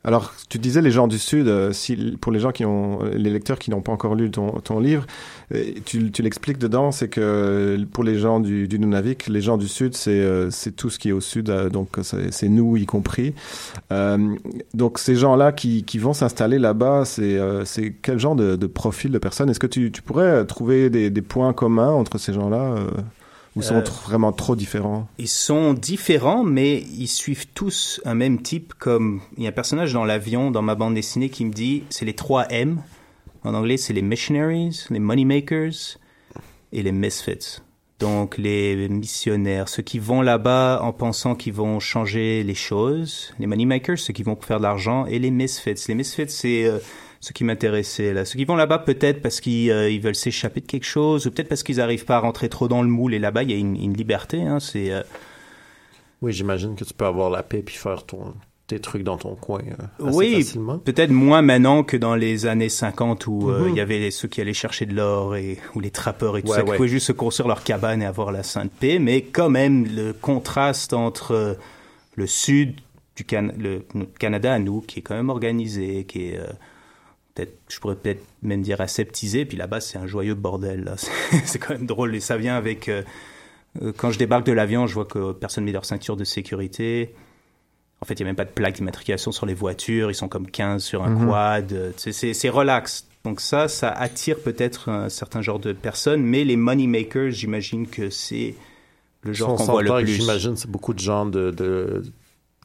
alors 0.03 0.33
tu 0.49 0.57
disais 0.57 0.81
les 0.81 0.91
gens 0.91 1.07
du 1.07 1.17
sud 1.17 1.47
euh, 1.47 1.71
si 1.71 2.17
pour 2.19 2.31
les 2.31 2.39
gens 2.39 2.51
qui 2.51 2.65
ont 2.65 2.99
les 3.13 3.29
lecteurs 3.29 3.59
qui 3.59 3.71
n'ont 3.71 3.81
pas 3.81 3.91
encore 3.91 4.15
lu 4.15 4.29
ton, 4.31 4.51
ton 4.59 4.79
livre 4.79 5.05
euh, 5.53 5.63
tu, 5.85 6.11
tu 6.11 6.21
l'expliques 6.21 6.57
dedans 6.57 6.91
c'est 6.91 7.07
que 7.07 7.77
pour 7.91 8.03
les 8.03 8.17
gens 8.17 8.39
du, 8.39 8.67
du 8.67 8.79
Nunavik 8.79 9.27
les 9.27 9.41
gens 9.41 9.57
du 9.57 9.67
sud 9.67 9.95
c'est 9.95 10.19
euh, 10.19 10.49
tout 10.75 10.89
ce 10.89 10.99
qui 10.99 11.09
est 11.09 11.13
au 11.13 11.21
sud 11.21 11.49
euh, 11.49 11.69
donc 11.69 11.97
c'est 12.03 12.49
nous 12.49 12.77
y 12.77 12.85
compris. 12.85 13.33
Euh, 13.91 14.35
donc 14.73 14.99
ces 14.99 15.15
gens 15.15 15.35
là 15.35 15.51
qui, 15.51 15.83
qui 15.83 15.97
vont 15.97 16.13
s'installer 16.13 16.59
là-bas 16.59 17.05
c'est 17.05 17.37
euh, 17.37 17.65
c'est 17.65 17.93
quel 18.01 18.19
genre 18.19 18.35
de, 18.35 18.55
de 18.55 18.67
profil 18.67 19.11
de 19.11 19.17
personnes? 19.17 19.49
Est-ce 19.49 19.59
que 19.59 19.67
tu, 19.67 19.91
tu 19.91 20.01
pourrais 20.01 20.45
trouver 20.45 20.89
des, 20.89 21.09
des 21.09 21.21
points 21.21 21.53
communs 21.53 21.91
entre 21.91 22.17
ces 22.17 22.33
gens 22.33 22.49
là 22.49 22.75
ou 23.55 23.61
sont 23.61 23.75
Euh, 23.75 23.83
vraiment 24.05 24.31
trop 24.31 24.55
différents? 24.55 25.07
Ils 25.17 25.27
sont 25.27 25.73
différents, 25.73 26.43
mais 26.43 26.79
ils 26.97 27.07
suivent 27.07 27.47
tous 27.53 28.01
un 28.05 28.15
même 28.15 28.41
type. 28.41 28.73
Comme 28.79 29.21
il 29.37 29.43
y 29.43 29.45
a 29.45 29.49
un 29.49 29.53
personnage 29.53 29.93
dans 29.93 30.05
l'avion, 30.05 30.51
dans 30.51 30.61
ma 30.61 30.75
bande 30.75 30.95
dessinée, 30.95 31.29
qui 31.29 31.45
me 31.45 31.51
dit 31.51 31.83
c'est 31.89 32.05
les 32.05 32.13
trois 32.13 32.45
M. 32.49 32.81
En 33.43 33.53
anglais, 33.53 33.77
c'est 33.77 33.93
les 33.93 34.01
missionaries, 34.01 34.85
les 34.89 34.99
moneymakers 34.99 35.97
et 36.71 36.81
les 36.81 36.91
misfits. 36.91 37.59
Donc 37.99 38.37
les 38.37 38.89
missionnaires, 38.89 39.69
ceux 39.69 39.83
qui 39.83 39.99
vont 39.99 40.21
là-bas 40.21 40.79
en 40.81 40.91
pensant 40.91 41.35
qu'ils 41.35 41.53
vont 41.53 41.79
changer 41.79 42.43
les 42.43 42.55
choses, 42.55 43.33
les 43.39 43.47
moneymakers, 43.47 43.99
ceux 43.99 44.13
qui 44.13 44.23
vont 44.23 44.35
pour 44.35 44.45
faire 44.45 44.57
de 44.57 44.63
l'argent, 44.63 45.05
et 45.05 45.19
les 45.19 45.31
misfits. 45.31 45.75
Les 45.87 45.95
misfits, 45.95 46.29
c'est 46.29 46.65
euh, 46.65 46.79
ceux 47.23 47.31
qui 47.31 47.45
m'intéressaient 47.45 48.11
là. 48.13 48.25
Ceux 48.25 48.37
qui 48.37 48.43
vont 48.43 48.57
là-bas 48.57 48.79
peut-être 48.79 49.21
parce 49.21 49.39
qu'ils 49.39 49.71
euh, 49.71 49.89
ils 49.89 50.01
veulent 50.01 50.13
s'échapper 50.15 50.59
de 50.59 50.65
quelque 50.65 50.83
chose, 50.85 51.25
ou 51.25 51.31
peut-être 51.31 51.47
parce 51.47 51.63
qu'ils 51.63 51.77
n'arrivent 51.77 52.03
pas 52.05 52.17
à 52.17 52.19
rentrer 52.19 52.49
trop 52.49 52.67
dans 52.67 52.81
le 52.81 52.89
moule. 52.89 53.13
Et 53.13 53.19
là-bas, 53.19 53.43
il 53.43 53.51
y 53.51 53.53
a 53.53 53.57
une, 53.57 53.77
une 53.77 53.93
liberté. 53.93 54.41
Hein, 54.41 54.59
c'est 54.59 54.91
euh, 54.91 55.01
Oui, 56.21 56.33
j'imagine 56.33 56.75
que 56.75 56.83
tu 56.83 56.93
peux 56.93 57.05
avoir 57.05 57.29
la 57.29 57.41
paix 57.43 57.61
puis 57.65 57.75
faire 57.75 58.05
ton, 58.05 58.33
tes 58.67 58.79
trucs 58.79 59.03
dans 59.03 59.17
ton 59.17 59.35
coin 59.35 59.59
euh, 59.61 60.07
assez 60.07 60.17
Oui, 60.17 60.35
facilement. 60.43 60.77
peut-être 60.79 61.11
moins 61.11 61.41
maintenant 61.41 61.83
que 61.83 61.95
dans 61.97 62.15
les 62.15 62.45
années 62.45 62.67
50 62.69 63.27
où 63.27 63.49
euh, 63.49 63.63
Mhm. 63.65 63.69
il 63.69 63.75
y 63.75 63.79
avait 63.81 63.99
les- 63.99 64.11
ceux 64.11 64.27
qui 64.27 64.41
allaient 64.41 64.53
chercher 64.53 64.85
de 64.85 64.93
l'or 64.93 65.35
et 65.37 65.59
ou 65.75 65.79
les 65.79 65.91
trappeurs 65.91 66.35
et 66.37 66.41
tout 66.41 66.49
Ouais, 66.49 66.57
ça, 66.57 66.63
qui 66.63 66.71
pouvaient 66.71 66.87
juste 66.89 67.07
se 67.07 67.11
construire 67.13 67.47
leur 67.47 67.63
cabane 67.63 68.01
et 68.01 68.05
avoir 68.05 68.31
la 68.33 68.43
sainte 68.43 68.71
paix. 68.79 68.99
Mais 68.99 69.21
quand 69.21 69.49
même, 69.49 69.85
le 69.85 70.11
contraste 70.13 70.91
entre 70.93 71.31
euh, 71.31 71.53
le 72.15 72.27
sud 72.27 72.75
du 73.15 73.23
Can- 73.25 73.51
le, 73.57 73.85
Canada 74.19 74.53
à 74.53 74.59
nous, 74.59 74.81
qui 74.81 74.99
est 74.99 75.01
quand 75.03 75.15
même 75.15 75.29
organisé, 75.29 76.03
qui 76.05 76.29
est 76.29 76.39
peut-être, 77.35 77.57
je 77.69 77.79
pourrais 77.79 77.95
peut-être 77.95 78.23
même 78.41 78.61
dire 78.61 78.79
aseptisé, 78.81 79.45
puis 79.45 79.57
là-bas 79.57 79.79
c'est 79.81 79.97
un 79.97 80.07
joyeux 80.07 80.35
bordel. 80.35 80.93
C'est 81.45 81.59
quand 81.59 81.73
même 81.73 81.85
drôle 81.85 82.15
et 82.15 82.19
ça 82.19 82.37
vient 82.37 82.55
avec. 82.55 82.89
euh, 82.89 83.01
euh, 83.81 83.91
quand 83.95 84.11
je 84.11 84.19
débarque 84.19 84.45
de 84.45 84.51
l'avion, 84.51 84.85
je 84.87 84.93
vois 84.93 85.05
que 85.05 85.31
personne 85.31 85.63
met 85.63 85.71
leur 85.71 85.85
ceinture 85.85 86.15
de 86.15 86.23
sécurité. 86.23 87.13
En 88.01 88.05
fait, 88.05 88.15
il 88.15 88.23
n'y 88.23 88.23
a 88.23 88.29
même 88.29 88.35
pas 88.35 88.45
de 88.45 88.51
plaque 88.51 88.75
d'immatriculation 88.75 89.31
sur 89.31 89.45
les 89.45 89.53
voitures. 89.53 90.11
Ils 90.11 90.15
sont 90.15 90.27
comme 90.27 90.45
15 90.51 90.83
sur 90.83 91.03
un 91.03 91.09
Mhm. 91.09 91.27
quad. 91.27 91.71
Euh, 91.73 91.91
C'est 91.97 92.49
relax. 92.49 93.07
Donc 93.23 93.39
ça, 93.39 93.67
ça 93.69 93.89
attire 93.89 94.39
peut-être 94.39 94.89
un 94.89 95.07
certain 95.09 95.41
genre 95.41 95.57
de 95.59 95.71
personnes. 95.73 96.21
Mais 96.21 96.43
les 96.43 96.57
money 96.57 96.85
makers, 96.85 97.31
j'imagine 97.31 97.87
que 97.87 98.09
c'est 98.09 98.55
le 99.21 99.31
genre 99.33 99.53
On 99.53 99.55
qu'on 99.55 99.63
voit 99.71 99.81
le 99.83 100.03
plus. 100.03 100.07
J'imagine 100.15 100.55
c'est 100.57 100.69
beaucoup 100.69 100.93
de 100.93 100.99
gens 100.99 101.25
de, 101.25 101.49
de- 101.51 102.03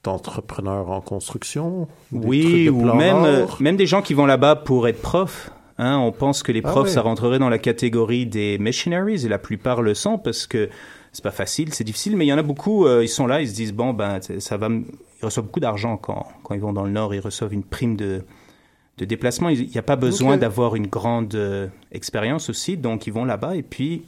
d'entrepreneurs 0.08 0.90
en 0.90 1.00
construction. 1.00 1.88
Oui, 2.12 2.68
ou 2.68 2.94
même, 2.94 3.24
euh, 3.24 3.46
même 3.60 3.76
des 3.76 3.86
gens 3.86 4.02
qui 4.02 4.14
vont 4.14 4.26
là-bas 4.26 4.56
pour 4.56 4.88
être 4.88 5.00
profs. 5.00 5.50
Hein, 5.78 5.98
on 5.98 6.10
pense 6.10 6.42
que 6.42 6.50
les 6.50 6.62
Ah 6.64 6.70
profs, 6.70 6.88
ça 6.88 7.02
rentrerait 7.02 7.38
dans 7.38 7.48
la 7.48 7.58
catégorie 7.58 8.26
des 8.26 8.58
missionaries, 8.58 9.24
et 9.24 9.28
la 9.28 9.38
plupart 9.38 9.80
le 9.80 9.94
sont 9.94 10.18
parce 10.18 10.46
que 10.46 10.68
c'est 11.12 11.22
pas 11.22 11.30
facile, 11.30 11.72
c'est 11.72 11.84
difficile, 11.84 12.16
mais 12.16 12.26
il 12.26 12.28
y 12.28 12.32
en 12.32 12.38
a 12.38 12.42
beaucoup, 12.42 12.86
euh, 12.86 13.04
ils 13.04 13.08
sont 13.08 13.26
là, 13.26 13.40
ils 13.40 13.48
se 13.48 13.54
disent, 13.54 13.72
bon, 13.72 13.92
ben, 13.92 14.18
ça 14.20 14.56
va, 14.56 14.68
ils 14.68 15.24
reçoivent 15.24 15.46
beaucoup 15.46 15.60
d'argent 15.60 15.96
quand, 15.96 16.26
quand 16.42 16.54
ils 16.54 16.60
vont 16.60 16.72
dans 16.72 16.84
le 16.84 16.90
Nord, 16.90 17.14
ils 17.14 17.20
reçoivent 17.20 17.54
une 17.54 17.62
prime 17.62 17.96
de, 17.96 18.22
de 18.98 19.04
déplacement. 19.04 19.50
Il 19.50 19.68
n'y 19.68 19.78
a 19.78 19.82
pas 19.82 19.96
besoin 19.96 20.36
d'avoir 20.36 20.74
une 20.74 20.88
grande 20.88 21.34
euh, 21.34 21.68
expérience 21.92 22.50
aussi, 22.50 22.76
donc 22.76 23.06
ils 23.06 23.12
vont 23.12 23.24
là-bas, 23.24 23.54
et 23.54 23.62
puis, 23.62 24.02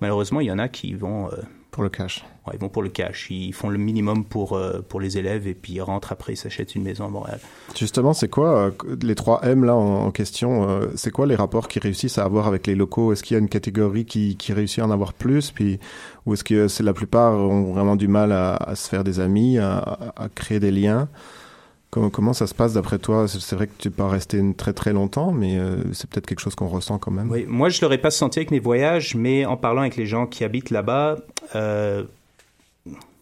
malheureusement, 0.00 0.40
il 0.40 0.46
y 0.46 0.52
en 0.52 0.58
a 0.58 0.68
qui 0.68 0.94
vont, 0.94 1.28
euh, 1.28 1.36
pour 1.74 1.82
le 1.82 1.88
cash. 1.88 2.24
ouais, 2.46 2.52
ils 2.54 2.60
vont 2.60 2.68
pour 2.68 2.82
le 2.84 2.88
cash, 2.88 3.26
ils 3.30 3.52
font 3.52 3.68
le 3.68 3.78
minimum 3.78 4.24
pour, 4.24 4.52
euh, 4.52 4.80
pour 4.88 5.00
les 5.00 5.18
élèves, 5.18 5.48
et 5.48 5.54
puis 5.54 5.72
ils 5.74 5.80
rentrent 5.82 6.12
après, 6.12 6.34
ils 6.34 6.36
s'achètent 6.36 6.76
une 6.76 6.84
maison 6.84 7.04
à 7.04 7.08
Montréal. 7.08 7.40
Justement, 7.76 8.12
c'est 8.14 8.28
quoi 8.28 8.48
euh, 8.56 8.70
les 9.02 9.16
trois 9.16 9.40
M 9.44 9.64
là 9.64 9.74
en, 9.74 10.06
en 10.06 10.10
question 10.12 10.68
euh, 10.68 10.86
C'est 10.94 11.10
quoi 11.10 11.26
les 11.26 11.34
rapports 11.34 11.66
qu'ils 11.66 11.82
réussissent 11.82 12.18
à 12.18 12.24
avoir 12.24 12.46
avec 12.46 12.68
les 12.68 12.76
locaux? 12.76 13.12
Est-ce 13.12 13.24
qu'il 13.24 13.34
y 13.34 13.38
a 13.38 13.40
une 13.40 13.48
catégorie 13.48 14.04
qui, 14.04 14.36
qui 14.36 14.52
réussit 14.52 14.78
à 14.78 14.86
en 14.86 14.90
avoir 14.92 15.12
plus, 15.14 15.50
puis 15.50 15.80
ou 16.26 16.34
est-ce 16.34 16.44
que 16.44 16.68
c'est 16.68 16.84
la 16.84 16.94
plupart 16.94 17.32
ont 17.34 17.72
vraiment 17.72 17.96
du 17.96 18.06
mal 18.06 18.30
à, 18.30 18.54
à 18.54 18.76
se 18.76 18.88
faire 18.88 19.02
des 19.02 19.18
amis, 19.18 19.58
à- 19.58 20.12
à 20.16 20.28
créer 20.28 20.60
des 20.60 20.70
liens? 20.70 21.08
Comment, 21.94 22.10
comment 22.10 22.32
ça 22.32 22.48
se 22.48 22.54
passe 22.54 22.72
d'après 22.72 22.98
toi? 22.98 23.28
C'est 23.28 23.54
vrai 23.54 23.68
que 23.68 23.72
tu 23.78 23.88
peux 23.88 24.02
pas 24.02 24.08
rester 24.08 24.38
une- 24.38 24.56
très 24.56 24.72
très 24.72 24.92
longtemps, 24.92 25.30
mais 25.30 25.56
euh, 25.58 25.76
c'est 25.92 26.10
peut-être 26.10 26.26
quelque 26.26 26.40
chose 26.40 26.56
qu'on 26.56 26.66
ressent 26.66 26.98
quand 26.98 27.12
même. 27.12 27.30
Oui, 27.30 27.44
moi 27.46 27.68
je 27.68 27.80
l'aurais 27.82 27.98
pas 27.98 28.10
senti 28.10 28.40
avec 28.40 28.50
mes 28.50 28.58
voyages, 28.58 29.14
mais 29.14 29.44
en 29.44 29.56
parlant 29.56 29.82
avec 29.82 29.94
les 29.94 30.04
gens 30.06 30.26
qui 30.26 30.42
habitent 30.42 30.70
là-bas, 30.70 31.18
euh, 31.54 32.02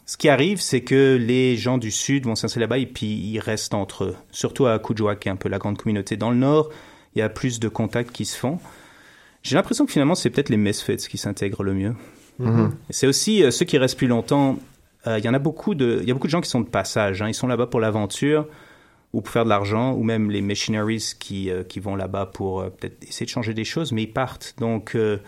ce 0.07 0.17
qui 0.17 0.31
arrive, 0.31 0.63
c'est 0.63 0.81
que 0.81 1.19
les 1.21 1.57
gens 1.59 1.77
du 1.77 1.91
sud 1.91 2.25
vont 2.25 2.35
s'installer 2.35 2.63
là-bas 2.65 2.79
et 2.79 2.87
puis 2.87 3.09
ils 3.09 3.41
restent 3.41 3.75
entre 3.75 4.05
eux. 4.05 4.15
Surtout 4.31 4.65
à 4.65 4.79
Kuujjuaq, 4.79 5.21
qui 5.21 5.29
est 5.29 5.33
un 5.33 5.37
peu 5.37 5.51
la 5.51 5.59
grande 5.59 5.77
communauté. 5.77 6.17
Dans 6.17 6.31
le 6.31 6.37
nord, 6.39 6.71
il 7.15 7.19
y 7.19 7.23
a 7.23 7.29
plus 7.29 7.61
de 7.61 7.69
contacts 7.69 8.11
qui 8.11 8.25
se 8.25 8.39
font. 8.39 8.59
J'ai 9.43 9.55
l'impression 9.57 9.85
que 9.85 9.93
finalement, 9.93 10.15
c'est 10.15 10.31
peut-être 10.31 10.49
les 10.49 10.57
misfits 10.57 10.97
qui 10.97 11.19
s'intègrent 11.19 11.63
le 11.63 11.75
mieux. 11.75 11.95
Mhm. 12.39 12.73
Et 12.89 12.93
C'est 12.95 13.07
aussi 13.07 13.43
euh, 13.45 13.51
ceux 13.51 13.67
qui 13.67 13.77
restent 13.77 13.99
plus 13.99 14.07
longtemps. 14.07 14.59
Euh, 15.07 15.19
Il 15.19 15.25
y 15.25 15.29
en 15.29 15.35
a 15.35 15.39
beaucoup 15.39 15.75
de, 15.75 15.99
il 16.03 16.09
y 16.09 16.11
a 16.11 16.15
beaucoup 16.15 16.27
de 16.27 16.33
gens 16.33 16.41
qui 16.41 16.51
sont 16.51 16.61
de 16.61 16.69
passage. 16.69 17.23
hein. 17.23 17.29
Ils 17.29 17.35
sont 17.35 17.47
là-bas 17.49 17.67
pour 17.67 17.81
l'aventure 17.81 18.47
ou 19.13 19.21
pour 19.21 19.31
faire 19.33 19.45
de 19.45 19.51
l'argent, 19.51 19.93
ou 19.93 20.03
même 20.05 20.31
les 20.31 20.41
missionaries 20.41 21.15
qui, 21.19 21.51
euh, 21.51 21.63
qui 21.65 21.81
vont 21.81 21.97
là-bas 21.97 22.27
pour 22.27 22.61
euh, 22.63 22.71
peut-être 22.71 23.03
essayer 23.07 23.27
de 23.27 23.31
changer 23.31 23.53
des 23.55 23.65
choses, 23.65 23.93
mais 23.93 24.03
ils 24.05 24.13
partent. 24.13 24.55
Donc, 24.59 24.95
euh, 24.95 25.19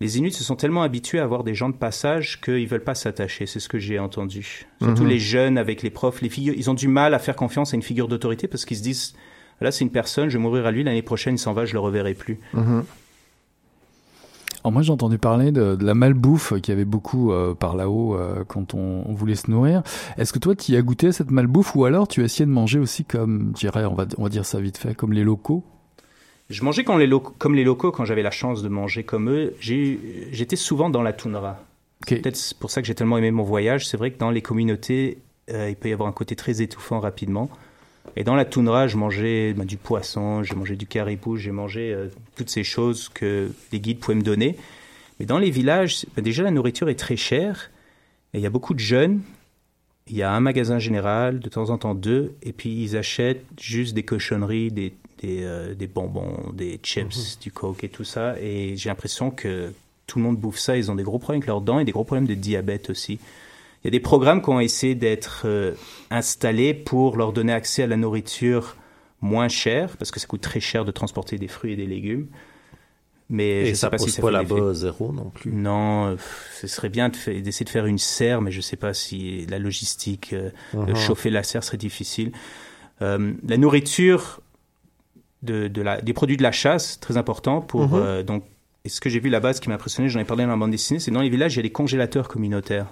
les 0.00 0.16
Inuits 0.16 0.32
se 0.32 0.42
sont 0.42 0.56
tellement 0.56 0.82
habitués 0.82 1.18
à 1.18 1.24
avoir 1.24 1.44
des 1.44 1.54
gens 1.54 1.68
de 1.68 1.74
passage 1.76 2.40
qu'ils 2.40 2.66
veulent 2.66 2.82
pas 2.82 2.94
s'attacher. 2.94 3.44
C'est 3.44 3.60
ce 3.60 3.68
que 3.68 3.78
j'ai 3.78 3.98
entendu. 3.98 4.66
Surtout 4.80 5.02
Mhm. 5.02 5.08
les 5.10 5.18
jeunes 5.18 5.58
avec 5.58 5.82
les 5.82 5.90
profs, 5.90 6.22
les 6.22 6.30
figures, 6.30 6.54
ils 6.56 6.70
ont 6.70 6.74
du 6.74 6.88
mal 6.88 7.12
à 7.12 7.18
faire 7.18 7.36
confiance 7.36 7.74
à 7.74 7.76
une 7.76 7.82
figure 7.82 8.08
d'autorité 8.08 8.48
parce 8.48 8.64
qu'ils 8.64 8.78
se 8.78 8.82
disent, 8.82 9.14
là, 9.60 9.70
c'est 9.70 9.84
une 9.84 9.90
personne, 9.90 10.30
je 10.30 10.38
vais 10.38 10.42
mourir 10.42 10.64
à 10.64 10.70
lui, 10.70 10.82
l'année 10.82 11.02
prochaine, 11.02 11.34
il 11.34 11.38
s'en 11.38 11.52
va, 11.52 11.66
je 11.66 11.74
le 11.74 11.80
reverrai 11.80 12.14
plus. 12.14 12.40
Mhm. 12.54 12.84
Alors 14.62 14.72
moi 14.72 14.82
j'ai 14.82 14.92
entendu 14.92 15.16
parler 15.18 15.52
de, 15.52 15.74
de 15.74 15.84
la 15.86 15.94
malbouffe 15.94 16.52
qu'il 16.60 16.68
y 16.68 16.72
avait 16.72 16.84
beaucoup 16.84 17.32
euh, 17.32 17.54
par 17.54 17.76
là-haut 17.76 18.14
euh, 18.14 18.44
quand 18.46 18.74
on, 18.74 19.04
on 19.06 19.14
voulait 19.14 19.34
se 19.34 19.50
nourrir. 19.50 19.82
Est-ce 20.18 20.32
que 20.32 20.38
toi 20.38 20.54
tu 20.54 20.72
y 20.72 20.76
as 20.76 20.82
goûté 20.82 21.08
à 21.08 21.12
cette 21.12 21.30
malbouffe 21.30 21.74
ou 21.76 21.84
alors 21.86 22.06
tu 22.08 22.20
as 22.20 22.24
essayé 22.24 22.44
de 22.44 22.50
manger 22.50 22.78
aussi 22.78 23.04
comme, 23.04 23.52
je 23.56 23.60
dirais, 23.60 23.84
on 23.86 23.94
va, 23.94 24.04
on 24.18 24.24
va 24.24 24.28
dire 24.28 24.44
ça 24.44 24.60
vite 24.60 24.76
fait, 24.76 24.94
comme 24.94 25.12
les 25.14 25.24
locaux? 25.24 25.64
Je 26.50 26.62
mangeais 26.64 26.84
comme 26.84 26.98
les, 26.98 27.06
locaux, 27.06 27.32
comme 27.38 27.54
les 27.54 27.64
locaux 27.64 27.92
quand 27.92 28.04
j'avais 28.04 28.22
la 28.22 28.32
chance 28.32 28.62
de 28.62 28.68
manger 28.68 29.04
comme 29.04 29.30
eux. 29.30 29.54
J'étais 29.60 30.56
souvent 30.56 30.90
dans 30.90 31.02
la 31.02 31.12
toundra. 31.12 31.60
C'est 32.06 32.16
Ok. 32.16 32.22
peut-être 32.22 32.54
pour 32.58 32.70
ça 32.70 32.80
que 32.82 32.86
j'ai 32.88 32.94
tellement 32.94 33.18
aimé 33.18 33.30
mon 33.30 33.44
voyage. 33.44 33.86
C'est 33.86 33.96
vrai 33.96 34.10
que 34.10 34.18
dans 34.18 34.30
les 34.30 34.42
communautés, 34.42 35.18
euh, 35.50 35.70
il 35.70 35.76
peut 35.76 35.88
y 35.88 35.92
avoir 35.92 36.08
un 36.08 36.12
côté 36.12 36.34
très 36.34 36.60
étouffant 36.60 36.98
rapidement. 36.98 37.48
Et 38.16 38.24
dans 38.24 38.34
la 38.34 38.44
toundra, 38.44 38.86
je 38.88 38.96
mangeais 38.96 39.52
ben, 39.52 39.64
du 39.64 39.76
poisson, 39.76 40.42
j'ai 40.42 40.54
mangé 40.54 40.76
du 40.76 40.86
caribou, 40.86 41.36
j'ai 41.36 41.52
mangé 41.52 41.92
euh, 41.92 42.08
toutes 42.36 42.50
ces 42.50 42.64
choses 42.64 43.08
que 43.08 43.50
les 43.72 43.80
guides 43.80 43.98
pouvaient 43.98 44.16
me 44.16 44.22
donner. 44.22 44.56
Mais 45.18 45.26
dans 45.26 45.38
les 45.38 45.50
villages, 45.50 46.06
ben, 46.16 46.22
déjà 46.22 46.42
la 46.42 46.50
nourriture 46.50 46.88
est 46.88 46.98
très 46.98 47.16
chère. 47.16 47.70
Et 48.34 48.38
il 48.38 48.42
y 48.42 48.46
a 48.46 48.50
beaucoup 48.50 48.74
de 48.74 48.80
jeunes. 48.80 49.20
Il 50.08 50.16
y 50.16 50.22
a 50.22 50.32
un 50.32 50.40
magasin 50.40 50.78
général, 50.78 51.40
de 51.40 51.48
temps 51.48 51.70
en 51.70 51.78
temps 51.78 51.94
deux, 51.94 52.34
et 52.42 52.52
puis 52.52 52.82
ils 52.82 52.96
achètent 52.96 53.44
juste 53.60 53.94
des 53.94 54.02
cochonneries, 54.02 54.72
des, 54.72 54.92
des, 55.20 55.42
euh, 55.42 55.74
des 55.74 55.86
bonbons, 55.86 56.52
des 56.52 56.80
chips, 56.82 57.38
du 57.40 57.52
coke 57.52 57.84
et 57.84 57.88
tout 57.88 58.04
ça. 58.04 58.34
Et 58.40 58.76
j'ai 58.76 58.88
l'impression 58.88 59.30
que 59.30 59.72
tout 60.06 60.18
le 60.18 60.24
monde 60.24 60.36
bouffe 60.36 60.58
ça. 60.58 60.76
Ils 60.76 60.90
ont 60.90 60.96
des 60.96 61.04
gros 61.04 61.18
problèmes 61.18 61.38
avec 61.38 61.46
leurs 61.46 61.60
dents 61.60 61.78
et 61.78 61.84
des 61.84 61.92
gros 61.92 62.04
problèmes 62.04 62.26
de 62.26 62.34
diabète 62.34 62.90
aussi. 62.90 63.20
Il 63.82 63.86
y 63.86 63.88
a 63.88 63.90
des 63.90 64.00
programmes 64.00 64.42
qui 64.42 64.50
ont 64.50 64.60
essayé 64.60 64.94
d'être 64.94 65.42
euh, 65.46 65.72
installés 66.10 66.74
pour 66.74 67.16
leur 67.16 67.32
donner 67.32 67.52
accès 67.52 67.82
à 67.82 67.86
la 67.86 67.96
nourriture 67.96 68.76
moins 69.22 69.48
chère, 69.48 69.96
parce 69.98 70.10
que 70.10 70.20
ça 70.20 70.26
coûte 70.26 70.40
très 70.42 70.60
cher 70.60 70.84
de 70.84 70.90
transporter 70.90 71.38
des 71.38 71.48
fruits 71.48 71.72
et 71.72 71.76
des 71.76 71.86
légumes. 71.86 72.26
Mais 73.32 73.64
je 73.64 73.70
Et 73.70 73.74
sais 73.74 73.80
ça 73.82 73.90
pas 73.90 73.98
si 73.98 74.10
ça 74.10 74.22
pas 74.22 74.30
là-bas 74.32 74.74
zéro 74.74 75.12
non 75.12 75.30
plus. 75.30 75.52
Non, 75.52 76.06
euh, 76.08 76.16
ce 76.60 76.66
serait 76.66 76.88
bien 76.88 77.10
d'essayer 77.10 77.64
de 77.64 77.70
faire 77.70 77.86
une 77.86 77.98
serre, 77.98 78.42
mais 78.42 78.50
je 78.50 78.56
ne 78.56 78.62
sais 78.62 78.76
pas 78.76 78.92
si 78.92 79.46
la 79.46 79.58
logistique, 79.60 80.32
euh, 80.32 80.50
de 80.74 80.78
Mhm. 80.90 80.96
chauffer 80.96 81.30
la 81.30 81.42
serre 81.44 81.62
serait 81.62 81.76
difficile. 81.76 82.32
Euh, 83.02 83.32
la 83.46 83.56
nourriture, 83.56 84.40
de, 85.42 85.68
de 85.68 85.80
la, 85.80 86.00
des 86.02 86.12
produits 86.12 86.36
de 86.36 86.42
la 86.42 86.52
chasse, 86.52 86.98
très 87.00 87.16
important 87.16 87.60
pour. 87.60 87.94
Euh, 87.94 88.22
donc, 88.24 88.44
et 88.84 88.88
ce 88.88 89.00
que 89.00 89.08
j'ai 89.08 89.20
vu 89.20 89.30
là-bas, 89.30 89.52
ce 89.54 89.60
qui 89.60 89.68
m'a 89.68 89.76
impressionné, 89.76 90.08
j'en 90.08 90.20
ai 90.20 90.24
parlé 90.24 90.44
dans 90.44 90.50
la 90.50 90.56
bande 90.56 90.70
dessinée, 90.72 90.98
c'est 91.00 91.10
dans 91.10 91.22
les 91.22 91.30
villages, 91.30 91.54
il 91.54 91.56
y 91.56 91.60
a 91.60 91.62
des 91.62 91.70
congélateurs 91.70 92.28
communautaires. 92.28 92.86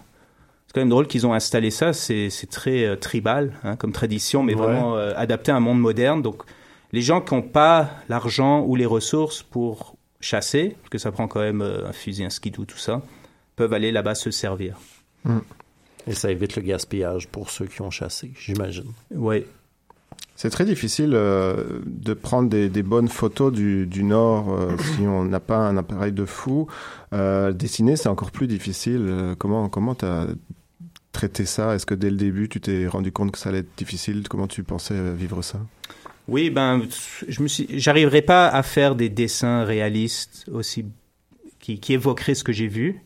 C'est 0.69 0.75
quand 0.75 0.81
même 0.83 0.91
drôle 0.91 1.07
qu'ils 1.07 1.27
ont 1.27 1.33
installé 1.33 1.71
ça, 1.71 1.93
c'est 1.95 2.31
très 2.51 2.85
euh, 2.85 2.95
tribal 2.97 3.55
hein, 3.65 3.75
comme 3.77 3.93
tradition, 3.93 4.43
mais 4.43 4.55
Ouais. 4.55 4.61
vraiment 4.63 4.97
euh, 4.97 5.13
adapté 5.17 5.51
à 5.51 5.57
un 5.57 5.61
monde 5.61 5.81
moderne. 5.81 6.21
Donc, 6.23 6.43
les 6.93 7.01
gens 7.03 7.21
qui 7.23 7.35
n'ont 7.35 7.43
pas 7.43 7.91
l'argent 8.11 8.63
ou 8.67 8.77
les 8.77 8.85
ressources 8.87 9.43
pour 9.43 9.97
chasser, 10.21 10.77
parce 10.81 10.91
que 10.91 10.99
ça 10.99 11.11
prend 11.11 11.27
quand 11.27 11.41
même 11.41 11.63
euh, 11.63 11.89
un 11.89 11.93
fusil, 11.93 12.23
un 12.25 12.31
skidoo, 12.31 12.67
tout 12.67 12.77
ça, 12.79 13.01
peuvent 13.57 13.73
aller 13.73 13.91
là-bas 13.93 14.15
se 14.15 14.31
servir. 14.31 14.77
Et 16.07 16.13
ça 16.15 16.31
évite 16.31 16.55
le 16.57 16.63
gaspillage 16.63 17.29
pour 17.29 17.51
ceux 17.51 17.67
qui 17.67 17.81
ont 17.83 17.91
chassé, 17.91 18.33
j'imagine. 18.39 18.93
Ouais. 19.15 19.47
C'est 20.37 20.51
très 20.51 20.65
difficile 20.65 21.13
euh, 21.15 21.81
de 21.85 22.15
prendre 22.15 22.49
des, 22.49 22.69
des 22.69 22.83
bonnes 22.85 23.09
photos 23.09 23.53
du, 23.53 23.87
du 23.87 24.05
Nord 24.05 24.53
euh, 24.53 24.71
si 24.97 25.01
on 25.03 25.25
n'a 25.25 25.41
pas 25.41 25.57
un 25.59 25.77
appareil 25.77 26.13
de 26.13 26.25
fou. 26.25 26.69
Euh, 27.13 27.53
dessiner, 27.53 27.97
c'est 27.97 28.09
encore 28.09 28.31
plus 28.31 28.47
difficile. 28.47 29.35
Comment 29.39 29.69
comment 29.69 29.95
t'as 29.97 30.27
traité 31.13 31.45
ça? 31.47 31.75
Est-ce 31.75 31.87
que 31.87 31.95
dès 31.95 32.11
le 32.11 32.17
début, 32.17 32.49
tu 32.49 32.61
t'es 32.61 32.87
rendu 32.87 33.13
compte 33.13 33.33
que 33.33 33.39
ça 33.39 33.49
allait 33.51 33.59
être 33.61 33.77
difficile? 33.77 34.29
Comment 34.29 34.47
tu 34.49 34.63
pensais 34.63 34.95
euh, 34.95 35.15
vivre 35.15 35.43
ça? 35.43 35.61
Oui, 36.29 36.51
ben, 36.51 36.83
je 37.27 37.43
me 37.43 37.49
suis, 37.49 37.67
j'arriverai 37.79 38.21
pas 38.23 38.49
à 38.49 38.63
faire 38.63 38.95
des 38.95 39.09
dessins 39.09 39.65
réalistes 39.65 40.45
aussi 40.53 40.85
qui, 41.59 41.81
qui 41.81 41.95
évoqueraient 41.95 42.35
ce 42.35 42.45
que 42.45 42.53
j'ai 42.53 42.67
vu. 42.69 43.01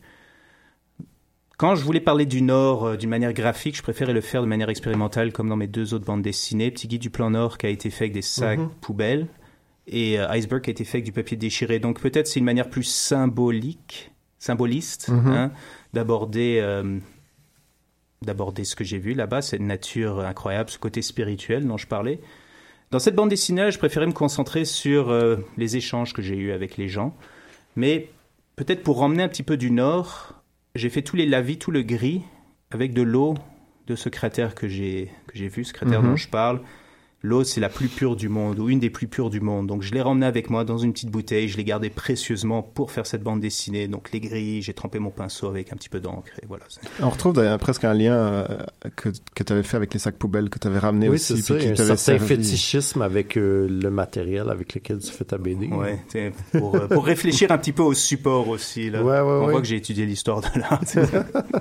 Quand 1.57 1.75
je 1.75 1.83
voulais 1.85 1.99
parler 2.01 2.25
du 2.25 2.41
Nord 2.41 2.85
euh, 2.85 2.97
d'une 2.97 3.09
manière 3.09 3.33
graphique, 3.33 3.77
je 3.77 3.83
préférais 3.83 4.13
le 4.13 4.21
faire 4.21 4.41
de 4.41 4.47
manière 4.47 4.69
expérimentale, 4.69 5.31
comme 5.31 5.47
dans 5.49 5.55
mes 5.55 5.67
deux 5.67 5.93
autres 5.93 6.05
bandes 6.05 6.21
dessinées. 6.21 6.71
Petit 6.71 6.87
guide 6.87 7.01
du 7.01 7.09
plan 7.09 7.29
Nord 7.29 7.57
qui 7.57 7.65
a 7.65 7.69
été 7.69 7.89
fait 7.89 8.05
avec 8.05 8.13
des 8.13 8.21
sacs 8.21 8.59
Mhm. 8.59 8.69
poubelles 8.81 9.27
et 9.87 10.19
euh, 10.19 10.27
Iceberg 10.29 10.63
a 10.67 10.71
été 10.71 10.83
fait 10.83 10.97
avec 10.97 11.05
du 11.05 11.11
papier 11.11 11.37
déchiré. 11.37 11.79
Donc 11.79 11.99
peut-être 12.01 12.27
c'est 12.27 12.39
une 12.39 12.45
manière 12.45 12.69
plus 12.69 12.83
symbolique, 12.83 14.11
symboliste, 14.39 15.09
Mhm. 15.09 15.31
hein, 15.33 15.51
d'aborder 15.93 16.59
euh, 16.61 16.99
d'aborder 18.25 18.63
ce 18.63 18.75
que 18.75 18.83
j'ai 18.83 18.97
vu 18.97 19.13
là-bas, 19.13 19.41
cette 19.41 19.61
nature 19.61 20.19
incroyable, 20.21 20.69
ce 20.69 20.77
côté 20.79 21.01
spirituel 21.01 21.65
dont 21.67 21.77
je 21.77 21.87
parlais. 21.87 22.19
Dans 22.91 22.99
cette 22.99 23.15
bande 23.15 23.29
dessinée, 23.29 23.71
je 23.71 23.77
préférais 23.79 24.05
me 24.07 24.11
concentrer 24.11 24.65
sur 24.65 25.09
euh, 25.09 25.37
les 25.57 25.77
échanges 25.77 26.13
que 26.13 26.21
j'ai 26.21 26.35
eus 26.35 26.51
avec 26.51 26.77
les 26.77 26.87
gens. 26.89 27.15
Mais 27.75 28.09
peut-être 28.55 28.83
pour 28.83 28.99
ramener 28.99 29.23
un 29.23 29.27
petit 29.27 29.43
peu 29.43 29.57
du 29.57 29.71
nord, 29.71 30.33
j'ai 30.75 30.89
fait 30.89 31.01
tous 31.01 31.15
les 31.15 31.25
lavis, 31.25 31.57
tout 31.57 31.71
le 31.71 31.81
gris, 31.81 32.21
avec 32.71 32.93
de 32.93 33.01
l'eau 33.01 33.35
de 33.87 33.95
ce 33.95 34.09
cratère 34.09 34.55
que 34.55 34.67
j'ai 34.67 35.11
que 35.27 35.37
j'ai 35.37 35.47
vu, 35.47 35.63
ce 35.65 35.73
cratère 35.73 36.01
Mhm. 36.01 36.11
dont 36.11 36.15
je 36.15 36.27
parle. 36.29 36.61
L'eau, 37.25 37.45
c'est 37.45 37.61
la 37.61 37.69
plus 37.69 37.87
pure 37.87 38.17
du 38.17 38.27
monde, 38.27 38.59
ou 38.59 38.67
une 38.69 38.79
des 38.81 38.89
plus 38.89 39.07
pures 39.07 39.29
du 39.29 39.39
monde. 39.39 39.65
Donc, 39.65 39.81
je 39.81 39.93
l'ai 39.93 40.01
ramené 40.01 40.25
avec 40.25 40.49
moi 40.49 40.65
dans 40.65 40.77
une 40.77 40.91
petite 40.91 41.09
bouteille. 41.09 41.47
Je 41.47 41.55
l'ai 41.55 41.63
gardé 41.63 41.89
précieusement 41.89 42.61
pour 42.61 42.91
faire 42.91 43.05
cette 43.05 43.23
bande 43.23 43.39
dessinée. 43.39 43.87
Donc, 43.87 44.11
les 44.11 44.19
gris, 44.19 44.61
j'ai 44.61 44.73
trempé 44.73 44.99
mon 44.99 45.09
pinceau 45.09 45.47
avec 45.47 45.71
un 45.71 45.77
petit 45.77 45.87
peu 45.87 46.01
d'encre. 46.01 46.27
Et 46.41 46.45
voilà. 46.45 46.65
On 47.01 47.09
retrouve 47.09 47.31
d'ailleurs 47.33 47.57
presque 47.59 47.85
un 47.85 47.93
lien 47.93 48.13
euh, 48.13 48.45
que, 48.97 49.07
que 49.35 49.43
tu 49.43 49.53
avais 49.53 49.63
fait 49.63 49.77
avec 49.77 49.93
les 49.93 49.99
sacs 50.01 50.17
poubelles 50.17 50.49
que 50.49 50.59
tu 50.59 50.67
avais 50.67 50.79
ramené 50.79 51.07
Oui, 51.07 51.15
aussi. 51.15 51.41
c'est 51.41 51.71
un 51.71 51.75
certain 51.77 51.95
servi. 51.95 52.27
fétichisme 52.27 53.01
avec 53.01 53.37
euh, 53.37 53.69
le 53.69 53.89
matériel 53.89 54.49
avec 54.49 54.75
lequel 54.75 54.99
tu 54.99 55.09
fais 55.11 55.23
ta 55.23 55.37
BD. 55.37 55.67
Ouais, 55.67 56.01
pour, 56.51 56.75
euh, 56.75 56.87
pour 56.89 57.05
réfléchir 57.05 57.53
un 57.53 57.57
petit 57.57 57.71
peu 57.71 57.83
au 57.83 57.93
support 57.93 58.49
aussi. 58.49 58.89
Là. 58.89 59.01
Ouais, 59.01 59.11
ouais, 59.11 59.21
On 59.21 59.45
ouais. 59.45 59.51
voit 59.53 59.61
que 59.61 59.67
j'ai 59.67 59.77
étudié 59.77 60.05
l'histoire 60.05 60.41
de 60.41 60.59
l'art. 60.59 60.81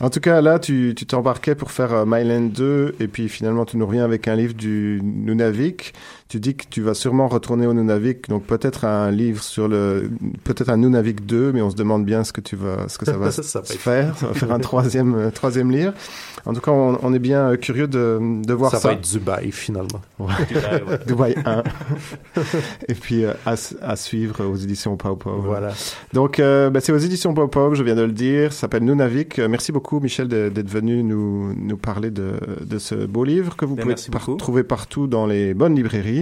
En 0.00 0.08
tout 0.08 0.20
cas, 0.20 0.40
là, 0.40 0.58
tu 0.58 0.94
tu 0.96 1.04
t'embarquais 1.04 1.54
pour 1.54 1.70
faire 1.70 1.92
euh, 1.92 2.04
Myland 2.06 2.48
2 2.48 2.96
et 2.98 3.08
puis 3.08 3.28
finalement, 3.28 3.66
tu 3.66 3.76
nous 3.76 3.86
reviens 3.86 4.04
avec 4.04 4.26
un 4.26 4.36
livre 4.36 4.54
du 4.54 4.71
Nunavik. 5.02 5.92
Tu 6.32 6.40
dis 6.40 6.54
que 6.56 6.64
tu 6.70 6.80
vas 6.80 6.94
sûrement 6.94 7.28
retourner 7.28 7.66
au 7.66 7.74
Nunavik, 7.74 8.30
donc 8.30 8.44
peut-être 8.44 8.86
un 8.86 9.10
livre 9.10 9.42
sur 9.42 9.68
le, 9.68 10.08
peut-être 10.44 10.70
un 10.70 10.78
Nunavik 10.78 11.26
2, 11.26 11.52
mais 11.52 11.60
on 11.60 11.68
se 11.68 11.76
demande 11.76 12.06
bien 12.06 12.24
ce 12.24 12.32
que 12.32 12.40
tu 12.40 12.56
vas, 12.56 12.88
ce 12.88 12.96
que 12.96 13.04
ça 13.04 13.16
va 13.18 13.30
Ça 13.30 13.42
se 13.42 13.60
faire. 13.74 14.16
Ça 14.16 14.28
va 14.28 14.32
faire 14.32 14.50
un 14.50 14.58
troisième, 14.58 15.14
euh, 15.14 15.30
troisième 15.30 15.70
livre. 15.70 15.92
En 16.46 16.54
tout 16.54 16.62
cas, 16.62 16.70
on, 16.70 16.98
on 17.02 17.12
est 17.12 17.18
bien 17.18 17.50
euh, 17.50 17.56
curieux 17.56 17.86
de, 17.86 18.18
de 18.42 18.54
voir 18.54 18.70
ça 18.70 18.78
ça. 18.78 18.88
va 18.88 18.94
être 18.94 19.02
Dubaï 19.12 19.52
finalement. 19.52 20.00
Dubaï 21.06 21.34
1. 21.44 21.62
et 22.88 22.94
puis 22.94 23.24
euh, 23.26 23.34
à, 23.44 23.54
à 23.82 23.96
suivre 23.96 24.42
aux 24.46 24.56
éditions 24.56 24.96
Pau 24.96 25.16
Pau. 25.16 25.32
Voilà. 25.38 25.72
Donc, 26.14 26.40
euh, 26.40 26.70
ben, 26.70 26.80
c'est 26.80 26.92
aux 26.92 26.98
éditions 26.98 27.34
Pop 27.34 27.52
Pop, 27.52 27.74
je 27.74 27.82
viens 27.82 27.94
de 27.94 28.02
le 28.02 28.12
dire. 28.12 28.54
Ça 28.54 28.60
s'appelle 28.60 28.84
Nunavik. 28.84 29.38
Merci 29.38 29.70
beaucoup, 29.72 30.00
Michel, 30.00 30.28
d'être 30.28 30.70
venu 30.70 31.02
nous, 31.02 31.52
nous 31.54 31.76
parler 31.76 32.10
de, 32.10 32.32
de 32.64 32.78
ce 32.78 32.94
beau 33.06 33.24
livre 33.24 33.54
que 33.54 33.66
vous 33.66 33.74
Ben, 33.74 33.82
pouvez 33.82 33.92
merci 33.94 34.10
par- 34.10 34.22
beaucoup. 34.24 34.36
trouver 34.38 34.62
partout 34.64 35.06
dans 35.06 35.26
les 35.26 35.52
bonnes 35.54 35.74
librairies. 35.74 36.21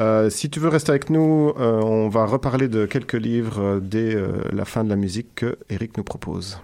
Euh, 0.00 0.30
si 0.30 0.48
tu 0.48 0.60
veux 0.60 0.68
rester 0.68 0.90
avec 0.90 1.10
nous, 1.10 1.52
euh, 1.58 1.80
on 1.82 2.08
va 2.08 2.24
reparler 2.24 2.68
de 2.68 2.86
quelques 2.86 3.14
livres 3.14 3.60
euh, 3.60 3.80
dès 3.80 4.16
la 4.52 4.64
fin 4.64 4.84
de 4.84 4.88
la 4.88 4.96
musique 4.96 5.34
que 5.34 5.58
Eric 5.70 5.96
nous 5.96 6.04
propose. 6.04 6.60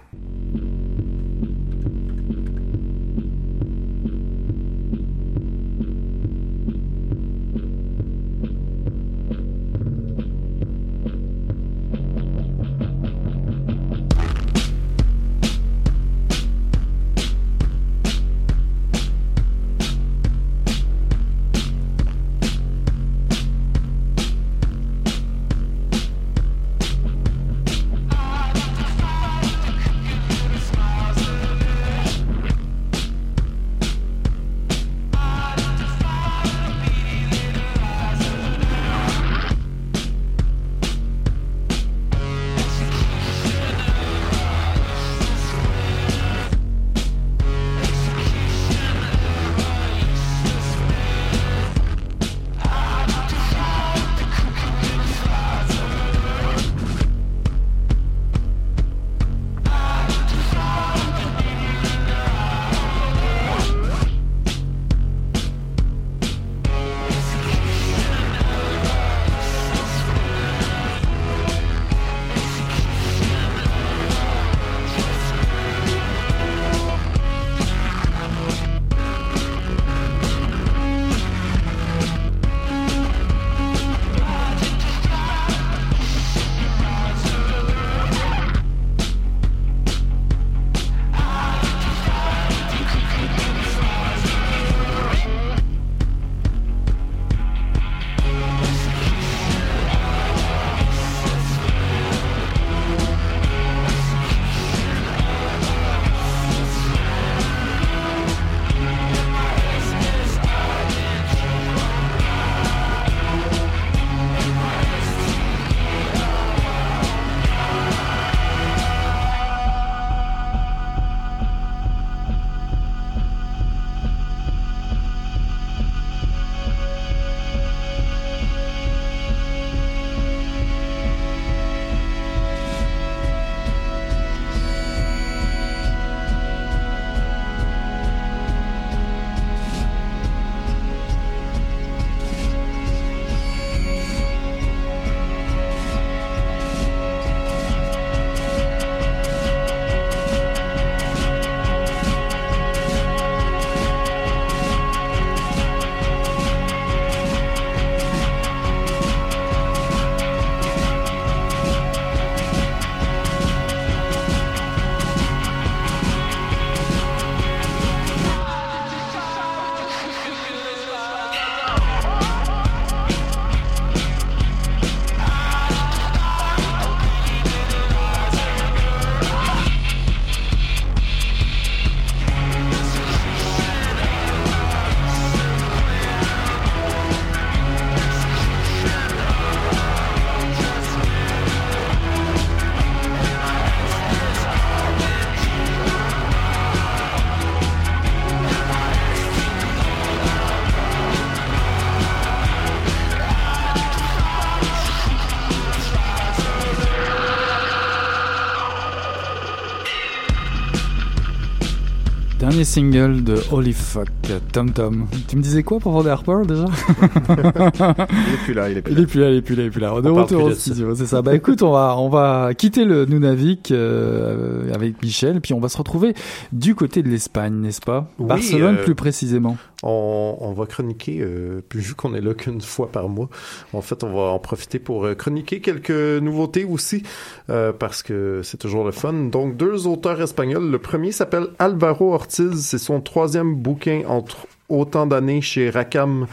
Single 212.75 213.23
de 213.23 213.37
Holy 213.53 213.71
Fuck, 213.71 214.09
Tom 214.51 214.69
Tom. 214.73 215.05
Tu 215.29 215.37
me 215.37 215.41
disais 215.41 215.63
quoi 215.63 215.79
pour 215.79 215.93
Rod 215.93 216.07
Harper 216.07 216.41
déjà 216.45 216.65
Il 217.29 218.33
est 218.33 218.43
plus 218.43 218.53
là, 218.53 218.69
il 218.69 218.77
est 218.77 218.81
plus 218.81 218.91
Il 218.91 218.97
là. 218.97 219.03
est 219.03 219.05
plus 219.05 219.21
là, 219.21 219.29
il 219.29 219.37
est 219.37 219.41
plus 219.41 219.55
là, 219.55 219.63
il 219.63 219.67
est 219.67 219.69
plus 219.69 219.79
là. 219.79 219.95
De 219.95 220.01
parle 220.01 220.19
retour 220.19 220.43
plus 220.43 220.51
au 220.51 220.55
studio, 220.55 220.93
c'est 220.93 221.05
ça. 221.05 221.21
Bah 221.21 221.33
écoute, 221.33 221.63
on 221.63 221.71
va, 221.71 221.95
on 221.97 222.09
va 222.09 222.53
quitter 222.53 222.83
le 222.83 223.05
Nunavik 223.05 223.71
euh, 223.71 224.73
avec 224.73 225.01
Michel, 225.01 225.39
puis 225.39 225.53
on 225.53 225.61
va 225.61 225.69
se 225.69 225.77
retrouver 225.77 226.15
du 226.51 226.75
côté 226.75 227.01
de 227.01 227.07
l'Espagne, 227.07 227.53
n'est-ce 227.53 227.79
pas? 227.79 228.11
Oui, 228.19 228.27
Barcelone 228.27 228.75
euh, 228.77 228.83
plus 228.83 228.95
précisément. 228.95 229.55
On, 229.83 230.53
va 230.55 230.65
chroniquer, 230.65 231.19
euh, 231.21 231.61
puis 231.67 231.79
vu 231.79 231.95
qu'on 231.95 232.15
est 232.15 232.21
là 232.21 232.33
qu'une 232.33 232.61
fois 232.61 232.91
par 232.91 233.09
mois, 233.09 233.29
en 233.73 233.81
fait, 233.81 234.03
on 234.03 234.13
va 234.13 234.31
en 234.31 234.39
profiter 234.39 234.79
pour 234.79 235.05
euh, 235.05 235.15
chroniquer 235.15 235.59
quelques 235.59 235.89
nouveautés 235.89 236.63
aussi, 236.63 237.03
euh, 237.49 237.73
parce 237.73 238.01
que 238.01 238.41
c'est 238.43 238.57
toujours 238.57 238.85
le 238.85 238.91
fun. 238.91 239.13
Donc, 239.13 239.57
deux 239.57 239.87
auteurs 239.87 240.21
espagnols. 240.21 240.69
Le 240.71 240.79
premier 240.79 241.11
s'appelle 241.11 241.47
Alvaro 241.59 242.13
Ortiz. 242.13 242.65
C'est 242.65 242.77
son 242.77 243.01
troisième 243.01 243.55
bouquin 243.55 244.03
entre 244.07 244.47
autant 244.69 245.05
d'années 245.05 245.41
chez 245.41 245.69
Rackham. 245.69 246.27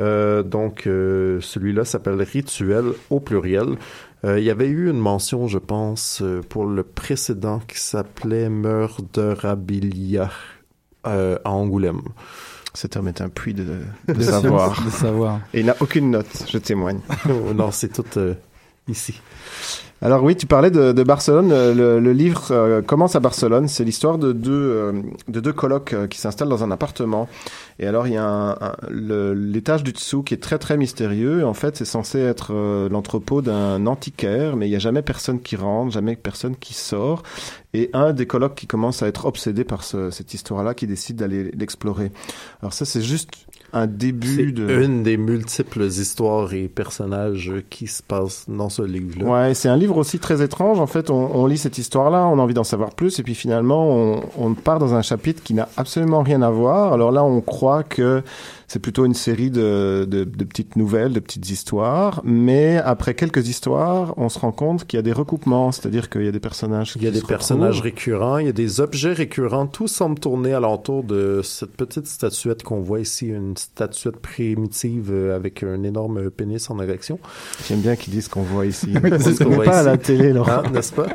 Euh, 0.00 0.42
donc, 0.42 0.82
celui-là 0.84 1.84
s'appelle 1.84 2.20
Rituel 2.22 2.86
au 3.10 3.20
pluriel. 3.20 3.76
Il 4.24 4.42
y 4.42 4.50
avait 4.50 4.66
eu 4.66 4.90
une 4.90 4.98
mention, 4.98 5.46
je 5.46 5.58
pense, 5.58 6.20
pour 6.48 6.66
le 6.66 6.82
précédent 6.82 7.60
qui 7.68 7.78
s'appelait 7.78 8.48
Murderabilia 8.48 10.30
euh, 11.06 11.38
à 11.44 11.50
Angoulême. 11.50 12.02
Cet 12.76 12.94
homme 12.98 13.08
est 13.08 13.22
un 13.22 13.30
puits 13.30 13.54
de, 13.54 13.64
de 14.06 14.12
De 14.12 14.22
savoir. 14.22 14.74
science, 14.74 14.86
De 14.86 14.90
savoir. 14.90 15.40
Et 15.54 15.60
il 15.60 15.66
n'a 15.66 15.74
aucune 15.80 16.10
note, 16.10 16.44
je 16.46 16.58
témoigne. 16.58 17.00
Non, 17.54 17.70
c'est 17.70 17.88
tout 17.88 18.04
euh, 18.18 18.34
ici. 18.86 19.22
Alors 20.02 20.22
oui, 20.22 20.36
tu 20.36 20.46
parlais 20.46 20.70
de, 20.70 20.92
de 20.92 21.02
Barcelone. 21.02 21.50
Euh, 21.52 21.74
Le, 21.74 22.00
le 22.00 22.12
livre 22.12 22.48
euh, 22.50 22.82
commence 22.82 23.16
à 23.16 23.20
Barcelone. 23.20 23.66
C'est 23.66 23.82
l'histoire 23.82 24.18
de 24.18 24.32
deux 24.32 24.52
euh, 24.52 24.92
de 25.28 25.40
deux 25.40 25.54
colocs 25.54 25.94
euh, 25.94 26.06
qui 26.06 26.18
s'installent 26.18 26.50
dans 26.50 26.62
un 26.62 26.70
appartement. 26.70 27.28
Et 27.78 27.86
alors 27.86 28.06
il 28.06 28.12
y 28.14 28.16
a 28.18 28.24
un, 28.24 28.56
l'étage 28.90 29.82
du 29.84 29.92
dessous 29.92 30.22
qui 30.22 30.34
est 30.34 30.42
très 30.42 30.58
très 30.58 30.76
mystérieux. 30.76 31.46
En 31.46 31.54
fait, 31.54 31.76
c'est 31.76 31.84
censé 31.86 32.18
être 32.18 32.54
l'entrepôt 32.90 33.42
d'un 33.42 33.86
antiquaire, 33.86 34.56
mais 34.56 34.66
il 34.66 34.70
n'y 34.70 34.76
a 34.76 34.80
jamais 34.80 35.02
personne 35.02 35.40
qui 35.40 35.56
rentre, 35.56 35.92
jamais 35.92 36.16
personne 36.16 36.56
qui 36.56 36.72
sort. 36.72 37.22
Et 37.74 37.90
un 37.92 38.14
des 38.14 38.26
colocs 38.26 38.54
qui 38.54 38.66
commence 38.66 39.02
à 39.02 39.08
être 39.08 39.26
obsédé 39.26 39.62
par 39.64 39.84
ce- 39.84 40.10
cette 40.10 40.32
histoire-là, 40.32 40.72
qui 40.72 40.86
décide 40.86 41.16
d'aller 41.16 41.50
l'explorer. 41.52 42.12
Alors 42.62 42.72
ça, 42.72 42.86
c'est 42.86 43.02
juste 43.02 43.28
un 43.76 43.86
début 43.86 44.52
de. 44.52 44.82
une 44.82 45.02
des 45.02 45.16
multiples 45.16 45.84
histoires 45.84 46.52
et 46.54 46.68
personnages 46.68 47.52
qui 47.70 47.86
se 47.86 48.02
passent 48.02 48.44
dans 48.48 48.68
ce 48.68 48.82
livre-là. 48.82 49.26
Ouais, 49.26 49.54
c'est 49.54 49.68
un 49.68 49.76
livre 49.76 49.96
aussi 49.96 50.18
très 50.18 50.42
étrange. 50.42 50.80
En 50.80 50.86
fait, 50.86 51.10
on, 51.10 51.36
on 51.36 51.46
lit 51.46 51.58
cette 51.58 51.78
histoire-là, 51.78 52.26
on 52.26 52.38
a 52.38 52.42
envie 52.42 52.54
d'en 52.54 52.64
savoir 52.64 52.94
plus, 52.94 53.18
et 53.18 53.22
puis 53.22 53.34
finalement, 53.34 53.88
on, 53.88 54.22
on 54.38 54.54
part 54.54 54.78
dans 54.78 54.94
un 54.94 55.02
chapitre 55.02 55.42
qui 55.42 55.54
n'a 55.54 55.68
absolument 55.76 56.22
rien 56.22 56.42
à 56.42 56.50
voir. 56.50 56.92
Alors 56.92 57.12
là, 57.12 57.24
on 57.24 57.40
croit 57.40 57.82
que 57.82 58.22
c'est 58.68 58.80
plutôt 58.80 59.04
une 59.04 59.14
série 59.14 59.50
de, 59.50 60.06
de, 60.08 60.24
de 60.24 60.44
petites 60.44 60.76
nouvelles, 60.76 61.12
de 61.12 61.20
petites 61.20 61.50
histoires, 61.50 62.20
mais 62.24 62.78
après 62.78 63.14
quelques 63.14 63.48
histoires, 63.48 64.14
on 64.16 64.28
se 64.28 64.38
rend 64.38 64.52
compte 64.52 64.86
qu'il 64.86 64.96
y 64.96 65.00
a 65.00 65.02
des 65.02 65.12
recoupements, 65.12 65.70
c'est-à-dire 65.72 66.10
qu'il 66.10 66.24
y 66.24 66.28
a 66.28 66.32
des 66.32 66.40
personnages. 66.40 66.94
Il 66.96 67.04
y 67.04 67.06
a 67.06 67.10
des 67.12 67.22
personnages 67.22 67.80
récurrents, 67.80 68.38
il 68.38 68.46
y 68.46 68.48
a 68.48 68.52
des 68.52 68.80
objets 68.80 69.12
récurrents, 69.12 69.66
tout 69.66 69.88
semble 69.88 70.18
tourner 70.18 70.52
alentour 70.52 71.04
de 71.04 71.40
cette 71.44 71.72
petite 71.72 72.06
statuette 72.06 72.62
qu'on 72.64 72.80
voit 72.80 73.00
ici, 73.00 73.28
une 73.28 73.56
statuette 73.56 74.16
primitive 74.16 75.10
euh, 75.12 75.36
avec 75.36 75.62
un 75.62 75.82
énorme 75.84 76.30
pénis 76.30 76.68
en 76.70 76.80
érection. 76.80 77.18
J'aime 77.68 77.80
bien 77.80 77.94
qu'ils 77.94 78.12
disent 78.12 78.28
qu'on 78.28 78.42
voit 78.42 78.66
ici. 78.66 78.92
c'est 79.02 79.12
on 79.14 79.18
ce 79.18 79.44
ne 79.44 79.48
qu'on 79.48 79.54
voit 79.54 79.64
pas 79.64 79.78
à 79.78 79.80
ici. 79.82 79.86
la 79.90 79.96
télé, 79.98 80.32
Laurent. 80.32 80.62
Hein, 80.64 80.70
n'est-ce 80.72 80.92
pas? 80.92 81.06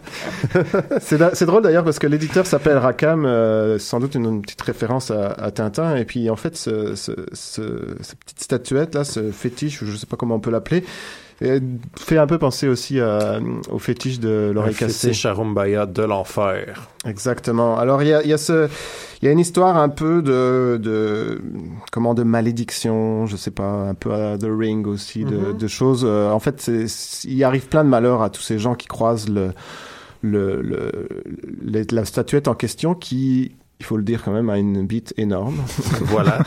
C'est 1.33 1.45
drôle 1.45 1.63
d'ailleurs 1.63 1.83
parce 1.83 1.99
que 1.99 2.07
l'éditeur 2.07 2.45
s'appelle 2.45 2.77
Rackham, 2.77 3.25
euh, 3.25 3.77
sans 3.79 3.99
doute 3.99 4.15
une, 4.15 4.25
une 4.25 4.41
petite 4.41 4.61
référence 4.61 5.11
à, 5.11 5.31
à 5.31 5.51
Tintin. 5.51 5.95
Et 5.95 6.05
puis 6.05 6.29
en 6.29 6.35
fait, 6.35 6.55
ce, 6.55 6.95
ce, 6.95 7.11
ce- 7.41 7.95
cette 8.01 8.19
petite 8.19 8.39
statuette 8.41 8.95
là, 8.95 9.03
ce 9.03 9.31
fétiche, 9.31 9.83
je 9.83 9.95
sais 9.97 10.05
pas 10.05 10.15
comment 10.17 10.35
on 10.35 10.39
peut 10.39 10.51
l'appeler, 10.51 10.83
euh, 11.41 11.59
fait 11.97 12.17
un 12.17 12.27
peu 12.27 12.37
penser 12.37 12.67
aussi 12.67 12.99
à- 12.99 13.39
au 13.71 13.79
fétiche 13.79 14.19
de 14.19 14.51
l'oreille 14.53 14.75
cassée. 14.75 15.07
fétiche 15.07 15.25
Arumbaya 15.25 15.85
de 15.87 16.03
l'enfer. 16.03 16.87
Exactement. 17.05 17.77
Alors 17.79 18.03
il 18.03 18.09
y 18.09 18.13
a, 18.13 18.21
il 18.23 18.29
y 18.29 18.33
a 18.33 18.37
ce, 18.37 18.69
il 19.21 19.25
y 19.25 19.27
a 19.27 19.31
une 19.31 19.39
histoire 19.39 19.75
un 19.77 19.89
peu 19.89 20.21
de, 20.21 20.77
de 20.81 21.41
comment 21.91 22.13
de 22.13 22.21
malédiction, 22.23 23.25
je 23.25 23.35
sais 23.37 23.49
pas, 23.51 23.63
un 23.89 23.95
peu 23.95 24.13
à 24.13 24.37
The 24.37 24.47
Ring 24.49 24.85
aussi, 24.85 25.25
de, 25.25 25.35
Mhm. 25.37 25.57
de 25.57 25.67
choses. 25.67 26.03
euh, 26.05 26.29
en 26.29 26.39
fait, 26.39 26.69
il 27.25 27.43
arrive 27.43 27.67
plein 27.67 27.83
de 27.83 27.89
malheurs 27.89 28.21
à 28.21 28.29
tous 28.29 28.41
ces 28.43 28.59
gens 28.59 28.75
qui 28.75 28.87
croisent 28.87 29.29
le, 29.29 29.51
le, 30.21 30.61
le, 30.61 30.91
le- 31.63 31.85
la 31.91 32.05
statuette 32.05 32.47
en 32.47 32.53
question 32.53 32.93
qui 32.93 33.53
il 33.81 33.83
faut 33.83 33.97
le 33.97 34.03
dire 34.03 34.21
quand 34.23 34.31
même, 34.31 34.49
a 34.51 34.59
une 34.59 34.85
bite 34.85 35.11
énorme. 35.17 35.57
voilà. 36.01 36.43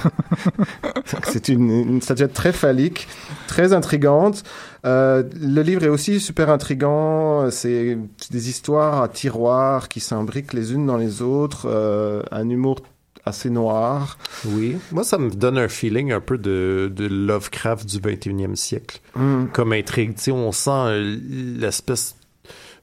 C'est 1.24 1.48
une, 1.48 1.68
une 1.70 2.00
statuette 2.00 2.32
très 2.32 2.52
phallique, 2.52 3.08
très 3.48 3.72
intrigante. 3.72 4.44
Euh, 4.86 5.24
le 5.40 5.62
livre 5.62 5.82
est 5.82 5.88
aussi 5.88 6.20
super 6.20 6.48
intrigant. 6.48 7.50
C'est 7.50 7.98
des 8.30 8.48
histoires 8.48 9.02
à 9.02 9.08
tiroirs 9.08 9.88
qui 9.88 9.98
s'imbriquent 9.98 10.52
les 10.52 10.72
unes 10.72 10.86
dans 10.86 10.96
les 10.96 11.22
autres. 11.22 11.66
euh, 11.66 12.22
un 12.30 12.48
humour 12.48 12.78
assez 13.26 13.50
noir. 13.50 14.16
Oui. 14.46 14.76
Moi, 14.92 15.02
ça 15.02 15.18
me 15.18 15.30
donne 15.30 15.58
un 15.58 15.68
feeling 15.68 16.12
un 16.12 16.20
peu 16.20 16.38
de, 16.38 16.92
de 16.94 17.06
Lovecraft 17.06 17.88
du 17.88 17.98
21e 17.98 18.54
siècle. 18.54 19.00
Hmm. 19.16 19.46
Comme 19.52 19.72
intrigue. 19.72 20.14
Tu 20.14 20.22
sais, 20.24 20.30
on 20.30 20.52
sent 20.52 20.70
euh, 20.70 21.18
l'espèce 21.58 22.14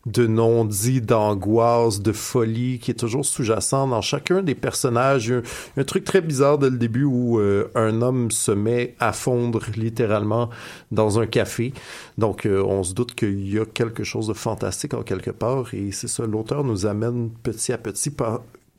de 0.05 0.25
non-dit, 0.25 1.01
d'angoisse, 1.01 2.01
de 2.01 2.11
folie 2.11 2.79
qui 2.79 2.91
est 2.91 2.95
toujours 2.95 3.25
sous-jacent 3.25 3.87
dans 3.87 4.01
chacun 4.01 4.41
des 4.41 4.55
personnages. 4.55 5.31
Un, 5.31 5.41
un 5.77 5.83
truc 5.83 6.03
très 6.03 6.21
bizarre 6.21 6.57
dès 6.57 6.69
le 6.69 6.77
début 6.77 7.03
où 7.03 7.39
euh, 7.39 7.69
un 7.75 8.01
homme 8.01 8.31
se 8.31 8.51
met 8.51 8.95
à 8.99 9.13
fondre 9.13 9.61
littéralement 9.75 10.49
dans 10.91 11.19
un 11.19 11.27
café. 11.27 11.73
Donc, 12.17 12.45
euh, 12.45 12.63
on 12.63 12.83
se 12.83 12.93
doute 12.93 13.13
qu'il 13.13 13.47
y 13.47 13.59
a 13.59 13.65
quelque 13.65 14.03
chose 14.03 14.27
de 14.27 14.33
fantastique 14.33 14.93
en 14.93 15.03
quelque 15.03 15.31
part. 15.31 15.73
Et 15.73 15.91
c'est 15.91 16.07
ça, 16.07 16.25
l'auteur 16.25 16.63
nous 16.63 16.85
amène 16.85 17.29
petit 17.43 17.73
à 17.73 17.77
petit. 17.77 18.11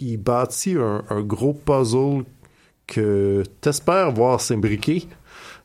Il 0.00 0.16
bâtit 0.16 0.76
un, 0.76 1.04
un 1.08 1.20
gros 1.20 1.54
puzzle 1.54 2.24
que 2.86 3.44
t'espères 3.60 4.12
voir 4.12 4.40
s'imbriquer. 4.40 5.06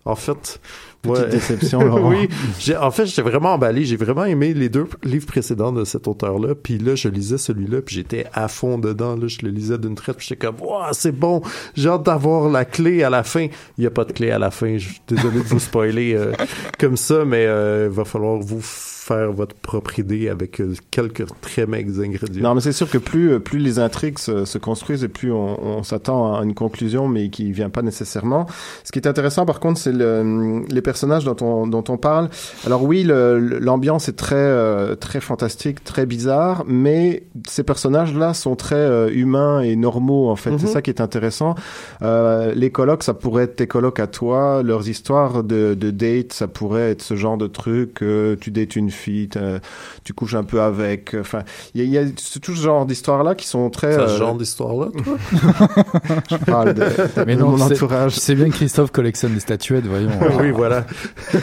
En 0.08 0.16
fait, 0.16 0.60
Petite 1.02 1.30
déception, 1.30 1.80
Laurent. 1.84 2.10
oui, 2.10 2.28
j'ai, 2.60 2.76
en 2.76 2.92
fait, 2.92 3.06
j'étais 3.06 3.22
vraiment 3.22 3.54
emballé. 3.54 3.86
J'ai 3.86 3.96
vraiment 3.96 4.26
aimé 4.26 4.54
les 4.54 4.70
deux 4.70 4.88
livres 5.04 5.28
précédents 5.28 5.72
de 5.72 5.84
cet 5.86 6.08
auteur-là. 6.08 6.56
Puis 6.56 6.78
là, 6.78 6.96
je 6.96 7.10
lisais 7.10 7.38
celui-là, 7.38 7.82
puis 7.82 7.96
j'étais 7.96 8.26
à 8.34 8.48
fond 8.48 8.78
dedans. 8.78 9.16
Là, 9.16 9.28
je 9.28 9.40
le 9.44 9.50
lisais 9.50 9.78
d'une 9.78 9.96
traite, 9.96 10.18
puis 10.18 10.28
j'étais 10.30 10.48
comme, 10.48 10.56
wow, 10.60 10.84
c'est 10.92 11.12
bon. 11.12 11.42
J'ai 11.76 11.90
hâte 11.90 12.04
d'avoir 12.04 12.50
la 12.50 12.66
clé 12.66 13.04
à 13.04 13.10
la 13.10 13.24
fin. 13.24 13.48
Il 13.78 13.82
n'y 13.82 13.86
a 13.86 13.92
pas 13.92 14.06
de 14.06 14.12
clé 14.12 14.32
à 14.32 14.40
la 14.40 14.52
fin. 14.52 14.78
Je 14.78 14.90
suis 14.90 15.02
désolé 15.08 15.40
de 15.40 15.46
vous 15.46 15.60
spoiler 15.60 16.14
euh, 16.14 16.34
comme 16.80 16.98
ça, 16.98 17.26
mais 17.26 17.46
euh, 17.46 17.88
il 17.90 17.96
va 17.96 18.06
falloir 18.06 18.38
vous 18.40 18.62
faire 19.08 19.32
votre 19.32 19.56
propre 19.56 20.00
idée 20.00 20.28
avec 20.30 20.60
euh, 20.60 20.74
quelques 20.92 21.26
très 21.42 21.66
maigres 21.66 22.00
ingrédients. 22.02 22.44
Non, 22.44 22.56
mais 22.56 22.62
c'est 22.62 22.72
sûr 22.74 22.90
que 22.90 22.98
plus, 22.98 23.32
euh, 23.32 23.40
plus 23.40 23.60
les 23.60 23.80
intrigues 23.80 24.20
se, 24.20 24.46
se 24.46 24.58
construisent 24.58 25.04
et 25.04 25.08
plus 25.08 25.32
on, 25.32 25.80
on 25.80 25.84
s'attend 25.84 26.36
à 26.36 26.44
une 26.44 26.54
conclusion, 26.54 27.08
mais 27.08 27.30
qui 27.30 27.52
vient 27.52 27.70
pas 27.70 27.82
nécessairement. 27.82 28.46
Ce 28.84 28.92
qui 28.92 29.00
est 29.00 29.08
intéressant, 29.08 29.46
par 29.46 29.60
contre, 29.60 29.80
c'est 29.80 29.94
le, 29.94 30.64
les 30.70 30.82
personnages 30.82 31.24
dont 31.24 31.38
on, 31.42 31.68
dont 31.68 31.84
on 31.90 31.98
parle. 31.98 32.30
Alors 32.66 32.84
oui, 32.84 33.04
l'ambiance 33.08 34.10
est 34.10 34.18
très, 34.18 34.36
euh, 34.36 34.96
très 34.96 35.22
fantastique, 35.22 35.84
très 35.84 36.06
bizarre, 36.06 36.64
mais 36.68 37.24
ces 37.48 37.64
personnages-là 37.64 38.34
sont 38.34 38.56
très 38.56 38.76
euh, 38.76 39.10
humains 39.12 39.62
et 39.62 39.76
normaux, 39.76 40.30
en 40.30 40.36
fait. 40.36 40.52
Mhm. 40.52 40.60
C'est 40.60 40.68
ça 40.68 40.82
qui 40.82 40.90
est 40.90 41.02
intéressant. 41.02 41.56
Euh, 42.02 42.54
les 42.56 42.72
colocs, 42.72 43.04
ça 43.04 43.14
pourrait 43.14 43.44
être 43.44 43.56
tes 43.56 43.68
colocs 43.68 44.00
à 44.00 44.08
toi. 44.08 44.64
Leurs 44.64 44.90
histoires 44.90 45.44
de, 45.44 45.76
de 45.76 45.92
date, 45.92 46.34
ça 46.34 46.48
pourrait 46.48 46.92
être 46.92 47.02
ce 47.02 47.16
genre 47.16 47.38
de 47.38 47.48
truc. 47.48 48.02
euh, 48.02 48.36
tu 48.40 48.52
dates 48.52 48.76
une 48.76 48.92
fille, 48.98 49.30
t'as- 49.30 49.60
tu 50.04 50.14
couches 50.14 50.36
un 50.36 50.44
peu 50.44 50.62
avec. 50.62 51.16
Enfin, 51.20 51.44
il 51.74 51.84
y 51.86 51.98
a, 51.98 52.02
y 52.02 52.14
tout 52.42 52.56
ce 52.56 52.62
genre 52.62 52.86
d'histoires-là 52.86 53.36
qui 53.36 53.48
sont 53.48 53.70
très... 53.70 53.94
C'est 53.94 54.00
euh, 54.00 54.08
ce 54.10 54.18
genre 54.18 54.36
d'histoire-là, 54.36 54.88
toi? 55.04 55.18
je 56.30 56.36
parle 56.46 56.74
de, 56.74 56.84
Mais 57.26 57.36
de 57.36 57.42
non, 57.42 57.52
mon 57.52 57.62
entourage. 57.62 58.16
C'est 58.16 58.36
bien 58.36 58.50
que 58.50 58.56
Christophe 58.56 58.92
collectionne 58.92 59.34
les 59.34 59.40
statuettes, 59.40 59.86
voyons. 59.86 60.10
oui, 60.40 60.52
voilà. 60.52 60.86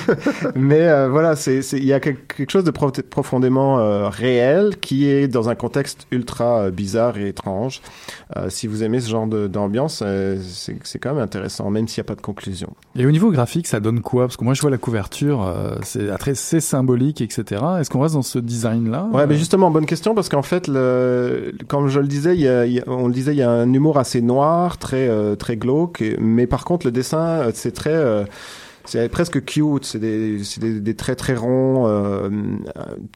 Mais 0.55 0.83
euh, 0.89 1.09
voilà, 1.09 1.35
il 1.47 1.85
y 1.85 1.93
a 1.93 2.01
quel- 2.01 2.17
quelque 2.27 2.51
chose 2.51 2.65
de 2.65 2.71
prof- 2.71 3.03
profondément 3.03 3.79
euh, 3.79 4.09
réel 4.09 4.77
qui 4.81 5.09
est 5.09 5.29
dans 5.29 5.49
un 5.49 5.55
contexte 5.55 6.07
ultra 6.11 6.63
euh, 6.65 6.71
bizarre 6.71 7.19
et 7.19 7.29
étrange. 7.29 7.81
Euh, 8.37 8.49
si 8.51 8.67
vous 8.67 8.83
aimez 8.83 9.01
ce 9.01 9.11
genre 9.11 9.27
de- 9.27 9.47
d'ambiance, 9.47 10.03
euh, 10.05 10.39
c'est 10.43 10.77
c'est 10.85 10.99
quand 10.99 11.15
même 11.15 11.23
intéressant, 11.23 11.71
même 11.71 11.89
s'il 11.89 12.01
n'y 12.03 12.07
a 12.07 12.09
pas 12.09 12.15
de 12.17 12.21
conclusion. 12.21 12.73
Et 12.97 13.07
au 13.07 13.11
niveau 13.11 13.31
graphique, 13.31 13.67
ça 13.67 13.81
donne 13.81 14.01
quoi? 14.01 14.25
Parce 14.25 14.37
que 14.37 14.45
moi, 14.45 14.55
je 14.55 14.61
vois 14.61 14.71
la 14.71 14.79
couverture, 14.79 15.43
euh, 15.47 15.77
c'est 15.83 16.09
assez 16.11 16.61
symbolique, 16.61 17.21
etc. 17.21 17.44
Est-ce 17.53 17.91
qu'on 17.91 18.01
reste 18.01 18.15
dans 18.15 18.23
ce 18.23 18.39
design-là 18.39 19.09
Ouais, 19.13 19.27
mais 19.27 19.37
justement, 19.37 19.71
bonne 19.71 19.87
question 19.87 20.15
parce 20.15 20.29
qu'en 20.29 20.43
fait, 20.43 20.69
le, 20.69 21.53
comme 21.69 21.89
je 21.89 22.01
le 22.01 22.07
disais, 22.07 22.35
il 22.35 22.41
y 22.43 22.49
a, 22.49 22.67
il 22.67 22.73
y 22.75 22.81
a- 22.81 22.85
on 22.87 23.07
le 23.09 23.13
disait, 23.15 23.33
il 23.33 23.39
y 23.39 23.43
a 23.43 23.51
un 23.51 23.73
humour 23.73 23.99
assez 23.99 24.21
noir, 24.23 24.79
très 24.79 25.09
euh, 25.09 25.35
très 25.37 25.57
glauque, 25.57 26.03
mais 26.21 26.47
par 26.47 26.65
contre, 26.65 26.87
le 26.87 26.93
dessin, 26.93 27.19
euh, 27.19 27.51
c'est 27.55 27.73
très 27.73 27.95
euh, 27.95 28.25
c'est 28.85 29.09
presque 29.09 29.45
cute. 29.45 29.85
C'est 29.85 29.99
des, 29.99 30.43
c'est 30.45 30.61
des, 30.61 30.81
des 30.81 30.95
traits 30.95 31.19
très 31.19 31.35
ronds, 31.37 31.85
euh, 31.87 32.29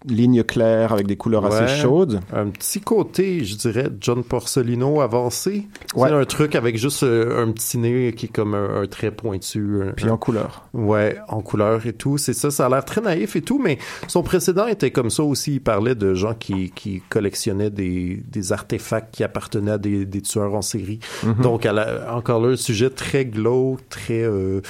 lignes 0.07 0.43
claires 0.43 0.93
avec 0.93 1.07
des 1.07 1.17
couleurs 1.17 1.45
Ouais. 1.45 1.55
assez 1.57 1.77
chaudes. 1.83 2.21
Un 2.33 2.49
petit 2.49 2.81
côté, 2.81 3.45
je 3.45 3.57
dirais, 3.57 3.89
John 4.01 4.23
Porcelino 4.25 5.01
avancé. 5.01 5.67
Ouais. 5.95 6.09
C'est 6.09 6.15
un 6.15 6.25
truc 6.25 6.55
avec 6.55 6.77
juste 6.77 7.03
euh, 7.03 7.43
un 7.43 7.53
petit 7.53 7.79
nez 7.79 8.13
qui 8.17 8.27
est 8.27 8.33
comme 8.33 8.55
un, 8.55 8.83
un 8.83 8.87
trait 8.87 9.11
pointu. 9.11 9.83
un- 9.83 9.93
Puis 9.93 10.09
en 10.11 10.17
couleur. 10.17 10.69
Ouais, 10.75 11.17
en 11.29 11.41
couleur 11.41 11.87
et 11.87 11.93
tout. 11.93 12.19
C'est 12.19 12.33
ça, 12.35 12.51
ça 12.51 12.67
a 12.67 12.69
l'air 12.69 12.85
très 12.85 13.01
naïf 13.01 13.37
et 13.37 13.43
tout, 13.43 13.59
mais 13.63 13.79
son 14.09 14.23
précédent 14.23 14.67
était 14.67 14.91
comme 14.91 15.11
ça 15.11 15.23
aussi. 15.23 15.55
Il 15.55 15.61
parlait 15.61 15.95
de 15.95 16.15
gens 16.15 16.35
qui, 16.35 16.71
qui 16.71 17.03
collectionnaient 17.09 17.71
des, 17.71 18.23
des 18.31 18.53
artefacts 18.53 19.15
qui 19.15 19.25
appartenaient 19.25 19.73
à 19.73 19.79
des, 19.79 20.05
des 20.07 20.21
tueurs 20.23 20.55
en 20.55 20.63
série. 20.63 20.99
Mhm. 21.25 21.35
Donc, 21.43 21.67
elle 21.67 21.79
a, 21.79 22.15
encore 22.15 22.41
là, 22.41 22.49
un 22.53 22.57
sujet 22.57 22.91
très 22.91 23.25
glauque, 23.25 23.81
très 23.89 24.23
euh, 24.23 24.61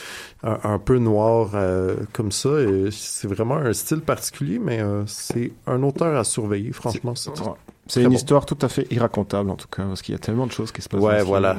un, 0.43 0.59
un 0.65 0.79
peu 0.89 0.99
noir 0.99 1.51
euh, 1.53 1.97
comme 2.15 2.33
ça. 2.33 2.49
Et 2.61 2.89
C'est 2.91 3.29
vraiment 3.29 3.57
un 3.57 3.75
style 3.75 4.01
particulier, 4.01 4.59
mais 4.59 4.81
euh, 4.81 5.03
c'est 5.07 5.53
un 5.67 5.83
auteur 5.83 6.17
à 6.17 6.25
surveiller, 6.25 6.73
franchement. 6.73 7.15
C'est 7.15 7.31
Ouais. 7.41 8.03
Une 8.03 8.09
bon. 8.09 8.15
histoire 8.15 8.45
tout 8.47 8.59
à 8.63 8.69
fait 8.69 8.87
irracontable 8.91 9.51
en 9.51 9.57
tout 9.57 9.69
cas, 9.69 9.83
parce 9.85 10.03
qu'il 10.03 10.13
y 10.13 10.17
a 10.17 10.19
tellement 10.19 10.47
de 10.47 10.53
choses 10.53 10.73
qui 10.73 10.83
se 10.83 10.89
passent. 10.89 11.01
Ouais, 11.01 11.23
voilà. 11.23 11.57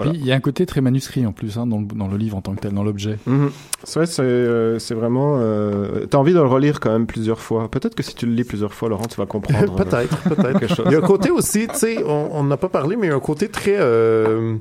Puis 0.00 0.10
il 0.14 0.24
y 0.26 0.32
a 0.32 0.34
un 0.34 0.40
côté 0.40 0.66
très 0.66 0.80
manuscrit 0.80 1.24
en 1.24 1.32
plus 1.32 1.56
hein, 1.56 1.66
dans, 1.66 1.78
le, 1.78 1.86
dans 1.86 2.08
le 2.08 2.16
livre 2.16 2.36
en 2.36 2.40
tant 2.40 2.54
que 2.54 2.60
tel, 2.60 2.72
dans 2.72 2.82
l'objet. 2.82 3.18
Mhm. 3.26 3.50
C'est 3.84 3.98
vrai, 4.00 4.06
c'est 4.06 4.22
euh, 4.22 4.78
c'est 4.78 4.94
vraiment. 4.94 5.36
Euh, 5.38 6.06
T'as 6.06 6.18
envie 6.18 6.32
de 6.32 6.38
le 6.38 6.46
relire 6.46 6.80
quand 6.80 6.90
même 6.90 7.06
plusieurs 7.06 7.40
fois. 7.40 7.70
Peut-être 7.70 7.94
que 7.94 8.02
si 8.02 8.14
tu 8.14 8.26
le 8.26 8.32
lis 8.32 8.44
plusieurs 8.44 8.74
fois, 8.74 8.88
Laurent, 8.88 9.06
tu 9.06 9.16
vas 9.16 9.26
comprendre. 9.26 9.72
euh, 9.80 9.84
peut-être, 9.84 10.16
peut-être. 10.22 10.58
quelque 10.58 10.74
chose. 10.74 10.86
Il 10.86 10.92
y 10.92 10.96
a 10.96 10.98
un 10.98 11.02
côté 11.02 11.30
aussi, 11.30 11.68
tu 11.68 11.76
sais, 11.78 12.02
on 12.04 12.30
on 12.32 12.44
n'a 12.44 12.56
pas 12.56 12.68
parlé, 12.68 12.96
mais 12.96 13.06
il 13.06 13.10
y 13.10 13.12
a 13.12 13.16
un 13.16 13.20
côté 13.20 13.48
très 13.48 13.76
euh, 13.78 14.56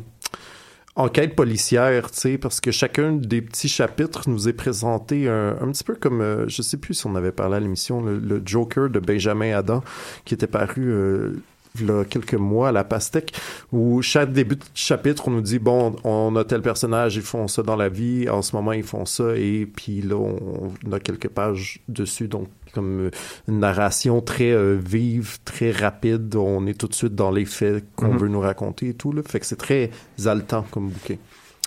enquête 0.96 1.36
policière, 1.36 2.12
tu 2.12 2.20
sais, 2.20 2.38
parce 2.38 2.62
que 2.62 2.72
chacun 2.72 3.14
des 3.14 3.42
petits 3.42 3.70
chapitres 3.70 4.30
nous 4.30 4.48
est 4.48 4.54
présenté 4.54 5.28
un, 5.28 5.58
un 5.60 5.72
petit 5.72 5.84
peu 5.84 5.96
comme, 5.96 6.22
euh, 6.22 6.48
je 6.48 6.62
sais 6.62 6.78
plus 6.78 6.94
si 6.94 7.08
on 7.08 7.16
avait 7.16 7.32
parlé 7.32 7.58
à 7.58 7.60
l'émission, 7.60 8.02
le, 8.02 8.42
Joker 8.46 8.90
de 8.90 9.00
Benjamin 9.00 9.58
Adam, 9.58 9.84
qui 10.26 10.34
était 10.34 10.48
paru 10.48 10.92
euh, 10.92 11.34
il 11.80 11.88
y 11.88 11.92
a 11.92 12.06
quelques 12.06 12.36
mois 12.36 12.70
à 12.70 12.72
la 12.72 12.84
pastèque, 12.84 13.34
où 13.72 14.04
chaque 14.04 14.32
début 14.32 14.58
de 14.58 14.64
chapitre, 14.76 15.28
on 15.28 15.32
nous 15.32 15.42
dit, 15.42 15.58
bon, 15.58 15.96
on 16.04 16.36
a 16.36 16.44
tel 16.44 16.62
personnage, 16.62 17.16
ils 17.16 17.24
font 17.24 17.48
ça 17.48 17.64
dans 17.64 17.76
la 17.76 17.90
vie, 17.90 18.30
en 18.30 18.44
ce 18.44 18.56
moment, 18.56 18.74
ils 18.74 18.84
font 18.84 19.06
ça, 19.06 19.36
et 19.36 19.66
puis 19.66 20.02
là, 20.02 20.16
on 20.16 20.92
a 20.92 21.00
quelques 21.00 21.30
pages 21.30 21.82
dessus, 21.88 22.28
donc 22.28 22.48
comme 22.74 23.08
euh, 23.08 23.12
une 23.48 23.60
narration 23.60 24.22
très 24.22 24.52
euh, 24.52 24.78
vive, 24.84 25.38
très 25.46 25.72
rapide, 25.72 26.36
on 26.36 26.66
est 26.68 26.74
tout 26.78 26.88
de 26.88 26.94
suite 26.94 27.16
dans 27.16 27.32
les 27.32 27.46
faits 27.46 27.84
qu'on 27.96 28.10
Mhm. 28.14 28.18
veut 28.18 28.28
nous 28.28 28.40
raconter 28.42 28.90
et 28.90 28.94
tout, 28.94 29.12
là. 29.12 29.22
Fait 29.26 29.40
que 29.40 29.46
c'est 29.46 29.56
très 29.56 29.92
haletant 30.26 30.66
comme 30.72 30.90
bouquin. 30.90 31.16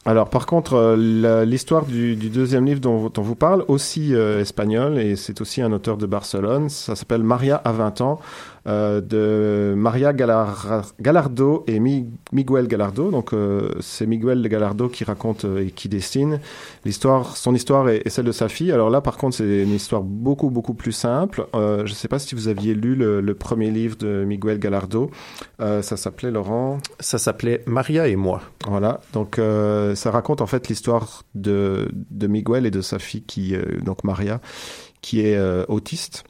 Alors, 0.04 0.30
par 0.30 0.46
contre, 0.46 0.74
euh, 0.74 1.44
l'histoire 1.44 1.84
du, 1.84 2.14
du 2.14 2.30
deuxième 2.30 2.64
livre 2.64 2.78
dont, 2.80 3.08
dont 3.08 3.22
vous 3.22 3.34
parle, 3.34 3.64
aussi 3.66 4.14
euh, 4.14 4.40
espagnol, 4.40 4.98
et 4.98 5.16
c'est 5.16 5.40
aussi 5.40 5.62
un 5.62 5.72
auteur 5.72 5.96
de 5.96 6.06
Barcelone, 6.06 6.68
ça 6.68 6.94
s'appelle 6.94 7.24
Maria 7.24 7.56
à 7.64 7.72
20 7.72 8.00
ans, 8.02 8.20
euh, 8.66 9.00
de 9.00 9.74
Maria 9.76 10.12
Galar- 10.12 10.92
Galardo 11.00 11.64
et 11.66 11.78
Mi- 11.78 12.08
Miguel 12.32 12.66
Galardo. 12.66 13.10
Donc, 13.10 13.32
euh, 13.32 13.70
c'est 13.80 14.06
Miguel 14.06 14.46
Galardo 14.48 14.88
qui 14.88 15.04
raconte 15.04 15.44
euh, 15.44 15.64
et 15.66 15.70
qui 15.70 15.88
dessine. 15.88 16.40
L'histoire, 16.84 17.36
son 17.36 17.54
histoire 17.54 17.88
est 17.88 18.08
celle 18.08 18.24
de 18.24 18.32
sa 18.32 18.48
fille. 18.48 18.72
Alors 18.72 18.90
là, 18.90 19.00
par 19.00 19.16
contre, 19.16 19.36
c'est 19.36 19.62
une 19.62 19.74
histoire 19.74 20.02
beaucoup, 20.02 20.50
beaucoup 20.50 20.74
plus 20.74 20.92
simple. 20.92 21.46
Euh, 21.54 21.78
je 21.86 21.92
ne 21.92 21.96
sais 21.96 22.08
pas 22.08 22.18
si 22.18 22.34
vous 22.34 22.48
aviez 22.48 22.74
lu 22.74 22.94
le, 22.94 23.20
le 23.20 23.34
premier 23.34 23.70
livre 23.70 23.96
de 23.96 24.24
Miguel 24.24 24.58
Galardo. 24.58 25.10
Euh, 25.60 25.82
ça 25.82 25.96
s'appelait 25.96 26.30
Laurent. 26.30 26.78
Ça 27.00 27.18
s'appelait 27.18 27.62
Maria 27.66 28.08
et 28.08 28.16
moi. 28.16 28.40
Voilà, 28.66 29.00
donc 29.12 29.38
euh, 29.38 29.94
ça 29.94 30.10
raconte 30.10 30.40
en 30.40 30.46
fait 30.46 30.68
l'histoire 30.68 31.22
de, 31.34 31.88
de 32.10 32.26
Miguel 32.26 32.66
et 32.66 32.70
de 32.70 32.80
sa 32.80 32.98
fille, 32.98 33.22
qui, 33.22 33.54
euh, 33.54 33.62
donc 33.84 34.02
Maria, 34.02 34.40
qui 35.02 35.20
est 35.20 35.36
euh, 35.36 35.64
autiste. 35.68 36.24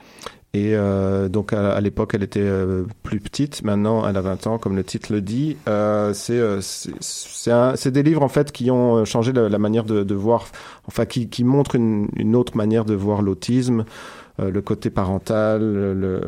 Et 0.57 0.74
euh, 0.74 1.28
donc 1.28 1.52
à, 1.52 1.78
l'époque, 1.82 2.12
elle 2.14 2.22
était 2.22 2.40
euh, 2.40 2.84
plus 3.02 3.20
petite. 3.20 3.62
Maintenant, 3.62 4.09
elle 4.09 4.16
a 4.16 4.22
20 4.22 4.46
ans, 4.46 4.57
comme 4.57 4.74
le 4.74 4.84
titre 4.84 5.12
le 5.12 5.20
dit. 5.20 5.59
Euh, 5.68 6.14
c'est 6.14 6.38
euh, 6.38 7.90
des 7.90 8.02
livres 8.02 8.22
en 8.22 8.28
fait 8.28 8.52
qui 8.52 8.70
ont 8.70 9.04
changé 9.04 9.34
la, 9.34 9.50
la 9.50 9.59
manière 9.59 9.84
de, 9.84 10.02
de 10.02 10.14
voir, 10.14 10.46
enfin 10.88 11.04
qui, 11.04 11.28
qui 11.28 11.44
montrent 11.44 11.74
une, 11.74 12.09
une 12.16 12.34
autre 12.34 12.57
manière 12.57 12.86
de 12.86 12.94
voir 12.94 13.20
l'autisme. 13.20 13.84
Euh, 14.41 14.51
le 14.51 14.61
côté 14.61 14.91
parental, 14.91 15.61
le, 15.62 16.20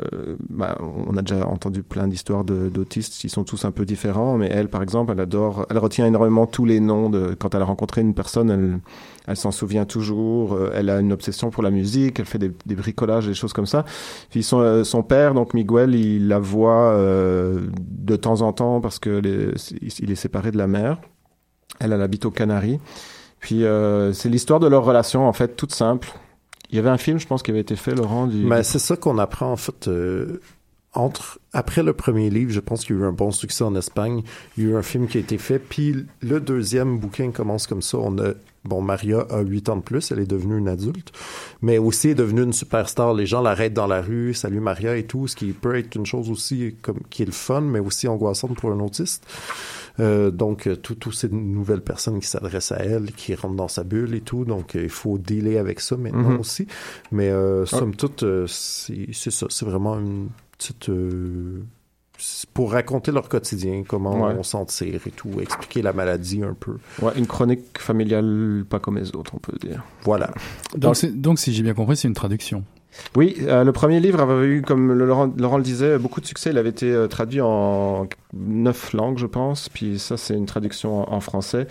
bah, 0.49 0.79
on 0.81 1.17
a 1.17 1.23
déjà 1.23 1.47
entendu 1.47 1.83
plein 1.83 2.09
d'histoires 2.09 2.45
d'autistes, 2.45 3.25
ils 3.25 3.31
sont 3.31 3.45
tous 3.45 3.65
un 3.65 3.71
peu 3.71 3.85
différents, 3.85 4.37
mais 4.37 4.49
elle, 4.51 4.69
par 4.69 4.83
exemple, 4.83 5.13
elle 5.13 5.21
adore, 5.21 5.67
elle 5.71 5.79
retient 5.79 6.07
énormément 6.07 6.47
tous 6.47 6.65
les 6.65 6.81
noms 6.81 7.11
de, 7.11 7.35
quand 7.39 7.55
elle 7.55 7.63
a 7.63 7.67
rencontré 7.67 8.01
une 8.01 8.15
personne, 8.15 8.51
elle, 8.51 8.81
elle 9.27 9.37
s'en 9.37 9.51
souvient 9.51 9.85
toujours, 9.85 10.55
euh, 10.55 10.73
elle 10.75 10.89
a 10.89 11.01
une 11.01 11.13
obsession 11.13 11.51
pour 11.51 11.63
la 11.63 11.71
musique, 11.71 12.19
elle 12.19 12.25
fait 12.27 12.39
des, 12.39 12.75
bricolages, 12.75 13.27
des 13.27 13.35
choses 13.35 13.53
comme 13.53 13.67
ça. 13.67 13.85
Puis 14.31 14.43
son, 14.43 14.61
euh, 14.61 14.85
son 14.85 15.03
père, 15.03 15.35
donc 15.35 15.53
Miguel, 15.53 15.95
il 15.95 16.29
la 16.29 16.39
voit 16.39 16.93
euh, 16.93 17.67
de 17.79 18.17
temps 18.17 18.41
en 18.41 18.53
temps 18.55 18.81
parce 18.81 18.99
que 18.99 19.21
il 20.01 20.11
est 20.11 20.15
séparé 20.15 20.51
de 20.51 20.59
la 20.59 20.67
mère. 20.67 20.99
Elle, 21.79 21.93
elle 21.93 22.03
habite 22.03 22.25
aux 22.25 22.31
Canaries. 22.31 22.81
Puis 23.41 23.65
euh, 23.65 24.13
c'est 24.13 24.29
l'histoire 24.29 24.61
de 24.61 24.67
leur 24.67 24.85
relation, 24.85 25.29
en 25.29 25.33
fait, 25.33 25.57
toute 25.57 25.73
simple. 25.73 26.09
Il 26.71 26.77
y 26.77 26.79
avait 26.79 26.91
un 26.91 26.99
film, 26.99 27.19
je 27.19 27.27
pense, 27.27 27.43
qui 27.43 27.51
avait 27.51 27.61
été 27.61 27.77
fait, 27.77 27.95
Laurent. 27.95 28.27
Mais 28.27 28.63
c'est 28.63 28.79
ça 28.79 28.97
qu'on 28.97 29.19
apprend 29.19 29.53
en 29.53 29.57
fait 29.57 29.89
euh, 29.89 30.41
entre 30.93 31.39
après 31.53 31.83
le 31.83 31.93
premier 31.93 32.31
livre, 32.31 32.51
je 32.51 32.61
pense 32.61 32.85
qu'il 32.85 32.97
y 32.97 32.99
a 32.99 33.03
eu 33.03 33.07
un 33.07 33.13
bon 33.13 33.31
succès 33.31 33.65
en 33.65 33.75
Espagne. 33.75 34.23
Il 34.57 34.65
y 34.65 34.67
a 34.67 34.71
eu 34.71 34.77
un 34.77 34.83
film 34.83 35.07
qui 35.07 35.19
a 35.19 35.21
été 35.21 35.39
fait, 35.39 35.59
puis 35.59 36.07
le 36.21 36.41
deuxième 36.41 36.99
bouquin 36.99 37.31
commence 37.31 37.67
comme 37.67 37.83
ça. 37.83 37.99
On 37.99 38.19
a 38.19 38.33
bon 38.65 38.83
Maria 38.83 39.21
a 39.31 39.41
8 39.41 39.69
ans 39.71 39.77
de 39.77 39.83
plus, 39.83 40.11
elle 40.11 40.19
est 40.19 40.27
devenue 40.27 40.59
une 40.59 40.69
adulte, 40.69 41.13
mais 41.63 41.79
aussi 41.79 42.11
est 42.11 42.15
devenue 42.15 42.43
une 42.43 42.53
superstar. 42.53 43.15
Les 43.15 43.27
gens 43.27 43.41
l'arrêtent 43.41 43.75
dans 43.75 43.87
la 43.87 44.03
rue, 44.03 44.35
salut 44.35 44.61
Maria 44.61 44.97
et 44.97 45.05
tout, 45.05 45.27
ce 45.27 45.37
qui 45.37 45.53
peut 45.53 45.77
être 45.77 45.95
une 45.95 46.07
chose 46.07 46.31
aussi 46.31 46.75
qui 47.11 47.23
est 47.23 47.27
le 47.27 47.33
fun, 47.33 47.63
mais 47.63 47.79
aussi 47.79 48.09
angoissante 48.09 48.57
pour 48.57 48.71
un 48.71 48.81
autiste. 48.81 49.27
Euh, 50.01 50.31
donc, 50.31 50.69
tout- 50.83 50.95
toutes 50.95 51.15
ces 51.15 51.29
nouvelles 51.29 51.81
personnes 51.83 52.21
qui 52.21 52.27
s'adressent 52.29 52.73
à 52.73 52.77
elle, 52.79 53.13
qui 53.13 53.35
rentrent 53.35 53.57
dans 53.57 53.69
sa 53.69 53.83
bulle 53.85 54.15
et 54.15 54.21
tout. 54.21 54.45
Donc, 54.45 54.77
euh, 54.77 54.83
il 54.85 54.89
faut 54.91 55.19
dealer 55.19 55.59
avec 55.59 55.81
ça 55.81 55.97
maintenant 55.97 56.31
Mhm. 56.31 56.41
aussi. 56.41 56.67
Mais 57.11 57.29
euh, 57.31 57.65
Ah. 57.65 57.67
somme 57.79 57.95
toute, 57.97 58.23
euh, 58.23 58.47
c'est 58.47 59.31
ça. 59.31 59.47
C'est 59.51 59.65
vraiment 59.67 59.99
une 59.99 60.29
petite... 60.57 60.89
euh, 60.89 61.63
pour 62.53 62.73
raconter 62.73 63.13
leur 63.13 63.29
quotidien, 63.29 63.85
comment 63.87 64.25
Ouais. 64.27 64.35
on 64.37 64.43
s'en 64.43 64.65
tire 64.65 65.01
et 65.07 65.11
tout, 65.13 65.41
expliquer 65.41 65.83
la 65.83 65.93
maladie 65.93 66.43
un 66.43 66.55
peu. 66.55 66.79
Ouais, 67.01 67.13
une 67.17 67.29
chronique 67.29 67.79
familiale 67.79 68.65
pas 68.69 68.81
comme 68.81 68.99
les 68.99 69.15
autres, 69.15 69.35
on 69.37 69.39
peut 69.39 69.57
dire. 69.61 69.85
Voilà. 70.03 70.31
Donc, 70.77 70.97
c'est- 70.97 71.13
donc 71.13 71.39
si 71.39 71.53
j'ai 71.53 71.63
bien 71.63 71.75
compris, 71.75 71.97
c'est 71.97 72.09
une 72.09 72.15
traduction. 72.15 72.65
Oui, 73.17 73.37
euh, 73.43 73.65
le 73.65 73.73
premier 73.73 74.01
livre 74.01 74.21
avait 74.21 74.47
eu, 74.47 74.63
comme 74.63 74.93
le 74.93 75.07
Laurent, 75.07 75.33
Laurent 75.37 75.57
le 75.57 75.63
disait, 75.63 75.99
beaucoup 75.99 76.21
de 76.21 76.27
succès. 76.27 76.51
Il 76.51 76.59
avait 76.59 76.69
été 76.71 76.91
euh, 76.93 77.07
traduit 77.07 77.41
en 77.41 78.07
neuf 78.35 78.93
langues, 78.93 79.19
je 79.19 79.27
pense. 79.27 79.69
Puis 79.69 79.99
ça, 79.99 80.17
c'est 80.17 80.35
une 80.35 80.47
traduction 80.47 81.11
en, 81.11 81.15
en 81.17 81.21
français. 81.21 81.67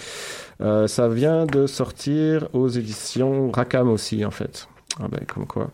Euh, 0.61 0.87
ça 0.87 1.07
vient 1.09 1.45
de 1.45 1.67
sortir 1.67 2.47
aux 2.53 2.67
éditions 2.69 3.51
Rackham 3.51 3.89
aussi, 3.89 4.25
en 4.25 4.31
fait. 4.31 4.67
Ah 4.99 5.07
ben, 5.11 5.19
comme 5.27 5.45
quoi. 5.45 5.69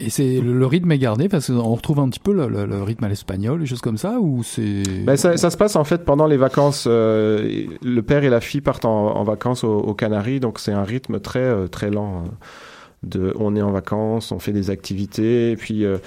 Et 0.00 0.08
c'est 0.08 0.40
le, 0.40 0.56
le 0.58 0.66
rythme 0.66 0.92
est 0.92 0.98
gardé 0.98 1.28
parce 1.28 1.48
qu'on 1.48 1.74
retrouve 1.74 1.98
un 1.98 2.08
petit 2.08 2.20
peu 2.20 2.32
le, 2.32 2.46
le- 2.48 2.64
le 2.64 2.82
rythme 2.82 3.04
à 3.04 3.08
l'espagnol, 3.08 3.58
des 3.60 3.66
choses 3.66 3.80
comme 3.80 3.98
ça, 3.98 4.18
ou 4.20 4.42
c'est 4.44 4.82
Ben, 5.04 5.16
ça, 5.16 5.36
ça 5.36 5.50
se 5.50 5.56
passe 5.56 5.76
en 5.76 5.84
fait 5.84 6.04
pendant 6.04 6.26
les 6.26 6.36
vacances. 6.36 6.86
le 6.86 8.00
père 8.06 8.22
et 8.24 8.28
la 8.30 8.40
fille 8.40 8.60
partent 8.60 8.84
en, 8.84 9.16
en 9.16 9.24
vacances 9.24 9.64
aux, 9.64 9.78
aux 9.78 9.94
Canaries, 9.94 10.40
donc 10.40 10.58
c'est 10.60 10.72
un 10.72 10.84
rythme 10.84 11.18
très 11.20 11.68
très 11.68 11.90
lent. 11.90 12.22
euh, 12.24 12.28
On 13.38 13.56
est 13.56 13.62
en 13.62 13.70
vacances, 13.70 14.32
on 14.32 14.38
fait 14.38 14.52
des 14.52 14.70
activités, 14.70 15.52
et 15.52 15.56
puis 15.56 15.84
euh, 15.84 15.98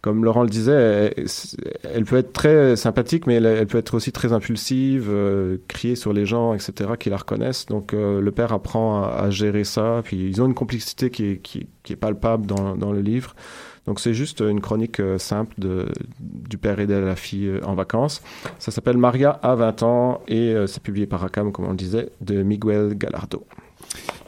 comme 0.00 0.24
Laurent 0.24 0.42
le 0.42 0.48
disait, 0.48 1.14
elle, 1.82 2.04
peut 2.04 2.16
être 2.16 2.32
très 2.32 2.76
sympathique, 2.76 3.26
mais 3.26 3.34
elle, 3.34 3.66
peut 3.66 3.78
être 3.78 3.94
aussi 3.94 4.12
très 4.12 4.32
impulsive, 4.32 5.08
euh, 5.10 5.58
crier 5.68 5.96
sur 5.96 6.12
les 6.12 6.26
gens, 6.26 6.54
etc., 6.54 6.90
qui 6.98 7.10
la 7.10 7.16
reconnaissent. 7.16 7.66
Donc 7.66 7.92
euh, 7.92 8.20
le 8.20 8.30
père 8.30 8.52
apprend 8.52 9.02
à, 9.02 9.30
gérer 9.30 9.64
ça, 9.64 10.00
puis 10.04 10.28
ils 10.28 10.40
ont 10.40 10.46
une 10.46 10.54
complicité 10.54 11.10
qui 11.10 11.40
est, 11.88 11.96
palpable 11.96 12.46
dans, 12.46 12.92
le 12.92 13.00
livre. 13.00 13.34
Donc 13.86 14.00
c'est 14.00 14.14
juste 14.14 14.40
une 14.40 14.60
chronique 14.60 15.00
simple 15.18 15.54
du 16.18 16.58
père 16.58 16.80
et 16.80 16.86
de 16.86 16.94
la 16.94 17.16
fille 17.16 17.52
en 17.64 17.74
vacances. 17.74 18.22
Ça 18.58 18.70
s'appelle 18.72 18.96
Maria 18.96 19.30
à 19.30 19.54
20 19.54 19.82
ans 19.82 20.20
et 20.26 20.54
c'est 20.66 20.82
publié 20.82 21.06
par 21.06 21.20
Rackham, 21.20 21.52
comme 21.52 21.66
on 21.66 21.70
le 21.70 21.76
disait, 21.76 22.10
de 22.20 22.42
Miguel 22.42 22.94
Galardo. 22.96 23.46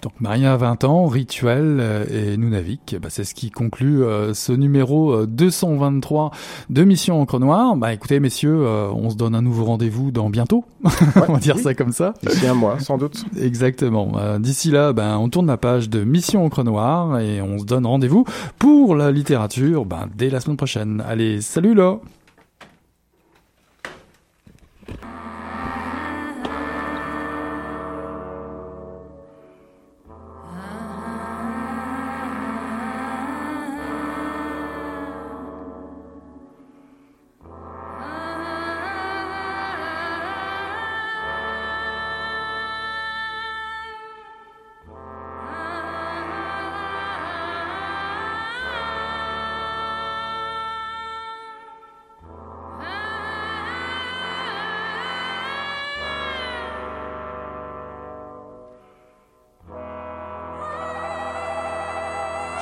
Donc 0.03 0.13
Maria 0.21 0.55
a 0.55 0.57
20 0.57 0.85
ans, 0.85 1.07
Rituel 1.07 1.79
euh, 1.81 2.05
et 2.11 2.37
Nunavik, 2.37 2.97
bah, 3.03 3.09
c'est 3.11 3.25
ce 3.25 3.35
qui 3.35 3.51
conclut 3.51 4.05
euh, 4.05 4.33
ce 4.33 4.53
numéro 4.53 5.13
euh, 5.13 5.27
223 5.27 6.31
de 6.71 6.85
Mission 6.85 7.21
Encre 7.21 7.41
Noire. 7.41 7.77
Bah 7.77 7.93
écoutez 7.93 8.21
messieurs, 8.21 8.65
euh, 8.65 8.91
on 8.93 9.11
se 9.11 9.17
donne 9.17 9.35
un 9.35 9.43
nouveau 9.43 9.65
rendez-vous 9.65 10.11
dans 10.11 10.31
bientôt, 10.31 10.65
on 10.85 11.33
va 11.33 11.39
dire 11.39 11.57
oui. 11.57 11.63
ça 11.63 11.75
comme 11.75 11.93
ça. 11.93 12.15
D'ici 12.23 12.47
un 12.47 12.55
mois, 12.55 12.79
sans 12.79 12.97
doute. 12.97 13.25
Exactement. 13.41 14.13
Euh, 14.17 14.39
D'ici 14.39 14.71
là, 14.71 14.93
ben, 14.93 15.17
on 15.19 15.29
tourne 15.29 15.47
la 15.47 15.57
page 15.57 15.91
de 15.91 16.05
Mission 16.05 16.45
Encre 16.45 16.63
Noire 16.63 17.19
et 17.19 17.43
on 17.43 17.59
se 17.59 17.65
donne 17.65 17.87
rendez-vous 17.87 18.25
pour 18.59 18.95
la 18.95 19.11
littérature 19.11 19.85
ben, 19.85 20.09
dès 20.17 20.31
la 20.31 20.41
semaine 20.41 20.57
prochaine. 20.57 21.03
Allez, 21.07 21.41
salut 21.41 21.75
là 21.75 21.99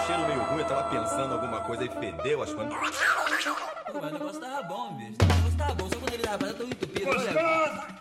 cheiro 0.07 0.27
meio 0.29 0.43
ruim, 0.45 0.61
eu 0.61 0.67
tava 0.67 0.85
pensando 0.85 1.35
alguma 1.35 1.61
coisa 1.63 1.85
e 1.85 1.89
fedeu 1.89 2.43
as 2.43 2.55
coisas. 2.55 2.73
Mas 2.73 4.05
o 4.05 4.11
negócio 4.11 4.41
tava 4.41 4.63
bom, 4.63 4.95
bicho. 4.95 5.17
O 5.21 5.27
negócio 5.27 5.59
tava 5.59 5.75
bom, 5.75 5.89
só 5.89 5.97
quando 5.99 6.15
ele 6.15 6.23
tava 6.23 6.39
fazendo 6.39 6.61
eu 6.61 6.67
tô 6.67 6.73
entupido. 6.73 7.07
Gostoso! 7.07 7.97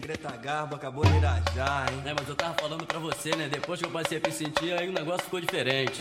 Greta 0.00 0.36
Garbo 0.36 0.76
acabou 0.76 1.04
de 1.04 1.16
irajar, 1.16 1.92
hein? 1.92 2.02
É, 2.04 2.14
mas 2.14 2.28
eu 2.28 2.36
tava 2.36 2.54
falando 2.54 2.86
pra 2.86 3.00
você, 3.00 3.34
né? 3.34 3.48
Depois 3.48 3.80
que 3.80 3.86
eu 3.86 3.90
passei 3.90 4.18
a 4.18 4.20
me 4.24 4.32
sentir, 4.32 4.72
aí 4.72 4.88
o 4.88 4.92
negócio 4.92 5.24
ficou 5.24 5.40
diferente. 5.40 5.98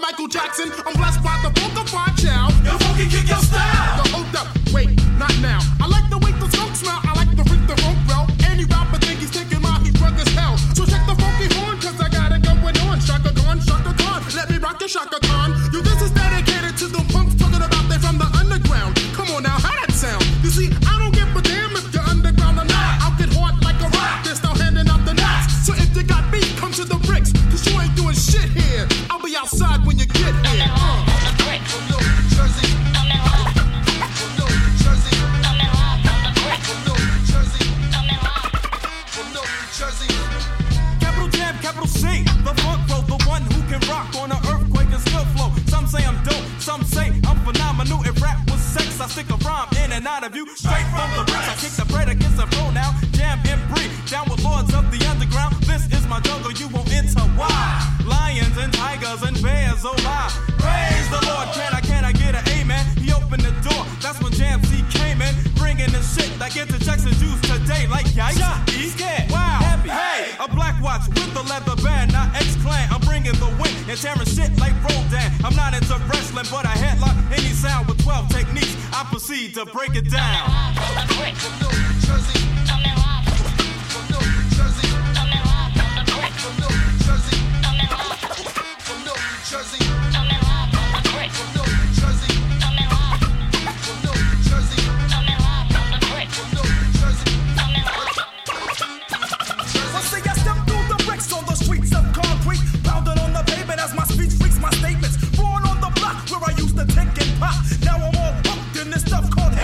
by 0.00 0.10
Michael 0.10 0.28
Jackson. 0.28 0.70
I'm 0.86 0.94
blessed 0.94 1.22
by 1.22 1.38
the 1.42 1.50
book 1.50 1.84
of 1.84 1.92
my 1.92 2.06
child. 2.16 2.52
Yo, 2.64 2.76
funky 2.78 3.08
kick 3.08 3.28
your 3.28 3.37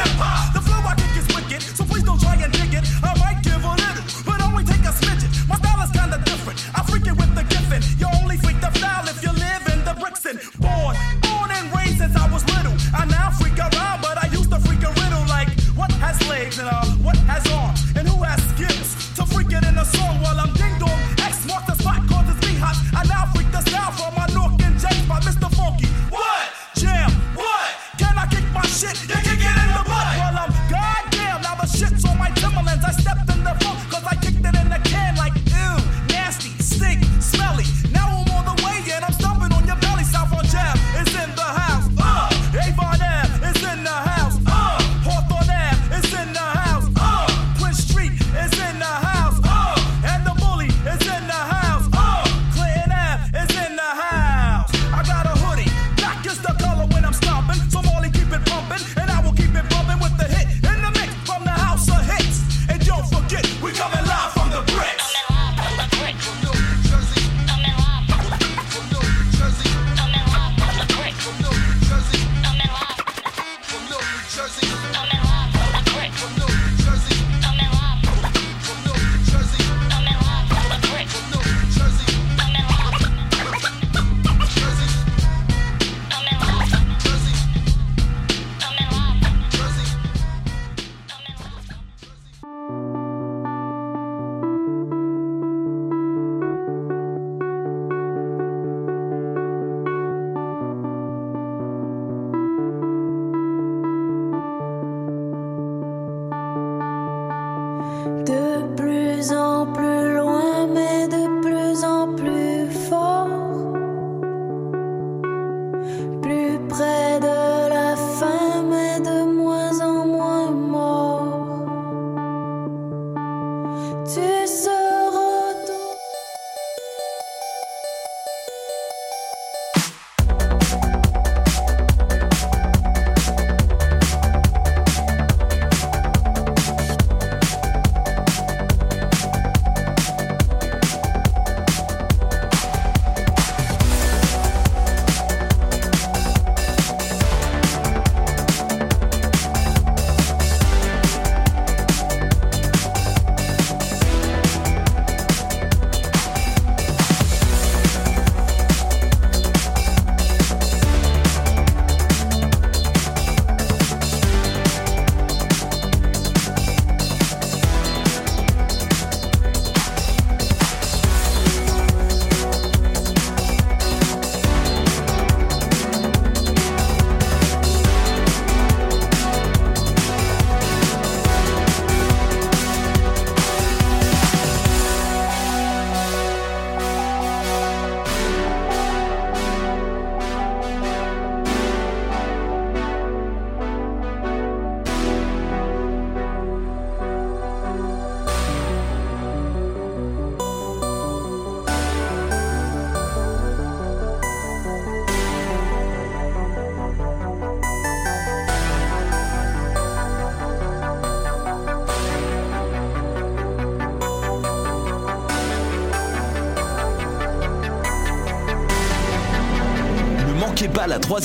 hip 0.05 0.21
hop. 0.21 0.55
The 0.55 0.61
flow 0.61 0.81
I 0.85 0.95
think 0.95 1.17
is 1.17 1.27
wicked, 1.35 1.63
so 1.63 1.85
please 1.85 2.05
don't 2.05 2.21
try 2.21 2.35
and 2.37 2.53
dig 2.53 2.75
it. 2.75 3.04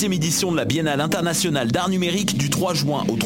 troisième 0.00 0.12
édition 0.14 0.50
de 0.50 0.56
la 0.56 0.64
Biennale 0.64 1.02
internationale 1.02 1.70
d'art 1.70 1.90
numérique 1.90 2.38
du 2.38 2.48
3 2.48 2.72
juin 2.72 3.04
au 3.10 3.16
3 3.16 3.18